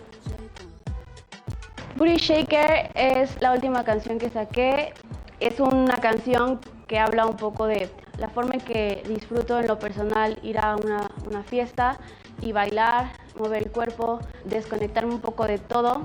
Booty 1.97 2.15
Shaker 2.15 2.91
es 2.95 3.41
la 3.41 3.51
última 3.51 3.84
canción 3.84 4.17
que 4.17 4.29
saqué. 4.29 4.93
Es 5.39 5.59
una 5.59 5.97
canción 5.97 6.59
que 6.88 6.99
habla 6.99 7.25
un 7.25 7.36
poco 7.36 7.65
de 7.65 7.89
la 8.17 8.29
forma 8.29 8.53
en 8.53 8.61
que 8.61 9.03
disfruto 9.07 9.59
en 9.59 9.67
lo 9.67 9.79
personal 9.79 10.39
ir 10.43 10.57
a 10.59 10.75
una, 10.75 11.09
una 11.25 11.43
fiesta 11.43 11.97
y 12.41 12.51
bailar, 12.51 13.11
mover 13.38 13.63
el 13.63 13.71
cuerpo, 13.71 14.19
desconectarme 14.45 15.13
un 15.13 15.21
poco 15.21 15.45
de 15.45 15.57
todo 15.57 16.03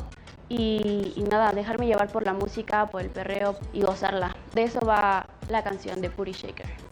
y, 0.49 1.13
y, 1.17 1.23
nada, 1.23 1.53
dejarme 1.53 1.87
llevar 1.87 2.09
por 2.09 2.25
la 2.25 2.33
música, 2.33 2.87
por 2.87 3.03
el 3.03 3.11
perreo 3.11 3.57
y 3.73 3.83
gozarla. 3.83 4.37
De 4.55 4.63
eso 4.63 4.81
va 4.81 5.27
la 5.49 5.63
canción 5.65 6.01
de 6.01 6.11
Puri 6.11 6.33
Shaker. 6.33 6.86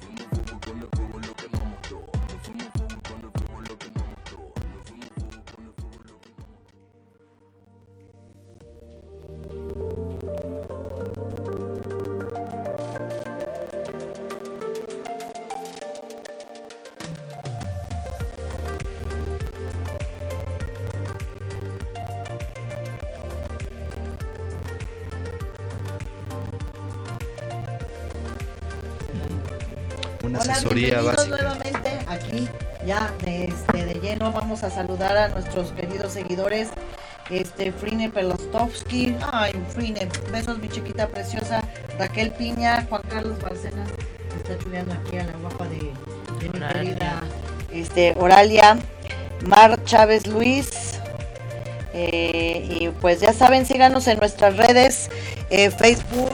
Ya 32.86 33.12
de, 33.24 33.46
este, 33.46 33.84
de 33.84 33.94
lleno 33.94 34.32
vamos 34.32 34.62
a 34.62 34.70
saludar 34.70 35.16
a 35.16 35.28
nuestros 35.28 35.72
queridos 35.72 36.12
seguidores 36.12 36.68
este 37.30 37.72
Frine 37.72 38.10
Pelostovsky, 38.10 39.16
ay 39.32 39.52
Frine, 39.70 40.08
besos 40.30 40.58
mi 40.58 40.68
chiquita 40.68 41.08
preciosa, 41.08 41.62
Raquel 41.98 42.30
Piña, 42.32 42.86
Juan 42.88 43.02
Carlos 43.08 43.40
Barcenas, 43.40 43.88
está 44.36 44.58
chuleando 44.58 44.92
aquí 44.92 45.16
a 45.16 45.24
la 45.24 45.32
guapa 45.38 45.66
de, 45.68 45.92
mi 46.42 46.60
querida 46.60 47.22
este, 47.72 48.14
Oralia, 48.18 48.78
Mar 49.46 49.82
Chávez 49.84 50.26
Luis, 50.26 51.00
eh, 51.94 52.66
y 52.68 52.88
pues 53.00 53.20
ya 53.20 53.32
saben, 53.32 53.64
síganos 53.64 54.06
en 54.06 54.18
nuestras 54.18 54.56
redes, 54.56 55.10
eh, 55.48 55.70
Facebook, 55.70 56.30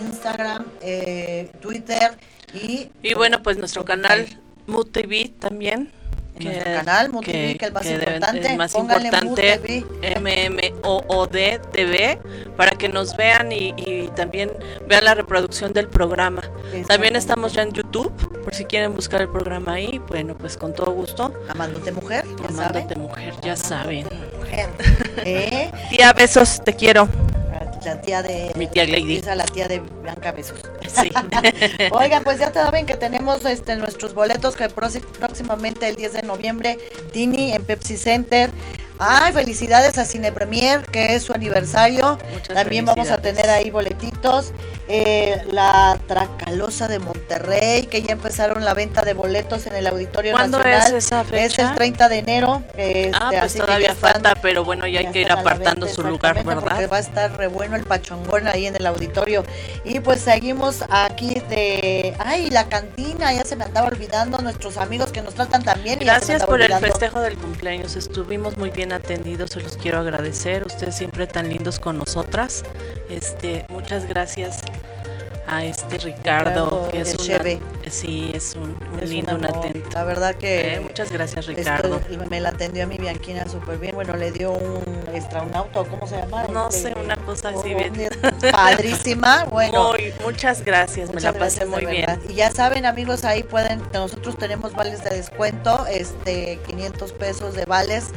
Instagram, 0.00 0.66
eh, 0.82 1.50
Twitter 1.60 2.12
y... 2.54 2.90
Y 3.02 3.14
bueno, 3.14 3.42
pues 3.42 3.56
nuestro 3.56 3.84
canal 3.84 4.26
MUTV 4.68 5.30
también 5.38 5.90
en 6.38 6.52
que, 6.52 6.62
canal, 6.62 7.10
que, 7.22 7.56
que, 7.58 7.66
el 7.66 7.72
más 7.72 7.86
importante, 7.86 8.48
el 8.48 8.56
más 8.56 8.74
importante 8.74 9.84
MMOOD 10.20 11.36
TV, 11.72 12.18
para 12.56 12.72
que 12.72 12.88
nos 12.88 13.16
vean 13.16 13.50
y, 13.52 13.74
y, 13.76 14.08
también 14.14 14.52
vean 14.86 15.04
la 15.04 15.14
reproducción 15.14 15.72
del 15.72 15.88
programa. 15.88 16.42
También 16.86 17.16
estamos 17.16 17.54
ya 17.54 17.62
en 17.62 17.72
YouTube, 17.72 18.12
por 18.44 18.54
si 18.54 18.64
quieren 18.64 18.94
buscar 18.94 19.22
el 19.22 19.28
programa 19.28 19.74
ahí, 19.74 20.00
bueno, 20.08 20.36
pues 20.36 20.56
con 20.56 20.72
todo 20.74 20.92
gusto. 20.92 21.32
Amándote 21.48 21.92
mujer, 21.92 22.24
ya 22.40 22.48
Amándote 22.48 22.96
mujer, 22.96 23.34
ya 23.42 23.56
saben. 23.56 24.06
Mujer. 24.38 24.68
¿Eh? 25.24 25.70
Tía, 25.90 26.12
besos, 26.12 26.62
te 26.64 26.74
quiero 26.74 27.08
la 27.88 28.00
tía 28.00 28.22
de 28.22 28.52
mi 28.56 28.66
tía 28.66 28.86
Lady. 28.86 29.20
la 29.22 29.46
tía 29.46 29.66
de 29.66 29.80
Blanca 29.80 30.32
Besos. 30.32 30.60
Sí. 30.86 31.10
Oigan, 31.92 32.22
pues 32.22 32.38
ya 32.38 32.52
saben 32.52 32.84
que 32.84 32.96
tenemos 32.96 33.44
este 33.44 33.76
nuestros 33.76 34.14
boletos 34.14 34.56
que 34.56 34.68
próximamente 34.68 35.88
el 35.88 35.96
10 35.96 36.12
de 36.12 36.22
noviembre 36.22 36.78
Tini 37.12 37.52
en 37.52 37.64
Pepsi 37.64 37.96
Center. 37.96 38.50
Ay, 38.98 39.32
felicidades 39.32 39.96
a 39.98 40.04
Cine 40.04 40.32
Premier, 40.32 40.82
que 40.82 41.14
es 41.14 41.22
su 41.22 41.32
aniversario. 41.32 42.18
También 42.52 42.84
vamos 42.84 43.10
a 43.10 43.18
tener 43.18 43.48
ahí 43.48 43.70
boletitos. 43.70 44.52
Eh, 44.90 45.42
la 45.50 45.98
Tracalosa 46.06 46.88
de 46.88 46.98
Monterrey, 46.98 47.86
que 47.86 48.00
ya 48.00 48.12
empezaron 48.12 48.64
la 48.64 48.72
venta 48.72 49.02
de 49.02 49.12
boletos 49.12 49.66
en 49.66 49.74
el 49.74 49.86
Auditorio 49.86 50.32
¿Cuándo 50.32 50.58
Nacional. 50.58 50.96
es 50.96 51.04
esa 51.04 51.24
fecha? 51.24 51.62
Es 51.62 51.68
el 51.70 51.74
30 51.74 52.08
de 52.08 52.18
enero. 52.18 52.62
Este, 52.74 53.10
ah, 53.14 53.30
pues 53.38 53.54
todavía 53.54 53.94
falta, 53.94 54.34
pero 54.36 54.64
bueno, 54.64 54.86
ya 54.86 55.00
hay 55.00 55.10
que 55.12 55.20
ir 55.20 55.30
apartando 55.30 55.86
su 55.86 56.02
lugar, 56.02 56.42
¿verdad? 56.42 56.62
Porque 56.62 56.86
va 56.86 56.96
a 56.96 57.00
estar 57.00 57.36
re 57.36 57.48
bueno 57.48 57.76
el 57.76 57.84
pachongón 57.84 58.48
ahí 58.48 58.66
en 58.66 58.76
el 58.76 58.86
auditorio. 58.86 59.44
Y 59.84 60.00
pues 60.00 60.22
seguimos 60.22 60.82
aquí 60.88 61.42
de... 61.50 62.14
Ay, 62.18 62.48
la 62.48 62.70
cantina, 62.70 63.34
ya 63.34 63.44
se 63.44 63.56
me 63.56 63.64
andaba 63.64 63.88
olvidando, 63.88 64.38
nuestros 64.38 64.78
amigos 64.78 65.12
que 65.12 65.20
nos 65.20 65.34
tratan 65.34 65.62
también. 65.64 65.98
Gracias 65.98 66.46
por 66.46 66.62
el 66.62 66.72
festejo 66.74 67.20
del 67.20 67.36
cumpleaños, 67.36 67.94
estuvimos 67.94 68.56
muy 68.56 68.70
bien 68.70 68.87
atendidos, 68.92 69.50
se 69.50 69.60
los 69.60 69.76
quiero 69.76 69.98
agradecer, 69.98 70.66
ustedes 70.66 70.96
siempre 70.96 71.26
tan 71.26 71.48
lindos 71.48 71.78
con 71.78 71.98
nosotras. 71.98 72.64
Este, 73.08 73.64
muchas 73.68 74.06
gracias 74.06 74.62
a 75.48 75.64
este 75.64 75.98
Ricardo, 75.98 76.88
que 76.90 77.00
es 77.00 77.14
un 77.14 77.60
sí, 77.90 78.30
es 78.34 78.54
un, 78.54 78.76
lindo, 79.02 79.34
un, 79.34 79.46
atento. 79.46 79.88
La 79.94 80.04
verdad 80.04 80.34
que 80.34 80.74
eh, 80.74 80.80
muchas 80.80 81.10
gracias 81.10 81.46
Ricardo. 81.46 82.00
me 82.28 82.38
la 82.40 82.50
atendió 82.50 82.84
a 82.84 82.86
mi 82.86 82.98
Bianquina 82.98 83.48
súper 83.48 83.78
bien. 83.78 83.94
Bueno, 83.94 84.14
le 84.16 84.30
dio 84.30 84.52
un 84.52 84.84
extraunauto, 85.14 85.86
¿cómo 85.86 86.06
se 86.06 86.18
llama? 86.18 86.44
No 86.52 86.68
este, 86.68 86.92
sé, 86.92 87.00
una 87.02 87.16
cosa 87.16 87.48
así 87.48 87.74
bien. 87.74 88.10
Padrísima, 88.52 89.44
bueno. 89.50 89.92
muchas 90.22 90.62
gracias, 90.62 91.12
me 91.14 91.20
la 91.22 91.32
pasé 91.32 91.64
muy 91.64 91.86
bien. 91.86 92.20
Y 92.28 92.34
ya 92.34 92.50
saben, 92.50 92.84
amigos, 92.84 93.24
ahí 93.24 93.42
pueden, 93.42 93.80
nosotros 93.94 94.36
tenemos 94.36 94.74
vales 94.74 95.02
de 95.02 95.10
descuento, 95.10 95.86
este 95.86 96.60
500 96.66 97.12
pesos 97.12 97.54
de 97.54 97.64
vales 97.64 98.08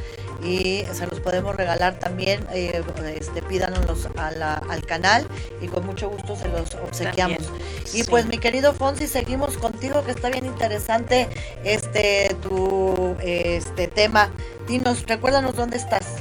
y 0.43 0.83
se 0.93 1.07
los 1.07 1.19
podemos 1.19 1.55
regalar 1.55 1.99
también, 1.99 2.45
eh, 2.53 2.83
este, 3.15 3.41
pídanos 3.41 4.07
al 4.15 4.85
canal 4.85 5.25
y 5.61 5.67
con 5.67 5.85
mucho 5.85 6.09
gusto 6.09 6.35
se 6.35 6.47
los 6.47 6.73
obsequiamos. 6.75 7.49
y 7.93 8.03
pues 8.03 8.25
mi 8.25 8.37
querido 8.37 8.73
Fonsi, 8.73 9.07
seguimos 9.07 9.57
contigo 9.57 10.03
que 10.03 10.11
está 10.11 10.29
bien 10.29 10.45
interesante 10.45 11.27
este 11.63 12.35
tu 12.41 13.15
este 13.21 13.87
tema. 13.87 14.29
Dinos, 14.67 15.05
recuérdanos 15.07 15.55
dónde 15.55 15.77
estás. 15.77 16.17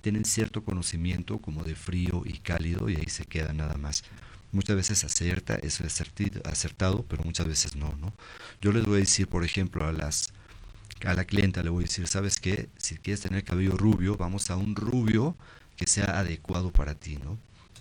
tienen 0.00 0.24
cierto 0.24 0.64
conocimiento 0.64 1.38
como 1.38 1.64
de 1.64 1.74
frío 1.74 2.22
y 2.24 2.38
cálido 2.38 2.88
y 2.88 2.96
ahí 2.96 3.08
se 3.08 3.24
queda 3.24 3.52
nada 3.52 3.76
más. 3.76 4.04
Muchas 4.52 4.76
veces 4.76 5.04
acierta, 5.04 5.56
eso 5.56 5.84
es 5.84 6.00
acertado, 6.44 7.04
pero 7.08 7.22
muchas 7.24 7.46
veces 7.46 7.76
no, 7.76 7.94
¿no? 8.00 8.14
Yo 8.62 8.72
les 8.72 8.84
voy 8.86 8.96
a 8.96 9.00
decir, 9.00 9.28
por 9.28 9.44
ejemplo, 9.44 9.86
a 9.86 9.92
las 9.92 10.32
a 11.04 11.14
la 11.14 11.24
clienta 11.24 11.62
le 11.62 11.70
voy 11.70 11.84
a 11.84 11.86
decir, 11.86 12.08
¿sabes 12.08 12.40
qué? 12.40 12.68
Si 12.76 12.96
quieres 12.96 13.20
tener 13.20 13.44
cabello 13.44 13.76
rubio, 13.76 14.16
vamos 14.16 14.50
a 14.50 14.56
un 14.56 14.74
rubio 14.74 15.36
que 15.76 15.86
sea 15.86 16.18
adecuado 16.18 16.72
para 16.72 16.94
ti, 16.94 17.18
¿no? 17.22 17.38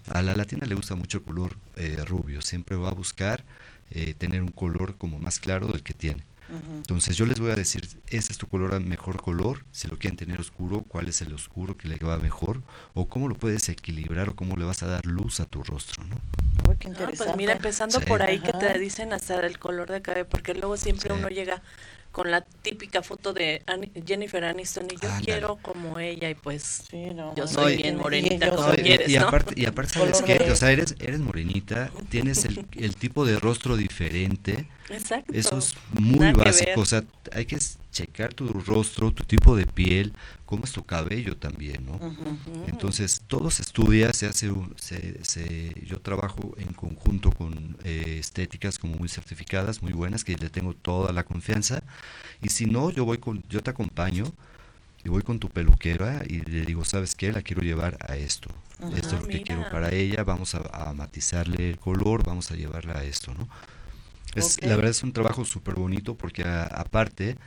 A 0.09 0.21
la 0.21 0.35
latina 0.35 0.65
le 0.67 0.75
gusta 0.75 0.95
mucho 0.95 1.17
el 1.19 1.23
color 1.23 1.57
eh, 1.75 1.97
rubio, 2.05 2.41
siempre 2.41 2.75
va 2.77 2.89
a 2.89 2.93
buscar 2.93 3.43
eh, 3.89 4.13
tener 4.13 4.41
un 4.41 4.51
color 4.51 4.97
como 4.97 5.19
más 5.19 5.39
claro 5.39 5.67
del 5.67 5.83
que 5.83 5.93
tiene. 5.93 6.23
Entonces 6.49 7.17
yo 7.17 7.25
les 7.25 7.39
voy 7.39 7.51
a 7.51 7.55
decir, 7.55 7.87
ese 8.07 8.31
es 8.31 8.37
tu 8.37 8.47
color 8.47 8.79
mejor 8.79 9.21
color, 9.21 9.65
si 9.71 9.87
lo 9.87 9.97
quieren 9.97 10.17
tener 10.17 10.39
oscuro, 10.39 10.83
cuál 10.87 11.07
es 11.07 11.21
el 11.21 11.33
oscuro 11.33 11.75
que 11.75 11.87
le 11.87 11.97
va 11.97 12.17
mejor, 12.17 12.61
o 12.93 13.07
cómo 13.07 13.27
lo 13.27 13.35
puedes 13.35 13.67
equilibrar, 13.69 14.29
o 14.29 14.35
cómo 14.35 14.55
le 14.55 14.63
vas 14.63 14.83
a 14.83 14.87
dar 14.87 15.05
luz 15.05 15.39
a 15.39 15.45
tu 15.45 15.63
rostro, 15.63 16.03
¿no? 16.05 16.15
Ah, 16.99 17.11
pues 17.15 17.35
mira, 17.35 17.53
empezando 17.53 17.99
por 18.01 18.21
ahí 18.21 18.39
que 18.39 18.53
te 18.53 18.77
dicen 18.79 19.13
hasta 19.13 19.39
el 19.45 19.59
color 19.59 19.89
de 19.89 20.01
cabello, 20.01 20.27
porque 20.27 20.53
luego 20.53 20.77
siempre 20.77 21.13
uno 21.13 21.29
llega 21.29 21.61
con 22.17 22.31
la 22.31 22.41
típica 22.41 23.03
foto 23.03 23.31
de 23.31 23.61
Jennifer 24.03 24.43
Aniston 24.43 24.87
y 24.91 24.95
yo 24.95 25.07
quiero 25.23 25.57
como 25.61 25.99
ella 25.99 26.27
y 26.31 26.33
pues 26.33 26.85
yo 27.35 27.47
soy 27.47 27.77
bien 27.77 27.97
morenita 27.97 28.49
como 28.55 28.71
quieres, 28.71 29.07
y, 29.07 29.17
aparte, 29.17 29.53
y 29.55 29.67
aparte 29.67 29.93
sabes 29.93 30.23
que, 30.23 30.51
o 30.51 30.55
sea, 30.55 30.71
eres, 30.71 30.95
eres 30.97 31.19
morenita, 31.19 31.91
tienes 32.09 32.43
el, 32.45 32.65
el 32.75 32.95
tipo 32.95 33.23
de 33.23 33.37
rostro 33.39 33.77
diferente, 33.77 34.67
Exacto. 34.89 35.31
eso 35.31 35.59
es 35.59 35.75
muy 35.91 36.31
básico, 36.31 36.81
o 36.81 36.85
sea, 36.85 37.03
hay 37.33 37.45
que 37.45 37.59
checar 37.97 38.33
tu 38.33 38.47
rostro, 38.47 39.11
tu 39.11 39.23
tipo 39.23 39.55
de 39.55 39.65
piel, 39.65 40.13
cómo 40.45 40.65
es 40.65 40.71
tu 40.71 40.83
cabello 40.83 41.35
también, 41.35 41.85
¿no? 41.85 41.99
Entonces, 42.67 43.21
todo 43.27 43.49
se 43.49 43.63
estudia, 43.63 44.13
se 44.13 44.27
hace, 44.27 44.53
se, 44.77 45.73
yo 45.83 45.99
trabajo 45.99 46.53
en 46.57 46.73
conjunto 46.73 47.31
con 47.31 47.75
eh, 47.83 48.17
estéticas 48.19 48.77
como 48.77 48.95
muy 48.97 49.09
certificadas, 49.09 49.81
muy 49.81 49.93
buenas, 49.93 50.23
que 50.23 50.37
le 50.37 50.49
tengo 50.49 50.73
toda 50.73 51.11
la 51.11 51.23
confianza, 51.23 51.81
y 52.41 52.49
si 52.49 52.67
no, 52.67 52.91
yo 52.91 53.03
voy 53.03 53.17
con, 53.17 53.43
yo 53.49 53.61
te 53.61 53.71
acompaño, 53.71 54.25
y 55.03 55.09
voy 55.09 55.21
con 55.21 55.39
tu 55.39 55.49
peluquera 55.49 56.21
y 56.27 56.41
le 56.41 56.65
digo, 56.65 56.83
¿sabes 56.83 57.15
qué? 57.15 57.31
La 57.31 57.41
quiero 57.41 57.61
llevar 57.61 57.97
a 58.07 58.17
esto. 58.17 58.49
esto 58.95 59.15
es 59.15 59.21
lo 59.21 59.27
que 59.27 59.41
quiero 59.41 59.63
para 59.69 59.91
ella, 59.93 60.23
vamos 60.23 60.53
a, 60.53 60.93
matizarle 60.93 61.69
el 61.69 61.79
color, 61.79 62.23
vamos 62.23 62.51
a 62.51 62.55
llevarla 62.55 62.99
a 62.99 63.03
esto, 63.03 63.33
¿no? 63.33 63.47
Es, 64.35 64.61
La 64.61 64.75
verdad 64.75 64.91
es 64.91 65.03
un 65.03 65.13
trabajo 65.13 65.45
súper 65.45 65.75
bonito 65.75 66.15
porque 66.15 66.43
aparte 66.43 67.37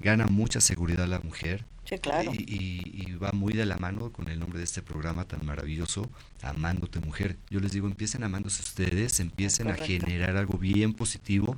gana 0.00 0.26
mucha 0.26 0.60
seguridad 0.60 1.06
la 1.06 1.20
mujer. 1.20 1.64
Sí, 1.84 1.98
claro. 1.98 2.32
Y, 2.34 3.12
va 3.22 3.32
muy 3.32 3.52
de 3.52 3.64
la 3.64 3.76
mano 3.76 4.10
con 4.10 4.28
el 4.28 4.38
nombre 4.40 4.58
de 4.58 4.64
este 4.64 4.82
programa 4.82 5.24
tan 5.24 5.44
maravilloso, 5.46 6.10
Amándote 6.42 7.00
Mujer. 7.00 7.36
Yo 7.50 7.60
les 7.60 7.72
digo, 7.72 7.86
empiecen 7.86 8.22
amándose 8.22 8.62
ustedes, 8.62 9.20
empiecen 9.20 9.68
a 9.68 9.74
generar 9.74 10.36
algo 10.36 10.58
bien 10.58 10.94
positivo, 10.94 11.56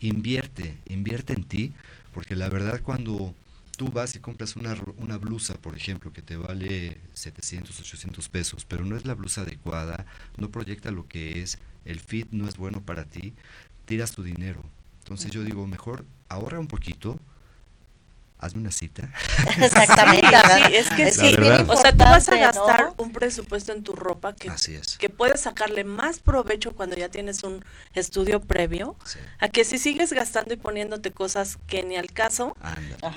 invierte, 0.00 0.76
invierte 0.86 1.32
en 1.32 1.44
ti, 1.44 1.72
porque 2.12 2.36
la 2.36 2.48
verdad 2.48 2.80
cuando 2.82 3.34
tú 3.76 3.88
vas 3.88 4.14
y 4.14 4.20
compras 4.20 4.56
una, 4.56 4.76
una 4.98 5.18
blusa, 5.18 5.54
por 5.54 5.76
ejemplo, 5.76 6.12
que 6.12 6.22
te 6.22 6.36
vale 6.36 6.98
700, 7.14 7.78
800 7.80 8.28
pesos, 8.28 8.64
pero 8.64 8.84
no 8.84 8.96
es 8.96 9.04
la 9.04 9.14
blusa 9.14 9.42
adecuada, 9.42 10.06
no 10.36 10.50
proyecta 10.50 10.90
lo 10.90 11.06
que 11.08 11.42
es, 11.42 11.58
el 11.84 12.00
fit 12.00 12.28
no 12.30 12.48
es 12.48 12.56
bueno 12.56 12.82
para 12.82 13.04
ti, 13.04 13.34
tiras 13.84 14.12
tu 14.12 14.22
dinero. 14.22 14.62
Entonces 15.00 15.30
yo 15.30 15.42
digo, 15.42 15.66
mejor 15.66 16.04
ahorra 16.28 16.58
un 16.58 16.68
poquito, 16.68 17.18
hazme 18.44 18.60
una 18.60 18.70
cita. 18.70 19.10
Exactamente. 19.60 20.26
sí, 20.28 20.74
es 20.74 20.90
que 20.90 21.12
sí. 21.12 21.36
O 21.68 21.76
sea, 21.76 21.92
tú 21.92 21.98
vas 21.98 22.28
a 22.28 22.36
gastar 22.36 22.92
un 22.96 23.12
presupuesto 23.12 23.72
en 23.72 23.82
tu 23.82 23.92
ropa 23.92 24.34
que, 24.34 24.50
que 24.98 25.10
puedes 25.10 25.40
sacarle 25.40 25.84
más 25.84 26.18
provecho 26.18 26.74
cuando 26.74 26.96
ya 26.96 27.08
tienes 27.08 27.42
un 27.42 27.64
estudio 27.94 28.40
previo, 28.40 28.96
a 29.38 29.48
que 29.48 29.64
si 29.64 29.78
sigues 29.78 30.12
gastando 30.12 30.54
y 30.54 30.56
poniéndote 30.56 31.10
cosas 31.12 31.58
que 31.66 31.82
ni 31.82 31.96
al 31.96 32.12
caso, 32.12 32.56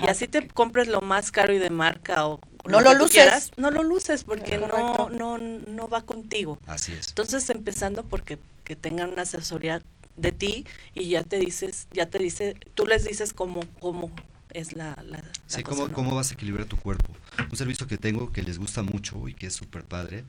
y 0.02 0.08
así 0.08 0.28
te 0.28 0.48
compres 0.48 0.88
lo 0.88 1.00
más 1.00 1.30
caro 1.30 1.52
y 1.52 1.58
de 1.58 1.70
marca 1.70 2.26
o 2.26 2.40
no 2.66 2.80
lo, 2.80 2.92
luces. 2.94 3.52
no 3.56 3.70
lo 3.70 3.82
luces 3.82 4.24
porque 4.24 4.58
no, 4.58 5.08
no, 5.10 5.38
no 5.38 5.88
va 5.88 6.02
contigo. 6.02 6.58
Así 6.66 6.92
es. 6.92 7.08
Entonces, 7.08 7.48
empezando 7.50 8.04
porque 8.04 8.38
que 8.64 8.76
tengan 8.76 9.10
una 9.10 9.22
asesoría 9.22 9.80
de 10.18 10.32
ti 10.32 10.66
y 10.94 11.08
ya 11.08 11.22
te 11.22 11.38
dices, 11.38 11.88
ya 11.92 12.06
te 12.06 12.18
dice, 12.18 12.54
tú 12.74 12.86
les 12.86 13.04
dices 13.04 13.32
cómo, 13.32 13.60
cómo 13.80 14.10
es 14.54 14.72
la, 14.74 14.96
la, 15.06 15.22
sí, 15.46 15.62
cómo, 15.62 15.92
cómo 15.92 16.14
vas 16.14 16.30
a 16.30 16.34
equilibrar 16.34 16.66
tu 16.66 16.76
cuerpo. 16.76 17.12
Un 17.50 17.56
servicio 17.56 17.86
que 17.86 17.98
tengo 17.98 18.32
que 18.32 18.42
les 18.42 18.58
gusta 18.58 18.82
mucho 18.82 19.28
y 19.28 19.34
que 19.34 19.46
es 19.46 19.54
súper 19.54 19.84
padre 19.84 20.24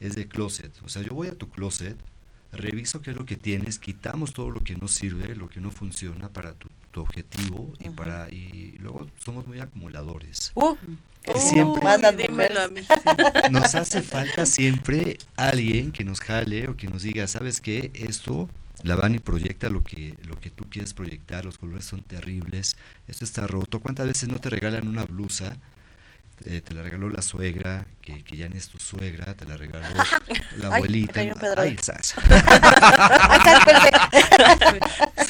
es 0.00 0.14
de 0.14 0.26
closet. 0.26 0.72
O 0.84 0.88
sea, 0.88 1.02
yo 1.02 1.14
voy 1.14 1.28
a 1.28 1.34
tu 1.34 1.48
closet, 1.48 1.96
reviso 2.52 3.00
qué 3.02 3.12
es 3.12 3.16
lo 3.16 3.24
que 3.24 3.36
tienes, 3.36 3.78
quitamos 3.78 4.32
todo 4.32 4.50
lo 4.50 4.62
que 4.62 4.74
no 4.76 4.88
sirve, 4.88 5.34
lo 5.36 5.48
que 5.48 5.60
no 5.60 5.70
funciona 5.70 6.28
para 6.28 6.54
tu, 6.54 6.68
objetivo 6.94 7.72
y 7.80 7.88
para 7.88 8.28
y 8.28 8.76
luego 8.78 9.06
somos 9.24 9.46
muy 9.46 9.60
acumuladores. 9.60 10.52
Uh, 10.54 10.76
siempre 11.36 11.82
nos 13.50 13.74
hace 13.74 14.02
falta 14.02 14.44
siempre 14.44 15.16
alguien 15.34 15.90
que 15.90 16.04
nos 16.04 16.20
jale 16.20 16.68
o 16.68 16.76
que 16.76 16.88
nos 16.88 17.02
diga, 17.02 17.26
¿sabes 17.28 17.62
qué? 17.62 17.90
Esto 17.94 18.50
la 18.82 18.96
van 18.96 19.14
y 19.14 19.18
proyecta 19.18 19.68
lo 19.68 19.82
que, 19.82 20.16
lo 20.24 20.38
que 20.40 20.50
tú 20.50 20.64
quieres 20.68 20.94
proyectar, 20.94 21.44
los 21.44 21.58
colores 21.58 21.84
son 21.84 22.02
terribles, 22.02 22.76
esto 23.08 23.24
está 23.24 23.46
roto. 23.46 23.80
¿Cuántas 23.80 24.06
veces 24.06 24.28
no 24.28 24.40
te 24.40 24.50
regalan 24.50 24.88
una 24.88 25.04
blusa? 25.04 25.56
Eh, 26.44 26.60
te 26.60 26.74
la 26.74 26.82
regaló 26.82 27.08
la 27.08 27.22
suegra, 27.22 27.86
que, 28.00 28.24
que, 28.24 28.36
ya 28.36 28.48
no 28.48 28.56
es 28.56 28.68
tu 28.68 28.78
suegra, 28.78 29.34
te 29.34 29.44
la 29.44 29.56
regaló 29.56 29.86
la 30.58 30.74
abuelita. 30.74 31.20
Ay, 31.20 31.32
ay, 31.56 31.76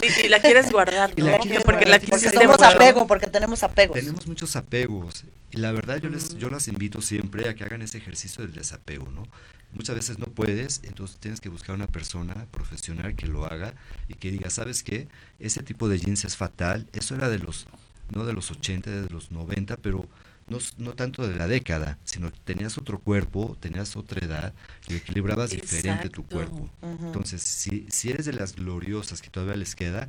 sí, 0.00 0.06
y 0.24 0.28
la 0.28 0.40
quieres 0.40 0.70
guardar, 0.70 1.12
¿no? 1.18 1.26
porque 1.64 1.84
la 1.84 2.00
porque 2.00 2.30
tenemos 2.30 2.62
apego, 2.62 3.06
porque 3.06 3.26
tenemos 3.26 3.62
apegos. 3.62 3.98
Tenemos 3.98 4.26
muchos 4.26 4.56
apegos. 4.56 5.24
Y 5.50 5.58
la 5.58 5.72
verdad 5.72 5.98
yo 5.98 6.08
les 6.08 6.38
yo 6.38 6.48
las 6.48 6.68
invito 6.68 7.02
siempre 7.02 7.48
a 7.48 7.54
que 7.54 7.64
hagan 7.64 7.82
ese 7.82 7.98
ejercicio 7.98 8.42
del 8.42 8.54
desapego, 8.54 9.10
¿no? 9.10 9.24
Muchas 9.72 9.96
veces 9.96 10.18
no 10.18 10.26
puedes, 10.26 10.80
entonces 10.84 11.16
tienes 11.18 11.40
que 11.40 11.48
buscar 11.48 11.74
una 11.74 11.86
persona 11.86 12.46
profesional 12.50 13.16
que 13.16 13.26
lo 13.26 13.46
haga 13.46 13.74
y 14.06 14.14
que 14.14 14.30
diga, 14.30 14.50
¿sabes 14.50 14.82
qué? 14.82 15.08
Ese 15.38 15.62
tipo 15.62 15.88
de 15.88 15.98
jeans 15.98 16.24
es 16.24 16.36
fatal. 16.36 16.86
Eso 16.92 17.14
era 17.14 17.30
de 17.30 17.38
los, 17.38 17.66
no 18.10 18.24
de 18.26 18.34
los 18.34 18.50
80, 18.50 18.90
de 18.90 19.08
los 19.08 19.30
90, 19.30 19.78
pero 19.78 20.06
no, 20.48 20.58
no 20.76 20.92
tanto 20.92 21.26
de 21.26 21.36
la 21.36 21.46
década, 21.46 21.98
sino 22.04 22.30
que 22.30 22.38
tenías 22.44 22.76
otro 22.76 22.98
cuerpo, 22.98 23.56
tenías 23.60 23.96
otra 23.96 24.24
edad 24.24 24.52
y 24.88 24.96
equilibrabas 24.96 25.50
diferente 25.50 26.10
tu 26.10 26.26
cuerpo. 26.26 26.68
Entonces, 26.82 27.42
si, 27.42 27.86
si 27.90 28.10
eres 28.10 28.26
de 28.26 28.34
las 28.34 28.54
gloriosas 28.54 29.22
que 29.22 29.30
todavía 29.30 29.56
les 29.56 29.74
queda, 29.74 30.08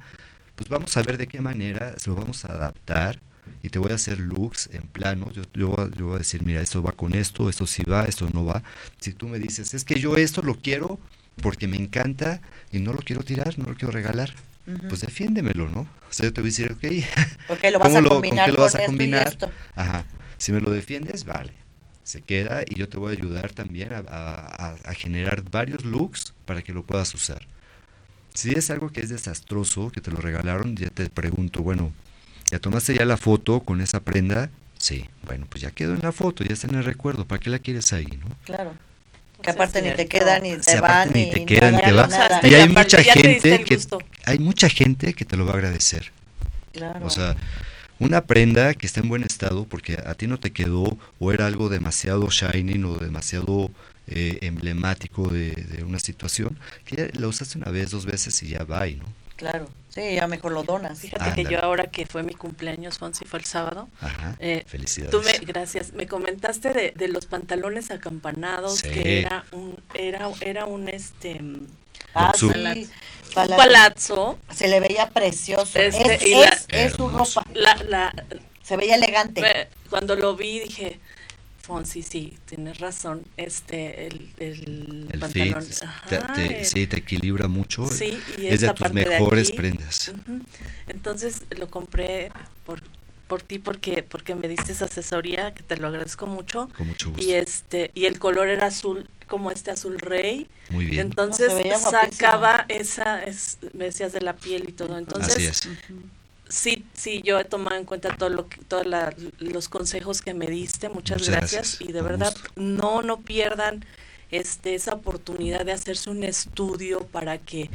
pues 0.55 0.70
vamos 0.70 0.95
a 0.97 1.03
ver 1.03 1.18
de 1.18 1.28
qué 1.28 1.39
manera 1.41 1.97
se 1.97 2.09
lo 2.09 2.16
vamos 2.16 2.43
a 2.45 2.53
adaptar 2.53 3.20
y 3.62 3.70
te 3.70 3.80
voy 3.80 3.91
a 3.91 3.96
hacer 3.96 4.20
looks 4.20 4.70
en 4.74 4.84
plano. 4.84 5.32
Yo, 5.32 5.44
yo, 5.54 5.89
yo, 5.91 6.06
voy 6.08 6.16
a 6.16 6.20
decir, 6.20 6.44
mira, 6.44 6.62
esto 6.62 6.84
va 6.84 6.91
con 6.91 7.16
esto, 7.16 7.50
esto 7.50 7.66
sí 7.66 7.84
va, 7.84 8.06
esto 8.06 8.30
no 8.34 8.46
va. 8.46 8.62
Si 9.00 9.14
tú 9.14 9.28
me 9.28 9.39
dices, 9.39 9.74
es 9.74 9.86
que 9.86 10.00
yo 10.00 10.18
esto 10.18 10.41
lo 10.41 10.56
quiero 10.56 11.00
porque 11.41 11.68
me 11.68 11.78
encanta 11.78 12.41
y 12.72 12.80
no 12.80 12.94
lo 12.94 13.00
quiero 13.00 13.24
tirar, 13.24 13.58
no 13.58 13.66
lo 13.66 13.76
quiero 13.76 13.91
regalar, 13.91 14.34
pues 14.89 15.02
defiéndemelo, 15.02 15.70
¿no? 15.70 15.82
O 15.82 15.88
sea, 16.12 16.26
yo 16.26 16.34
te 16.34 16.41
voy 16.41 16.50
a 16.50 16.52
decir, 16.52 16.72
ok, 17.50 17.62
lo 17.72 17.80
vas 17.80 17.96
a 17.96 18.04
combinar 18.04 18.46
¿con 18.46 18.52
qué 18.54 18.58
lo 18.58 18.64
vas 18.64 18.76
a 18.76 18.86
combinar? 18.86 19.38
Ajá. 19.76 20.06
Si 20.38 20.52
me 20.52 20.60
lo 20.60 20.70
defiendes, 20.70 21.24
vale. 21.24 21.54
Se 22.04 22.22
queda 22.22 22.64
y 22.68 22.76
yo 22.76 22.89
te 22.89 22.98
voy 22.98 23.16
a 23.16 23.18
ayudar 23.18 23.54
también 23.54 23.94
a, 23.94 24.04
a, 24.10 24.76
a 24.84 24.94
generar 24.94 25.41
varios 25.50 25.86
looks 25.86 26.34
para 26.46 26.62
que 26.62 26.74
lo 26.74 26.84
puedas 26.84 27.14
usar. 27.16 27.48
Si 28.34 28.52
es 28.52 28.70
algo 28.72 28.89
que 28.89 29.00
es 29.00 29.10
desastroso, 29.10 29.89
que 29.89 30.02
te 30.02 30.12
lo 30.12 30.18
regalaron, 30.18 30.76
ya 30.76 30.89
te 30.89 31.10
pregunto, 31.10 31.62
bueno, 31.62 31.94
¿Ya 32.54 32.60
tomaste 32.60 32.93
ya 32.93 33.04
la 33.04 33.18
foto 33.18 33.62
con 33.62 33.82
esa 33.82 33.99
prenda? 34.01 34.51
Sí, 34.78 35.10
bueno, 35.26 35.47
pues 35.49 35.64
ya 35.64 35.72
quedó 35.72 35.95
en 35.95 36.01
la 36.04 36.12
foto, 36.12 36.43
ya 36.43 36.54
está 36.54 36.68
en 36.68 36.76
el 36.76 36.84
recuerdo, 36.84 37.26
¿para 37.26 37.39
qué 37.39 37.49
la 37.49 37.58
quieres 37.58 37.91
ahí, 37.93 38.06
no? 38.06 38.28
Claro. 38.43 38.76
Que 39.41 39.49
aparte 39.49 39.82
ni 39.82 39.89
te 39.95 40.06
quedan 40.06 40.43
ni 40.43 40.56
te 40.58 40.80
van 40.80 41.12
ni 41.12 41.32
te 41.32 41.45
quedan 41.47 41.78
ni 41.78 41.82
te 41.82 41.91
van. 41.91 42.12
Y 42.43 42.54
hay 42.54 42.70
mucha 42.70 43.01
gente 43.01 43.64
que 43.64 43.80
hay 44.26 44.38
mucha 44.38 44.70
gente 44.70 45.16
que 45.16 45.26
te 45.26 45.36
lo 45.36 45.47
va 45.47 45.54
a 45.54 45.56
agradecer. 45.56 46.12
Claro. 46.74 47.04
O 47.04 47.10
sea, 47.10 47.36
una 47.97 48.22
prenda 48.22 48.76
que 48.76 48.86
está 48.86 48.99
en 48.99 49.10
buen 49.10 49.24
estado 49.24 49.66
porque 49.66 49.97
a 50.06 50.14
ti 50.14 50.28
no 50.28 50.39
te 50.39 50.51
quedó 50.51 50.99
o 51.18 51.32
era 51.32 51.47
algo 51.47 51.70
demasiado 51.70 52.30
shining 52.30 52.86
o 52.86 52.97
demasiado 52.99 53.72
eh, 54.06 54.38
emblemático 54.41 55.28
de, 55.28 55.54
de, 55.56 55.84
una 55.84 55.97
situación, 55.97 56.60
que 56.86 56.97
ya 56.97 57.20
la 57.20 57.28
usaste 57.28 57.58
una 57.58 57.72
vez, 57.72 57.89
dos 57.89 58.06
veces 58.06 58.43
y 58.43 58.49
ya 58.49 58.64
va, 58.64 58.86
¿no? 58.86 59.22
Claro. 59.36 59.68
Sí, 59.90 60.16
ya 60.16 60.28
mejor 60.28 60.54
lo 60.54 60.64
donas. 60.64 61.00
Fíjate 61.00 61.34
que 61.34 61.44
yo 61.44 61.64
ahora 61.64 61.86
que 61.86 62.08
fue 62.08 62.24
mi 62.24 62.34
cumpleaños, 62.34 62.98
Fonsi, 62.98 63.26
fue 63.26 63.40
el 63.40 63.46
sábado. 63.46 63.88
Ajá, 64.02 64.36
eh, 64.40 64.64
felicidades. 64.66 65.12
Tú 65.12 65.22
me, 65.22 65.34
gracias. 65.46 65.94
Me 65.94 66.08
comentaste 66.08 66.74
de, 66.74 66.92
de 66.92 67.08
los 67.10 67.28
pantalones 67.28 67.92
acampanados, 67.92 68.82
que 68.82 69.20
era 69.22 69.46
un, 69.52 69.80
era, 69.94 70.30
era 70.42 70.66
un 70.66 70.90
este... 70.90 71.40
Ah, 72.16 72.32
sí, 72.36 72.46
un 72.46 72.88
palazzo. 73.56 74.40
Se 74.54 74.68
le 74.68 74.80
veía 74.80 75.10
precioso. 75.10 75.80
Este, 75.80 76.44
es, 76.44 76.66
es, 76.70 76.94
su 76.94 77.10
ropa. 77.10 77.46
La, 77.54 77.76
la, 77.88 78.14
se 78.64 78.78
veía 78.78 78.96
elegante. 78.96 79.68
Cuando 79.90 80.16
lo 80.16 80.36
vi 80.36 80.60
dije, 80.60 81.00
Fonsi, 81.64 82.03
sí, 82.03 82.38
tienes 82.45 82.80
razón. 82.80 83.24
Este, 83.38 84.07
el, 84.07 84.30
el, 84.38 85.18
pantalón. 85.18 85.66
sí, 86.64 86.88
te 86.88 86.97
equilibra 86.97 87.47
mucho. 87.47 87.88
Sí, 87.88 88.20
y 88.38 88.47
es 88.47 88.59
de 88.59 88.74
tus 88.74 88.91
mejores 88.91 89.49
prendas. 89.53 90.11
Entonces 90.89 91.43
lo 91.57 91.70
compré 91.70 92.34
por, 92.66 92.82
por 93.30 93.41
ti 93.41 93.59
porque 93.59 94.03
porque 94.03 94.36
me 94.36 94.49
diste 94.49 94.74
esa 94.74 94.86
asesoría 94.86 95.53
que 95.53 95.64
te 95.64 95.78
lo 95.78 95.88
agradezco 95.88 96.28
mucho. 96.28 96.70
Con 96.76 96.88
mucho 96.88 97.11
gusto. 97.11 97.26
Y 97.26 97.32
este 97.32 97.91
y 97.93 98.07
el 98.07 98.20
color 98.20 98.49
era 98.49 98.68
azul 98.68 99.09
como 99.28 99.49
este 99.49 99.72
azul 99.72 99.99
rey. 99.99 100.49
Muy 100.70 100.84
bien. 100.88 101.07
Entonces 101.07 101.53
sacaba 101.80 102.66
esa 102.68 103.24
es, 103.24 103.59
me 103.72 103.86
decías 103.86 104.11
de 104.11 104.20
la 104.20 104.36
piel 104.36 104.66
y 104.68 104.74
todo. 104.74 104.97
Entonces 104.97 105.38
Así 105.38 105.45
es 105.45 105.61
sí, 106.50 106.86
sí, 106.94 107.22
yo 107.24 107.39
he 107.39 107.46
tomado 107.46 107.78
en 107.78 107.86
cuenta 107.86 108.16
todo 108.16 108.30
lo 108.30 108.48
que, 108.48 108.58
todos 108.64 108.86
los 109.39 109.70
consejos 109.70 110.22
que 110.22 110.34
me 110.34 110.48
diste, 110.48 110.89
muchas, 110.89 111.28
gracias. 111.28 111.82
y 111.82 111.91
de 111.91 112.02
verdad 112.02 112.36
no, 112.56 113.02
no 113.02 113.22
pierdan 113.22 113.86
este, 114.32 114.76
esa 114.76 114.94
oportunidad 114.94 115.66
de 115.66 115.72
hacerse 115.72 116.10
un 116.10 116.24
estudio 116.24 117.06
para 117.08 117.38
que 117.38 117.70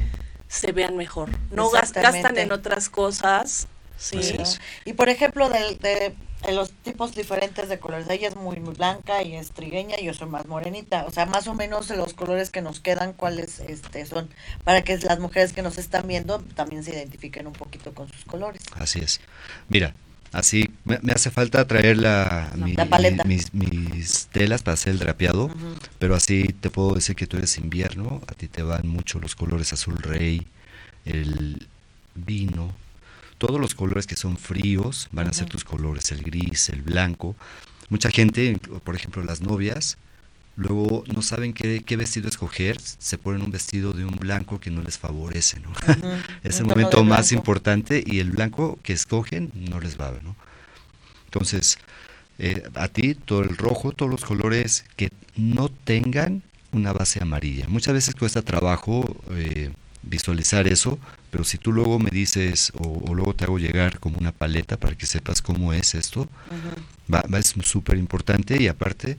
se 0.47 0.71
vean 0.71 0.97
mejor. 0.97 1.29
No 1.51 1.69
gastan 1.69 2.37
en 2.37 2.51
otras 2.51 2.89
cosas. 2.89 3.67
Sí. 3.97 4.19
Y 4.85 4.93
por 4.93 5.09
ejemplo, 5.09 5.49
de, 5.49 5.75
de 5.75 6.15
en 6.47 6.55
los 6.55 6.71
tipos 6.71 7.15
diferentes 7.15 7.69
de 7.69 7.79
colores. 7.79 8.09
Ella 8.09 8.29
es 8.29 8.35
muy, 8.35 8.59
muy 8.59 8.73
blanca 8.73 9.23
y 9.23 9.35
es 9.35 9.51
trigueña 9.51 9.95
y 9.99 10.05
yo 10.05 10.13
soy 10.13 10.27
más 10.27 10.45
morenita. 10.47 11.05
O 11.05 11.11
sea, 11.11 11.25
más 11.25 11.47
o 11.47 11.53
menos 11.53 11.89
los 11.89 12.13
colores 12.13 12.49
que 12.49 12.61
nos 12.61 12.79
quedan, 12.79 13.13
cuáles 13.13 13.59
este, 13.59 14.05
son, 14.05 14.29
para 14.63 14.83
que 14.83 14.97
las 14.99 15.19
mujeres 15.19 15.53
que 15.53 15.61
nos 15.61 15.77
están 15.77 16.07
viendo 16.07 16.39
también 16.55 16.83
se 16.83 16.91
identifiquen 16.91 17.47
un 17.47 17.53
poquito 17.53 17.93
con 17.93 18.07
sus 18.09 18.25
colores. 18.25 18.63
Así 18.75 18.99
es. 18.99 19.19
Mira, 19.67 19.93
Así, 20.31 20.69
me, 20.85 20.99
hace 21.11 21.31
falta 21.31 21.65
traer 21.65 21.97
la, 21.97 22.51
mis, 23.25 24.27
telas 24.27 24.61
para 24.61 24.73
hacer 24.75 24.93
el 24.93 24.99
drapeado, 24.99 25.49
pero 25.97 26.15
así 26.15 26.53
te 26.59 26.69
puedo 26.69 26.93
decir 26.93 27.15
que 27.15 27.25
tú 27.25 27.37
eres 27.37 27.57
invierno, 27.57 28.21
a 28.27 28.33
ti 28.33 28.47
te 28.47 28.61
van 28.61 28.87
mucho 28.87 29.19
los 29.19 29.35
colores 29.35 29.73
azul 29.73 29.97
rey, 29.97 30.45
el 31.05 31.67
vino, 32.13 32.71
todos 33.39 33.59
los 33.59 33.73
colores 33.73 34.05
que 34.05 34.15
son 34.15 34.37
fríos 34.37 35.07
van 35.11 35.27
a 35.27 35.33
ser 35.33 35.47
tus 35.47 35.63
colores, 35.63 36.11
el 36.11 36.21
gris, 36.21 36.69
el 36.69 36.83
blanco. 36.83 37.35
Mucha 37.89 38.11
gente, 38.11 38.59
por 38.83 38.95
ejemplo 38.95 39.23
las 39.23 39.41
novias, 39.41 39.97
luego 40.57 41.05
no 41.07 41.21
saben 41.21 41.53
qué, 41.53 41.97
vestido 41.97 42.27
escoger, 42.27 42.79
se 42.81 43.17
ponen 43.17 43.41
un 43.41 43.49
vestido 43.49 43.93
de 43.93 44.05
un 44.05 44.17
blanco 44.17 44.59
que 44.59 44.69
no 44.69 44.83
les 44.83 44.99
favorece, 44.99 45.61
¿no? 45.61 45.71
es 46.43 46.59
el 46.59 46.65
momento 46.65 47.03
más 47.03 47.31
importante 47.31 48.03
y 48.05 48.19
el 48.19 48.31
blanco 48.31 48.77
que 48.83 48.93
escogen 48.93 49.51
no 49.55 49.79
les 49.79 49.99
va, 49.99 50.11
¿no? 50.21 50.35
Entonces, 51.25 51.79
eh, 52.39 52.63
a 52.75 52.89
ti 52.89 53.15
todo 53.15 53.41
el 53.41 53.55
rojo, 53.55 53.93
todos 53.93 54.11
los 54.11 54.25
colores 54.25 54.83
que 54.97 55.11
no 55.37 55.69
tengan 55.69 56.43
una 56.73 56.91
base 56.91 57.21
amarilla. 57.21 57.67
Muchas 57.69 57.93
veces 57.93 58.15
cuesta 58.15 58.41
trabajo 58.41 59.15
eh, 59.31 59.71
visualizar 60.03 60.67
eso, 60.67 60.99
pero 61.29 61.43
si 61.43 61.57
tú 61.57 61.71
luego 61.71 61.99
me 61.99 62.09
dices 62.09 62.71
o, 62.77 63.13
luego 63.13 63.33
te 63.35 63.45
hago 63.45 63.59
llegar 63.59 63.99
como 63.99 64.17
una 64.17 64.31
paleta 64.31 64.77
para 64.77 64.95
que 64.95 65.05
sepas 65.05 65.41
cómo 65.41 65.73
es 65.73 65.95
esto, 65.95 66.27
va, 67.13 67.23
va, 67.31 67.39
es 67.39 67.53
súper 67.63 67.97
importante 67.97 68.61
y 68.61 68.67
aparte 68.67 69.17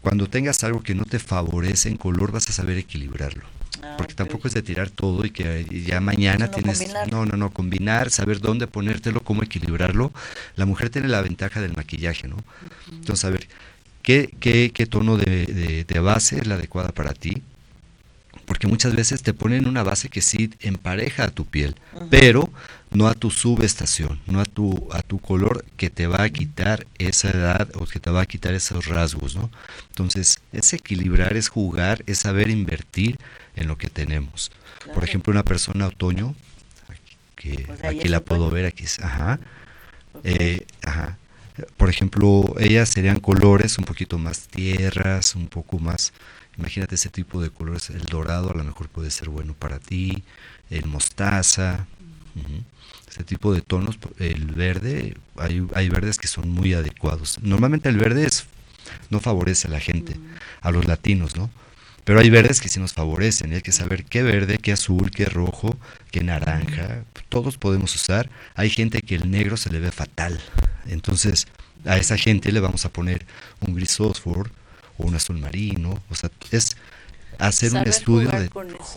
cuando 0.00 0.28
tengas 0.28 0.64
algo 0.64 0.82
que 0.82 0.94
no 0.94 1.04
te 1.04 1.18
favorece 1.18 1.88
en 1.88 1.96
color 1.96 2.32
vas 2.32 2.48
a 2.48 2.52
saber 2.52 2.78
equilibrarlo. 2.78 3.44
Ah, 3.82 3.94
porque 3.96 4.14
tampoco 4.14 4.48
es 4.48 4.54
de 4.54 4.62
tirar 4.62 4.90
todo 4.90 5.24
y 5.24 5.30
que 5.30 5.64
ya 5.86 6.00
mañana 6.00 6.50
tienes... 6.50 6.92
No, 7.10 7.24
no, 7.24 7.36
no, 7.36 7.50
combinar, 7.50 8.10
saber 8.10 8.40
dónde 8.40 8.66
ponértelo, 8.66 9.20
cómo 9.20 9.42
equilibrarlo. 9.42 10.12
La 10.56 10.66
mujer 10.66 10.90
tiene 10.90 11.08
la 11.08 11.22
ventaja 11.22 11.60
del 11.60 11.74
maquillaje, 11.74 12.28
¿no? 12.28 12.36
Entonces, 12.90 13.24
a 13.24 13.30
ver, 13.30 13.48
¿qué, 14.02 14.34
qué, 14.40 14.70
qué 14.74 14.86
tono 14.86 15.16
de, 15.16 15.84
de, 15.86 16.00
base 16.00 16.38
es 16.38 16.46
la 16.46 16.54
adecuada 16.54 16.90
para 16.90 17.12
ti? 17.12 17.42
Porque 18.50 18.66
muchas 18.66 18.96
veces 18.96 19.22
te 19.22 19.32
ponen 19.32 19.68
una 19.68 19.84
base 19.84 20.08
que 20.08 20.20
sí 20.20 20.50
empareja 20.58 21.22
a 21.22 21.30
tu 21.30 21.44
piel, 21.44 21.76
pero 22.10 22.50
no 22.90 23.06
a 23.06 23.14
tu 23.14 23.30
subestación, 23.30 24.20
no 24.26 24.40
a 24.40 24.44
tu, 24.44 24.88
a 24.90 25.02
tu 25.02 25.20
color 25.20 25.64
que 25.76 25.88
te 25.88 26.08
va 26.08 26.24
a 26.24 26.30
quitar 26.30 26.84
esa 26.98 27.30
edad 27.30 27.68
o 27.76 27.86
que 27.86 28.00
te 28.00 28.10
va 28.10 28.22
a 28.22 28.26
quitar 28.26 28.52
esos 28.54 28.86
rasgos, 28.86 29.36
¿no? 29.36 29.52
Entonces, 29.90 30.40
es 30.50 30.72
equilibrar, 30.72 31.36
es 31.36 31.48
jugar, 31.48 32.02
es 32.08 32.18
saber 32.18 32.50
invertir 32.50 33.18
en 33.54 33.68
lo 33.68 33.78
que 33.78 33.88
tenemos. 33.88 34.50
Por 34.92 35.04
ejemplo, 35.04 35.30
una 35.30 35.44
persona 35.44 35.86
otoño, 35.86 36.34
que 37.36 37.66
pues 37.68 37.84
aquí 37.84 38.08
la 38.08 38.18
puedo 38.18 38.50
ver, 38.50 38.66
aquí, 38.66 38.84
ajá, 39.00 39.38
eh, 40.24 40.66
ajá. 40.82 41.18
Por 41.76 41.88
ejemplo, 41.88 42.56
ellas 42.58 42.88
serían 42.88 43.20
colores 43.20 43.78
un 43.78 43.84
poquito 43.84 44.18
más 44.18 44.48
tierras, 44.48 45.36
un 45.36 45.46
poco 45.46 45.78
más, 45.78 46.12
imagínate 46.60 46.94
ese 46.94 47.08
tipo 47.08 47.42
de 47.42 47.50
colores, 47.50 47.90
el 47.90 48.02
dorado 48.02 48.50
a 48.50 48.54
lo 48.54 48.62
mejor 48.62 48.88
puede 48.88 49.10
ser 49.10 49.28
bueno 49.28 49.54
para 49.54 49.78
ti, 49.78 50.22
el 50.68 50.86
mostaza, 50.86 51.86
este 53.08 53.24
tipo 53.24 53.52
de 53.52 53.60
tonos, 53.62 53.98
el 54.18 54.46
verde, 54.46 55.16
hay, 55.36 55.66
hay 55.74 55.88
verdes 55.88 56.18
que 56.18 56.28
son 56.28 56.48
muy 56.48 56.74
adecuados. 56.74 57.38
Normalmente 57.42 57.88
el 57.88 57.96
verde 57.96 58.26
es, 58.26 58.46
no 59.08 59.20
favorece 59.20 59.68
a 59.68 59.70
la 59.70 59.80
gente, 59.80 60.16
a 60.60 60.70
los 60.70 60.86
latinos, 60.86 61.36
¿no? 61.36 61.50
Pero 62.04 62.20
hay 62.20 62.30
verdes 62.30 62.60
que 62.60 62.68
sí 62.68 62.80
nos 62.80 62.92
favorecen, 62.92 63.52
hay 63.52 63.62
que 63.62 63.72
saber 63.72 64.04
qué 64.04 64.22
verde, 64.22 64.58
qué 64.58 64.72
azul, 64.72 65.10
qué 65.10 65.26
rojo, 65.26 65.76
qué 66.10 66.22
naranja, 66.22 67.04
todos 67.28 67.56
podemos 67.56 67.94
usar. 67.94 68.30
Hay 68.54 68.70
gente 68.70 69.02
que 69.02 69.14
el 69.14 69.30
negro 69.30 69.56
se 69.56 69.70
le 69.70 69.80
ve 69.80 69.90
fatal, 69.90 70.40
entonces 70.86 71.46
a 71.84 71.96
esa 71.96 72.16
gente 72.16 72.52
le 72.52 72.60
vamos 72.60 72.84
a 72.84 72.92
poner 72.92 73.26
un 73.60 73.74
gris 73.74 73.96
fósforo 73.96 74.50
o 75.00 75.06
un 75.06 75.14
azul 75.14 75.38
marino, 75.38 75.98
o 76.10 76.14
sea, 76.14 76.30
es 76.50 76.76
hacer 77.38 77.72
un 77.72 77.88
estudio 77.88 78.30
de 78.30 78.50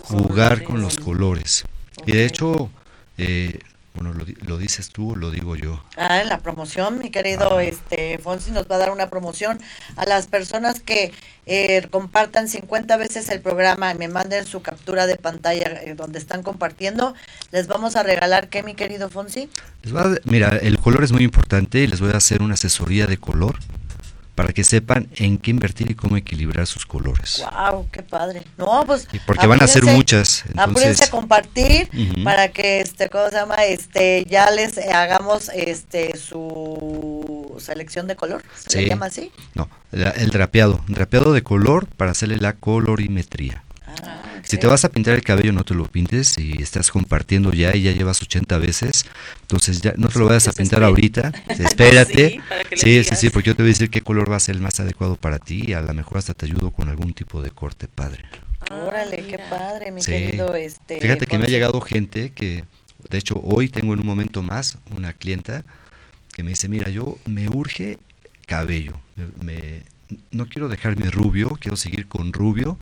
jugar 0.04 0.64
con 0.64 0.82
los 0.82 0.98
colores. 0.98 1.64
Y 2.06 2.12
de 2.12 2.26
hecho, 2.26 2.70
eh, 3.18 3.60
bueno, 3.94 4.14
lo, 4.42 4.58
dices 4.58 4.90
tú 4.90 5.12
o 5.12 5.16
lo 5.16 5.30
digo 5.30 5.56
yo. 5.56 5.84
Ah, 5.98 6.24
la 6.24 6.40
promoción, 6.40 6.98
mi 6.98 7.12
querido 7.12 7.58
ah. 7.58 7.64
este 7.64 8.18
Fonsi 8.18 8.50
nos 8.50 8.70
va 8.70 8.76
a 8.76 8.80
dar 8.80 8.92
una 8.92 9.10
promoción 9.10 9.60
a 9.96 10.06
las 10.06 10.26
personas 10.26 10.80
que 10.80 11.14
eh, 11.46 11.88
compartan 11.92 12.48
50 12.48 12.98
veces 12.98 13.30
el 13.30 13.42
programa 13.42 13.92
y 13.92 13.98
me 13.98 14.08
manden 14.08 14.48
su 14.48 14.64
captura 14.64 15.06
de 15.06 15.18
pantalla 15.18 15.80
eh, 15.84 15.94
donde 15.96 16.18
están 16.18 16.42
compartiendo. 16.42 17.14
Les 17.52 17.68
vamos 17.68 17.96
a 17.96 18.02
regalar 18.02 18.50
qué, 18.50 18.64
mi 18.64 18.74
querido 18.74 19.10
Fonsi? 19.10 19.48
Les 19.84 19.96
va 19.96 20.10
mira, 20.24 20.58
el 20.58 20.80
color 20.80 21.04
es 21.04 21.12
muy 21.12 21.24
importante 21.24 21.80
y 21.80 21.88
les 21.88 22.02
voy 22.02 22.12
a 22.14 22.18
hacer 22.18 22.42
una 22.42 22.56
asesoría 22.56 23.06
de 23.06 23.18
color 23.18 23.60
para 24.36 24.52
que 24.52 24.64
sepan 24.64 25.08
en 25.16 25.38
qué 25.38 25.52
invertir 25.52 25.92
y 25.92 25.96
cómo 25.96 26.18
equilibrar 26.18 26.66
sus 26.66 26.86
colores. 26.86 27.44
Wow, 27.52 27.88
qué 27.92 28.02
padre. 28.02 28.44
No, 28.58 28.84
pues 28.86 29.08
porque 29.26 29.48
van 29.48 29.62
a 29.62 29.68
ser 29.68 29.84
muchas. 29.84 30.44
Entonces, 30.48 31.02
a 31.02 31.10
compartir 31.10 31.90
para 32.24 32.50
que 32.50 32.82
este 32.82 33.10
¿cómo 33.10 33.30
se 33.30 33.36
llama? 33.36 33.64
Este 33.66 34.26
ya 34.26 34.50
les 34.52 34.78
hagamos 34.78 35.50
este 35.50 36.18
su 36.18 37.56
selección 37.60 38.08
de 38.08 38.16
color, 38.16 38.44
¿se 38.68 38.88
llama 38.88 39.08
así? 39.08 39.32
No, 39.54 39.70
el 39.92 40.30
drapeado, 40.30 40.82
drapeado 40.88 41.34
de 41.34 41.44
color 41.44 41.86
para 41.86 42.12
hacerle 42.12 42.38
la 42.38 42.54
colorimetría. 42.54 43.64
Ah. 43.86 44.33
Si 44.44 44.58
te 44.58 44.68
vas 44.68 44.86
a 44.86 44.90
pintar 44.90 45.16
el 45.16 45.24
cabello, 45.24 45.54
no 45.54 45.64
te 45.64 45.74
lo 45.74 45.86
pintes. 45.86 46.28
Si 46.28 46.54
estás 46.62 46.92
compartiendo 46.92 47.52
ya 47.54 47.76
y 47.76 47.84
ya 47.84 47.92
llevas 47.92 48.22
80 48.22 48.58
veces, 48.58 49.06
entonces 49.42 49.82
ya 49.82 49.94
no 49.98 50.10
te 50.10 50.20
lo 50.20 50.26
vayas 50.26 50.48
a 50.48 50.54
pintar 50.54 50.84
ahorita. 50.84 51.32
Espérate. 51.48 52.42
Sí, 52.76 53.04
sí, 53.04 53.16
sí, 53.16 53.30
porque 53.30 53.50
yo 53.50 53.56
te 53.56 53.64
voy 53.64 53.70
a 53.70 53.74
decir 53.74 53.90
qué 53.90 54.02
color 54.02 54.32
va 54.32 54.36
a 54.36 54.40
ser 54.40 54.56
el 54.56 54.62
más 54.62 54.80
adecuado 54.80 55.16
para 55.16 55.40
ti 55.40 55.64
y 55.68 55.74
a 55.74 55.82
lo 55.82 55.94
mejor 55.94 56.18
hasta 56.18 56.34
te 56.34 56.46
ayudo 56.46 56.72
con 56.72 56.90
algún 56.90 57.14
tipo 57.14 57.42
de 57.42 57.52
corte 57.52 57.88
padre. 57.88 58.24
Órale, 58.72 59.26
qué 59.28 59.40
padre, 59.50 59.92
mi 59.92 60.02
querido. 60.02 60.56
Este, 60.56 61.00
Fíjate 61.00 61.26
que 61.26 61.38
me 61.38 61.46
ha 61.46 61.50
llegado 61.50 61.82
gente 61.82 62.32
que, 62.32 62.64
de 63.10 63.18
hecho, 63.18 63.40
hoy 63.44 63.70
tengo 63.70 63.94
en 63.94 64.00
un 64.00 64.06
momento 64.06 64.42
más 64.42 64.78
una 64.96 65.14
clienta 65.14 65.64
que 66.34 66.44
me 66.44 66.50
dice, 66.50 66.68
mira, 66.68 66.90
yo 66.90 67.18
me 67.26 67.48
urge 67.50 68.00
cabello, 68.46 69.00
me, 69.42 69.84
no 70.32 70.48
quiero 70.48 70.68
dejarme 70.68 71.10
rubio, 71.10 71.58
quiero 71.60 71.78
seguir 71.78 72.08
con 72.08 72.34
rubio, 72.34 72.78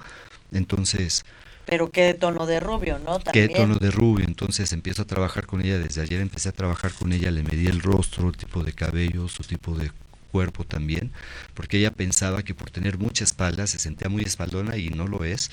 entonces 0.51 1.25
pero 1.65 1.91
qué 1.91 2.13
tono 2.13 2.45
de 2.45 2.59
rubio, 2.59 2.99
¿no? 2.99 3.19
Qué 3.19 3.49
tono 3.49 3.75
de 3.75 3.91
rubio, 3.91 4.25
entonces 4.25 4.73
empiezo 4.73 5.03
a 5.03 5.05
trabajar 5.05 5.45
con 5.45 5.61
ella, 5.61 5.77
desde 5.79 6.01
ayer 6.01 6.21
empecé 6.21 6.49
a 6.49 6.53
trabajar 6.53 6.91
con 6.91 7.13
ella, 7.13 7.31
le 7.31 7.43
medí 7.43 7.67
el 7.67 7.81
rostro, 7.81 8.29
el 8.29 8.37
tipo 8.37 8.63
de 8.63 8.73
cabello, 8.73 9.27
su 9.27 9.43
tipo 9.43 9.75
de 9.75 9.91
cuerpo 10.31 10.63
también, 10.63 11.11
porque 11.53 11.77
ella 11.77 11.91
pensaba 11.91 12.43
que 12.43 12.55
por 12.55 12.71
tener 12.71 12.97
mucha 12.97 13.23
espalda 13.23 13.67
se 13.67 13.79
sentía 13.79 14.09
muy 14.09 14.23
espaldona 14.23 14.77
y 14.77 14.89
no 14.89 15.07
lo 15.07 15.23
es, 15.23 15.51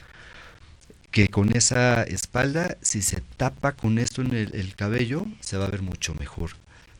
que 1.10 1.28
con 1.28 1.56
esa 1.56 2.02
espalda, 2.02 2.76
si 2.82 3.02
se 3.02 3.22
tapa 3.36 3.72
con 3.72 3.98
esto 3.98 4.22
en 4.22 4.34
el, 4.34 4.74
cabello, 4.76 5.26
se 5.40 5.56
va 5.56 5.64
a 5.66 5.70
ver 5.70 5.82
mucho 5.82 6.14
mejor. 6.14 6.50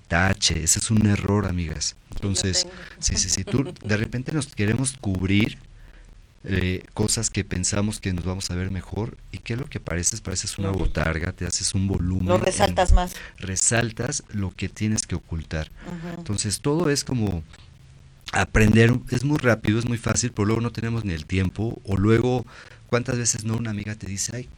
Tache, 0.08 0.64
ese 0.64 0.78
es 0.78 0.90
un 0.90 1.06
error, 1.06 1.46
amigas. 1.46 1.94
Entonces, 2.12 2.66
sí, 2.98 3.16
sí, 3.16 3.28
sí, 3.28 3.44
tú 3.44 3.74
de 3.84 3.96
repente 3.96 4.32
nos 4.32 4.46
queremos 4.46 4.96
cubrir 4.98 5.58
eh, 6.44 6.84
cosas 6.94 7.30
que 7.30 7.44
pensamos 7.44 8.00
que 8.00 8.12
nos 8.12 8.24
vamos 8.24 8.50
a 8.50 8.54
ver 8.54 8.70
mejor 8.70 9.16
y 9.32 9.38
que 9.38 9.56
lo 9.56 9.66
que 9.66 9.80
pareces, 9.80 10.20
pareces 10.20 10.58
una 10.58 10.70
botarga, 10.70 11.32
te 11.32 11.46
haces 11.46 11.74
un 11.74 11.88
volumen. 11.88 12.28
Lo 12.28 12.38
resaltas 12.38 12.92
más. 12.92 13.14
Resaltas 13.38 14.22
lo 14.30 14.50
que 14.54 14.68
tienes 14.68 15.06
que 15.06 15.16
ocultar. 15.16 15.70
Entonces 16.16 16.60
todo 16.60 16.90
es 16.90 17.04
como 17.04 17.42
aprender, 18.32 18.94
es 19.10 19.24
muy 19.24 19.38
rápido, 19.38 19.78
es 19.78 19.88
muy 19.88 19.98
fácil, 19.98 20.32
pero 20.32 20.46
luego 20.46 20.60
no 20.60 20.70
tenemos 20.70 21.04
ni 21.04 21.12
el 21.12 21.26
tiempo 21.26 21.80
o 21.84 21.96
luego, 21.96 22.46
¿cuántas 22.86 23.18
veces 23.18 23.44
no 23.44 23.56
una 23.56 23.70
amiga 23.70 23.94
te 23.94 24.06
dice, 24.06 24.36
ay, 24.36 24.48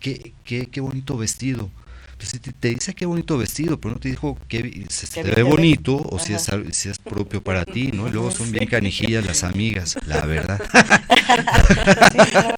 qué, 0.00 0.32
qué, 0.44 0.66
qué 0.66 0.80
bonito 0.80 1.16
vestido? 1.18 1.70
Pues 2.16 2.40
te, 2.40 2.52
te, 2.52 2.68
dice 2.70 2.94
qué 2.94 3.04
bonito 3.04 3.36
vestido, 3.36 3.78
pero 3.78 3.94
no 3.94 4.00
te 4.00 4.08
dijo 4.08 4.38
que 4.48 4.86
se 4.88 5.06
te 5.06 5.22
ve 5.22 5.42
bonito 5.42 5.96
o 5.96 6.18
si 6.18 6.34
es, 6.34 6.48
si 6.72 6.88
es 6.88 6.98
propio 6.98 7.42
para 7.42 7.64
ti, 7.64 7.92
¿no? 7.92 8.08
Y 8.08 8.10
luego 8.10 8.30
son 8.30 8.50
bien 8.50 8.66
canijillas 8.66 9.26
las 9.26 9.44
amigas, 9.44 9.96
la 10.06 10.24
verdad. 10.24 10.60
Sí, 11.26 12.18
no, 12.32 12.54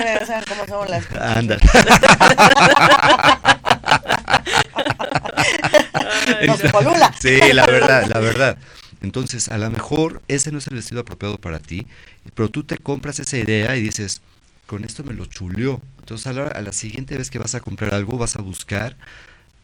cómo 0.48 0.66
son 0.66 0.90
las 0.90 1.11
Anda. 1.12 1.59
sí, 7.20 7.38
la 7.52 7.66
verdad, 7.66 8.06
la 8.06 8.20
verdad. 8.20 8.56
Entonces, 9.00 9.48
a 9.48 9.59
lo 9.59 9.68
mejor 9.70 10.22
ese 10.28 10.52
no 10.52 10.59
es 10.59 10.68
el 10.68 10.76
vestido 10.76 11.00
apropiado 11.00 11.38
para 11.38 11.59
ti, 11.59 11.86
pero 12.34 12.48
tú 12.48 12.62
te 12.64 12.78
compras 12.78 13.18
esa 13.18 13.36
idea 13.38 13.76
y 13.76 13.82
dices, 13.82 14.22
con 14.66 14.84
esto 14.84 15.04
me 15.04 15.14
lo 15.14 15.26
chuleó. 15.26 15.80
Entonces, 16.00 16.26
a 16.26 16.32
la, 16.32 16.48
a 16.48 16.61
la 16.61 16.72
siguiente 16.72 17.16
vez 17.16 17.30
que 17.30 17.38
vas 17.38 17.54
a 17.54 17.61
comprar 17.61 17.94
algo, 17.94 18.18
vas 18.18 18.34
a 18.36 18.42
buscar 18.42 18.96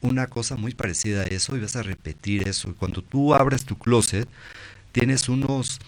una 0.04 0.26
cosa 0.28 0.56
muy 0.56 0.74
parecida 0.74 1.22
a 1.22 1.24
eso 1.24 1.56
y 1.56 1.60
vas 1.60 1.76
a 1.76 1.82
repetir 1.82 2.48
eso. 2.48 2.74
Cuando 2.78 3.02
tú 3.02 3.34
abres 3.34 3.64
tu 3.64 3.76
closet, 3.76 4.28
tienes 4.92 5.28
unos 5.28 5.80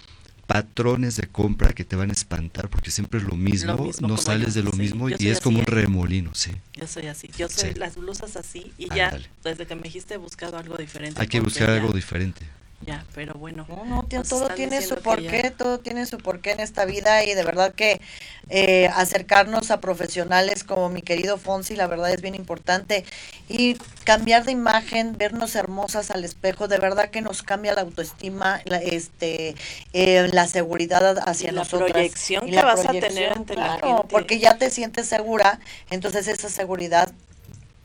patrones 0.46 1.16
de 1.16 1.26
compra 1.26 1.72
que 1.72 1.84
te 1.84 1.96
van 1.96 2.10
a 2.10 2.12
espantar 2.12 2.68
porque 2.68 2.90
siempre 2.90 3.18
es 3.18 3.26
lo 3.26 3.34
mismo, 3.34 3.90
no 4.00 4.16
sales 4.16 4.54
de 4.54 4.62
lo 4.62 4.72
mismo 4.72 5.08
y 5.08 5.28
es 5.28 5.40
como 5.40 5.58
un 5.58 5.66
remolino, 5.66 6.34
sí. 6.34 6.52
Yo 6.74 6.86
soy 6.86 7.06
así, 7.06 7.28
yo 7.36 7.48
soy 7.48 7.74
las 7.74 7.96
blusas 7.96 8.36
así 8.36 8.72
y 8.78 8.88
ya 8.94 9.18
desde 9.42 9.66
que 9.66 9.74
me 9.74 9.82
dijiste 9.82 10.14
he 10.14 10.18
buscado 10.18 10.56
algo 10.56 10.76
diferente. 10.76 11.20
Hay 11.20 11.26
que 11.26 11.40
buscar 11.40 11.70
algo 11.70 11.92
diferente. 11.92 12.46
Ya, 12.84 13.04
pero 13.14 13.34
bueno. 13.34 13.66
No, 13.86 14.04
todo 14.28 14.48
tiene 14.50 14.82
su 14.82 14.96
porqué, 14.96 15.50
todo 15.50 15.78
tiene 15.78 16.04
su 16.04 16.18
porqué 16.18 16.52
en 16.52 16.60
esta 16.60 16.84
vida 16.84 17.24
y 17.24 17.34
de 17.34 17.42
verdad 17.42 17.72
que 17.72 18.02
eh, 18.50 18.88
acercarnos 18.94 19.70
a 19.70 19.80
profesionales 19.80 20.62
como 20.62 20.90
mi 20.90 21.00
querido 21.00 21.38
Fonsi, 21.38 21.74
la 21.74 21.86
verdad 21.86 22.12
es 22.12 22.20
bien 22.20 22.34
importante 22.34 23.04
y 23.48 23.74
cambiar 24.04 24.44
de 24.44 24.52
imagen, 24.52 25.16
vernos 25.16 25.56
hermosas 25.56 26.10
al 26.10 26.24
espejo, 26.24 26.68
de 26.68 26.78
verdad 26.78 27.08
que 27.08 27.22
nos 27.22 27.42
cambia 27.42 27.74
la 27.74 27.80
autoestima, 27.80 28.60
la, 28.66 28.76
este, 28.76 29.56
eh, 29.94 30.28
la 30.32 30.46
seguridad 30.46 31.18
hacia 31.26 31.50
y 31.50 31.54
la 31.54 31.64
Proyección 31.64 32.46
que 32.46 32.62
vas 32.62 32.84
a 32.86 32.92
tener 32.92 33.32
ante 33.32 33.56
la 33.56 33.78
gente. 33.78 34.04
Porque 34.10 34.38
ya 34.38 34.58
te 34.58 34.68
sientes 34.70 35.06
segura, 35.06 35.60
entonces 35.90 36.28
esa 36.28 36.50
seguridad 36.50 37.10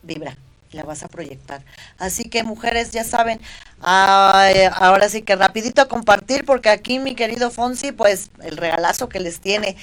vibra 0.03 0.35
la 0.71 0.83
vas 0.83 1.03
a 1.03 1.07
proyectar. 1.07 1.63
Así 1.97 2.25
que 2.25 2.43
mujeres, 2.43 2.91
ya 2.91 3.03
saben, 3.03 3.39
ahora 3.81 5.09
sí 5.09 5.21
que 5.21 5.35
rapidito 5.35 5.81
a 5.81 5.87
compartir 5.87 6.45
porque 6.45 6.69
aquí 6.69 6.99
mi 6.99 7.15
querido 7.15 7.51
Fonsi, 7.51 7.91
pues 7.91 8.31
el 8.41 8.57
regalazo 8.57 9.09
que 9.09 9.19
les 9.19 9.39
tiene. 9.39 9.75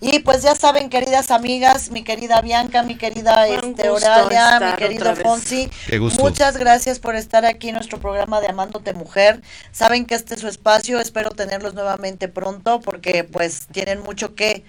Y 0.00 0.18
pues 0.18 0.42
ya 0.42 0.54
saben, 0.54 0.90
queridas 0.90 1.30
amigas, 1.30 1.90
mi 1.90 2.04
querida 2.04 2.42
Bianca, 2.42 2.82
mi 2.82 2.96
querida 2.96 3.48
este, 3.48 3.88
Oralia, 3.88 4.60
mi 4.60 4.76
querido 4.76 5.16
Fonsi, 5.16 5.70
muchas 6.18 6.58
gracias 6.58 6.98
por 6.98 7.16
estar 7.16 7.46
aquí 7.46 7.68
en 7.68 7.76
nuestro 7.76 7.98
programa 7.98 8.40
de 8.40 8.48
Amándote 8.48 8.92
Mujer. 8.92 9.40
Saben 9.72 10.04
que 10.04 10.14
este 10.14 10.34
es 10.34 10.40
su 10.40 10.48
espacio, 10.48 11.00
espero 11.00 11.30
tenerlos 11.30 11.74
nuevamente 11.74 12.28
pronto 12.28 12.80
porque 12.80 13.24
pues 13.24 13.66
tienen 13.72 14.02
mucho 14.02 14.34
que 14.34 14.64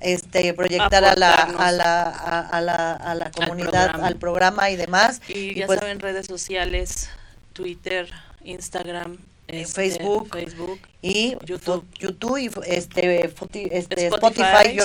este 0.00 0.54
proyectar 0.54 1.04
a 1.04 1.16
la, 1.16 1.34
a 1.34 1.72
la, 1.72 2.02
a, 2.02 2.60
la, 2.60 2.92
a 2.92 3.14
la 3.14 3.30
comunidad, 3.30 4.00
al 4.00 4.16
programa. 4.16 4.70
y 4.70 4.76
demás. 4.76 5.20
Y, 5.28 5.54
ya 5.54 5.66
pues 5.66 5.80
saben, 5.80 6.00
redes 6.00 6.26
sociales, 6.26 7.10
Twitter, 7.52 8.08
Instagram, 8.44 9.18
este, 9.48 9.72
Facebook, 9.72 10.28
Facebook 10.30 10.80
y 11.00 11.36
YouTube, 11.44 11.84
YouTube 11.98 12.38
y 12.38 12.50
este, 12.66 13.24
este 13.24 14.06
Spotify, 14.06 14.76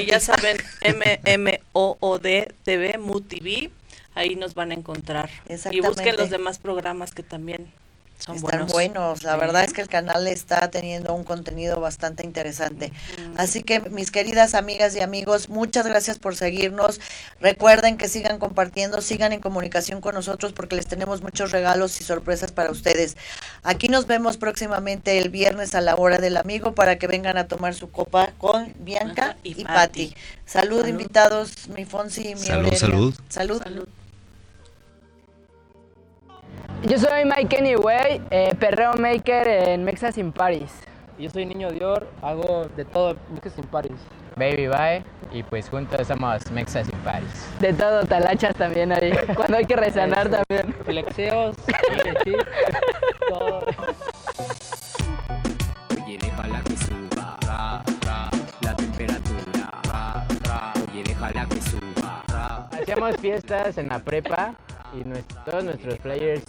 Y 0.00 0.06
ya 0.06 0.20
saben, 0.20 0.58
M 0.82 1.20
M 1.24 1.60
O 1.72 1.96
O 2.00 2.18
D 2.18 2.52
TV 2.62 2.98
MUTV, 2.98 3.70
ahí 4.14 4.36
nos 4.36 4.54
van 4.54 4.72
a 4.72 4.74
encontrar. 4.74 5.30
Y 5.70 5.80
busquen 5.80 6.16
los 6.16 6.30
demás 6.30 6.58
programas 6.58 7.12
que 7.12 7.22
también 7.22 7.72
son 8.20 8.36
Están 8.36 8.66
buenos. 8.66 9.22
La 9.22 9.36
verdad 9.36 9.64
es 9.64 9.72
que 9.72 9.80
el 9.80 9.88
canal 9.88 10.26
está 10.26 10.70
teniendo 10.70 11.14
un 11.14 11.24
contenido 11.24 11.80
bastante 11.80 12.24
interesante. 12.24 12.92
Así 13.36 13.62
que 13.62 13.80
mis 13.80 14.10
queridas 14.10 14.54
amigas 14.54 14.94
y 14.94 15.00
amigos, 15.00 15.48
muchas 15.48 15.86
gracias 15.86 16.18
por 16.18 16.36
seguirnos. 16.36 17.00
Recuerden 17.40 17.96
que 17.96 18.08
sigan 18.08 18.38
compartiendo, 18.38 19.00
sigan 19.00 19.32
en 19.32 19.40
comunicación 19.40 20.00
con 20.00 20.14
nosotros 20.14 20.52
porque 20.52 20.76
les 20.76 20.86
tenemos 20.86 21.22
muchos 21.22 21.50
regalos 21.50 22.00
y 22.00 22.04
sorpresas 22.04 22.52
para 22.52 22.70
ustedes. 22.70 23.16
Aquí 23.62 23.88
nos 23.88 24.06
vemos 24.06 24.36
próximamente 24.36 25.18
el 25.18 25.30
viernes 25.30 25.74
a 25.74 25.80
la 25.80 25.96
hora 25.96 26.18
del 26.18 26.36
amigo 26.36 26.74
para 26.74 26.98
que 26.98 27.06
vengan 27.06 27.36
a 27.36 27.48
tomar 27.48 27.74
su 27.74 27.90
copa 27.90 28.32
con 28.38 28.74
Bianca 28.78 29.36
y, 29.42 29.64
Patti. 29.64 30.14
Salud, 30.44 30.86
invitados, 30.86 31.68
mi 31.68 31.84
Fonsi 31.84 32.28
y 32.28 32.34
mi 32.34 32.40
Salud, 32.40 32.74
salud. 32.74 33.14
Salud. 33.28 33.62
salud. 33.62 33.99
Yo 36.82 36.98
soy 36.98 37.26
Mike 37.26 37.58
Anyway, 37.58 38.22
eh, 38.30 38.54
perreo 38.58 38.94
maker 38.94 39.46
en 39.46 39.84
Mexas 39.84 40.16
in 40.16 40.32
Paris. 40.32 40.70
Yo 41.18 41.28
soy 41.28 41.44
Niño 41.44 41.70
Dior, 41.70 42.08
hago 42.22 42.68
de 42.74 42.86
todo 42.86 43.16
Mexas 43.34 43.58
in 43.58 43.64
Paris. 43.64 43.92
Baby 44.36 44.68
Bye 44.68 45.04
y 45.30 45.42
pues 45.42 45.68
juntos 45.68 46.06
somos 46.06 46.50
Mexas 46.50 46.88
in 46.88 46.98
Paris. 47.00 47.28
De 47.60 47.74
todo, 47.74 48.06
talachas 48.06 48.56
también 48.56 48.92
ahí, 48.92 49.12
cuando 49.36 49.58
hay 49.58 49.66
que 49.66 49.76
resanar 49.76 50.30
también. 50.30 50.74
Flexeos, 50.86 51.54
sí, 52.24 52.32
todo. 53.28 53.60
Oye, 56.02 56.18
déjala 56.18 56.62
que 56.62 56.76
suba, 56.78 57.36
ra, 57.46 57.82
ra, 58.06 58.30
la 58.62 58.74
temperatura, 58.74 59.70
ra, 59.86 60.26
ra. 60.48 60.72
Oye, 60.90 61.02
déjala 61.02 61.44
que 61.44 61.60
suba, 61.60 62.24
ra. 62.28 62.68
Hacíamos 62.72 63.16
fiestas 63.18 63.76
en 63.76 63.88
la 63.88 63.98
prepa 63.98 64.54
y 64.94 65.04
todos 65.44 65.62
nuestros 65.62 65.98
players 65.98 66.42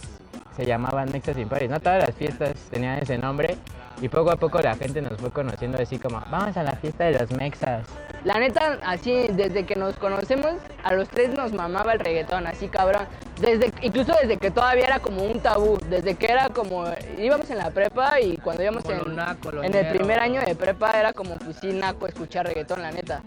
se 0.56 0.66
llamaban 0.66 1.10
Mexas 1.12 1.36
sin 1.36 1.48
Paris, 1.48 1.70
¿no? 1.70 1.80
Todas 1.80 2.06
las 2.06 2.14
fiestas 2.14 2.54
tenían 2.70 2.98
ese 2.98 3.18
nombre 3.18 3.56
y 4.00 4.08
poco 4.08 4.30
a 4.30 4.36
poco 4.36 4.60
la 4.60 4.74
gente 4.74 5.00
nos 5.00 5.18
fue 5.20 5.30
conociendo 5.30 5.78
así 5.78 5.98
como, 5.98 6.22
vamos 6.30 6.56
a 6.56 6.62
la 6.62 6.72
fiesta 6.72 7.04
de 7.04 7.18
los 7.18 7.30
Mexas. 7.30 7.86
La 8.24 8.38
neta, 8.38 8.78
así, 8.84 9.28
desde 9.32 9.64
que 9.64 9.76
nos 9.76 9.96
conocemos, 9.96 10.54
a 10.84 10.92
los 10.92 11.08
tres 11.08 11.34
nos 11.34 11.52
mamaba 11.52 11.92
el 11.92 12.00
reggaetón, 12.00 12.46
así 12.46 12.68
cabrón. 12.68 13.02
Desde, 13.40 13.72
incluso 13.82 14.12
desde 14.20 14.36
que 14.36 14.50
todavía 14.50 14.86
era 14.86 14.98
como 15.00 15.24
un 15.24 15.40
tabú, 15.40 15.78
desde 15.88 16.14
que 16.14 16.26
era 16.26 16.48
como, 16.48 16.84
íbamos 17.18 17.50
en 17.50 17.58
la 17.58 17.70
prepa 17.70 18.20
y 18.20 18.36
cuando 18.36 18.62
íbamos 18.62 18.84
en, 18.84 19.64
en, 19.64 19.74
el 19.74 19.96
primer 19.96 20.20
año 20.20 20.40
de 20.40 20.54
prepa 20.54 20.92
era 20.92 21.12
como, 21.12 21.36
pues 21.36 21.56
sí, 21.60 21.72
naco 21.72 22.06
escuchar 22.06 22.46
reggaetón, 22.46 22.82
la 22.82 22.92
neta. 22.92 23.22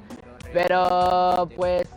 Pero 0.54 1.50
pues 1.58 1.88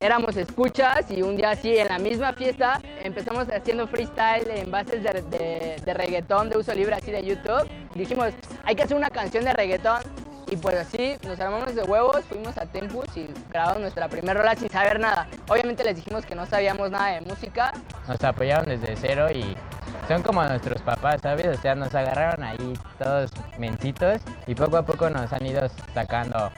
éramos 0.00 0.36
escuchas 0.36 1.10
y 1.10 1.22
un 1.22 1.36
día 1.36 1.50
así 1.50 1.76
en 1.76 1.88
la 1.88 1.98
misma 1.98 2.32
fiesta 2.32 2.80
empezamos 3.02 3.48
haciendo 3.48 3.86
freestyle 3.86 4.50
en 4.50 4.70
bases 4.70 5.02
de, 5.02 5.80
de, 5.84 5.94
reggaetón 5.94 6.50
de 6.50 6.58
uso 6.58 6.74
libre 6.74 6.94
así 6.94 7.10
de 7.10 7.24
YouTube. 7.24 7.68
Dijimos, 7.94 8.32
hay 8.64 8.74
que 8.76 8.82
hacer 8.82 8.96
una 8.96 9.10
canción 9.10 9.44
de 9.44 9.52
reggaetón 9.52 10.02
y 10.50 10.56
pues 10.56 10.76
así 10.76 11.16
nos 11.26 11.40
armamos 11.40 11.74
de 11.74 11.82
huevos, 11.82 12.22
fuimos 12.28 12.56
a 12.58 12.66
Tempus 12.66 13.16
y 13.16 13.28
grabamos 13.50 13.80
nuestra 13.80 14.08
primera 14.08 14.34
rola 14.34 14.54
sin 14.54 14.68
saber 14.68 15.00
nada. 15.00 15.26
Obviamente 15.48 15.84
les 15.84 15.96
dijimos 15.96 16.26
que 16.26 16.34
no 16.34 16.46
sabíamos 16.46 16.90
nada 16.90 17.12
de 17.12 17.20
música. 17.22 17.72
Nos 18.06 18.22
apoyaron 18.22 18.66
desde 18.66 18.94
cero 18.96 19.28
y 19.32 19.56
son 20.06 20.22
como 20.22 20.44
nuestros 20.44 20.82
papás, 20.82 21.22
¿sabes? 21.22 21.46
O 21.46 21.60
sea, 21.60 21.74
nos 21.74 21.94
agarraron 21.94 22.42
ahí 22.42 22.74
todos 22.98 23.30
mencitos 23.58 24.20
y 24.46 24.54
poco 24.54 24.76
a 24.76 24.84
poco 24.84 25.08
nos 25.08 25.32
han 25.32 25.46
ido 25.46 25.66
sacando 25.94 26.50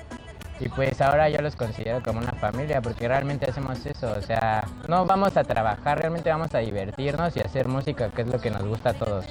y 0.59 0.69
pues 0.69 1.01
ahora 1.01 1.29
yo 1.29 1.41
los 1.41 1.57
considero 1.57 2.03
como 2.03 2.21
una 2.21 2.33
familia 2.33 2.81
porque 2.81 3.09
realmente 3.09 3.49
hacemos 3.49 3.85
eso, 3.85 4.13
o 4.17 4.23
sea, 4.23 4.67
no 4.89 5.05
vamos 5.05 5.37
a 5.37 5.45
trabajar, 5.45 5.99
realmente 5.99 6.31
vamos 6.31 6.55
a 6.55 6.59
divertirnos 6.59 7.37
y 7.37 7.41
hacer 7.41 7.69
música, 7.69 8.11
que 8.11 8.23
es 8.23 8.29
lo 8.29 8.41
que 8.41 8.51
nos 8.51 8.65
gusta 8.65 8.91
a 8.91 8.95
todos. 8.95 9.27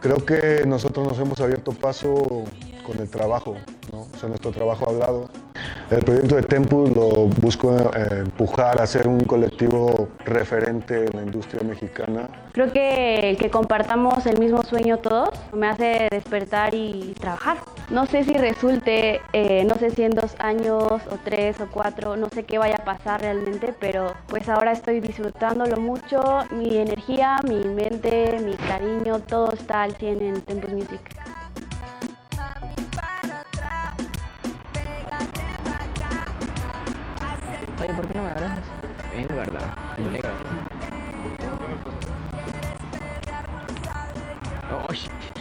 Creo 0.00 0.24
que 0.24 0.64
nosotros 0.64 1.08
nos 1.08 1.18
hemos 1.18 1.40
abierto 1.40 1.72
paso 1.72 2.44
con 2.86 2.98
el 3.00 3.10
trabajo, 3.10 3.56
¿no? 3.98 4.06
o 4.14 4.18
sea, 4.18 4.28
nuestro 4.28 4.50
trabajo 4.52 4.88
hablado 4.88 5.28
el 5.90 6.04
proyecto 6.04 6.36
de 6.36 6.42
Tempus 6.42 6.90
lo 6.94 7.08
busco 7.40 7.74
eh, 7.74 8.20
empujar 8.20 8.80
a 8.80 8.86
ser 8.86 9.08
un 9.08 9.20
colectivo 9.20 10.08
referente 10.24 11.06
en 11.06 11.16
la 11.16 11.22
industria 11.22 11.62
mexicana. 11.62 12.28
Creo 12.52 12.70
que 12.72 13.30
el 13.30 13.38
que 13.38 13.50
compartamos 13.50 14.26
el 14.26 14.38
mismo 14.38 14.62
sueño 14.62 14.98
todos 14.98 15.30
me 15.54 15.66
hace 15.66 16.08
despertar 16.10 16.74
y 16.74 17.14
trabajar. 17.18 17.58
No 17.88 18.04
sé 18.04 18.24
si 18.24 18.34
resulte, 18.34 19.22
eh, 19.32 19.64
no 19.64 19.76
sé 19.76 19.90
si 19.90 20.02
en 20.02 20.10
dos 20.10 20.34
años 20.38 20.84
o 21.10 21.18
tres 21.24 21.58
o 21.60 21.68
cuatro, 21.70 22.16
no 22.16 22.28
sé 22.28 22.44
qué 22.44 22.58
vaya 22.58 22.76
a 22.76 22.84
pasar 22.84 23.22
realmente, 23.22 23.74
pero 23.80 24.12
pues 24.26 24.46
ahora 24.50 24.72
estoy 24.72 25.00
disfrutándolo 25.00 25.78
mucho. 25.78 26.20
Mi 26.50 26.76
energía, 26.76 27.38
mi 27.48 27.64
mente, 27.64 28.38
mi 28.44 28.54
cariño, 28.56 29.20
todo 29.20 29.52
está 29.52 29.84
al 29.84 29.96
100 29.96 30.20
en 30.20 30.40
Tempus 30.42 30.72
Music. 30.72 31.00
Oye, 37.80 37.94
¿por 37.94 38.08
qué 38.08 38.14
no 38.14 38.24
me 38.24 38.30
abrazas? 38.30 38.58
Es 39.16 39.28
verdad, 39.28 39.74
es 39.96 40.06
legal. 40.06 40.32
Oh, 44.72 44.92
shit. 44.92 45.37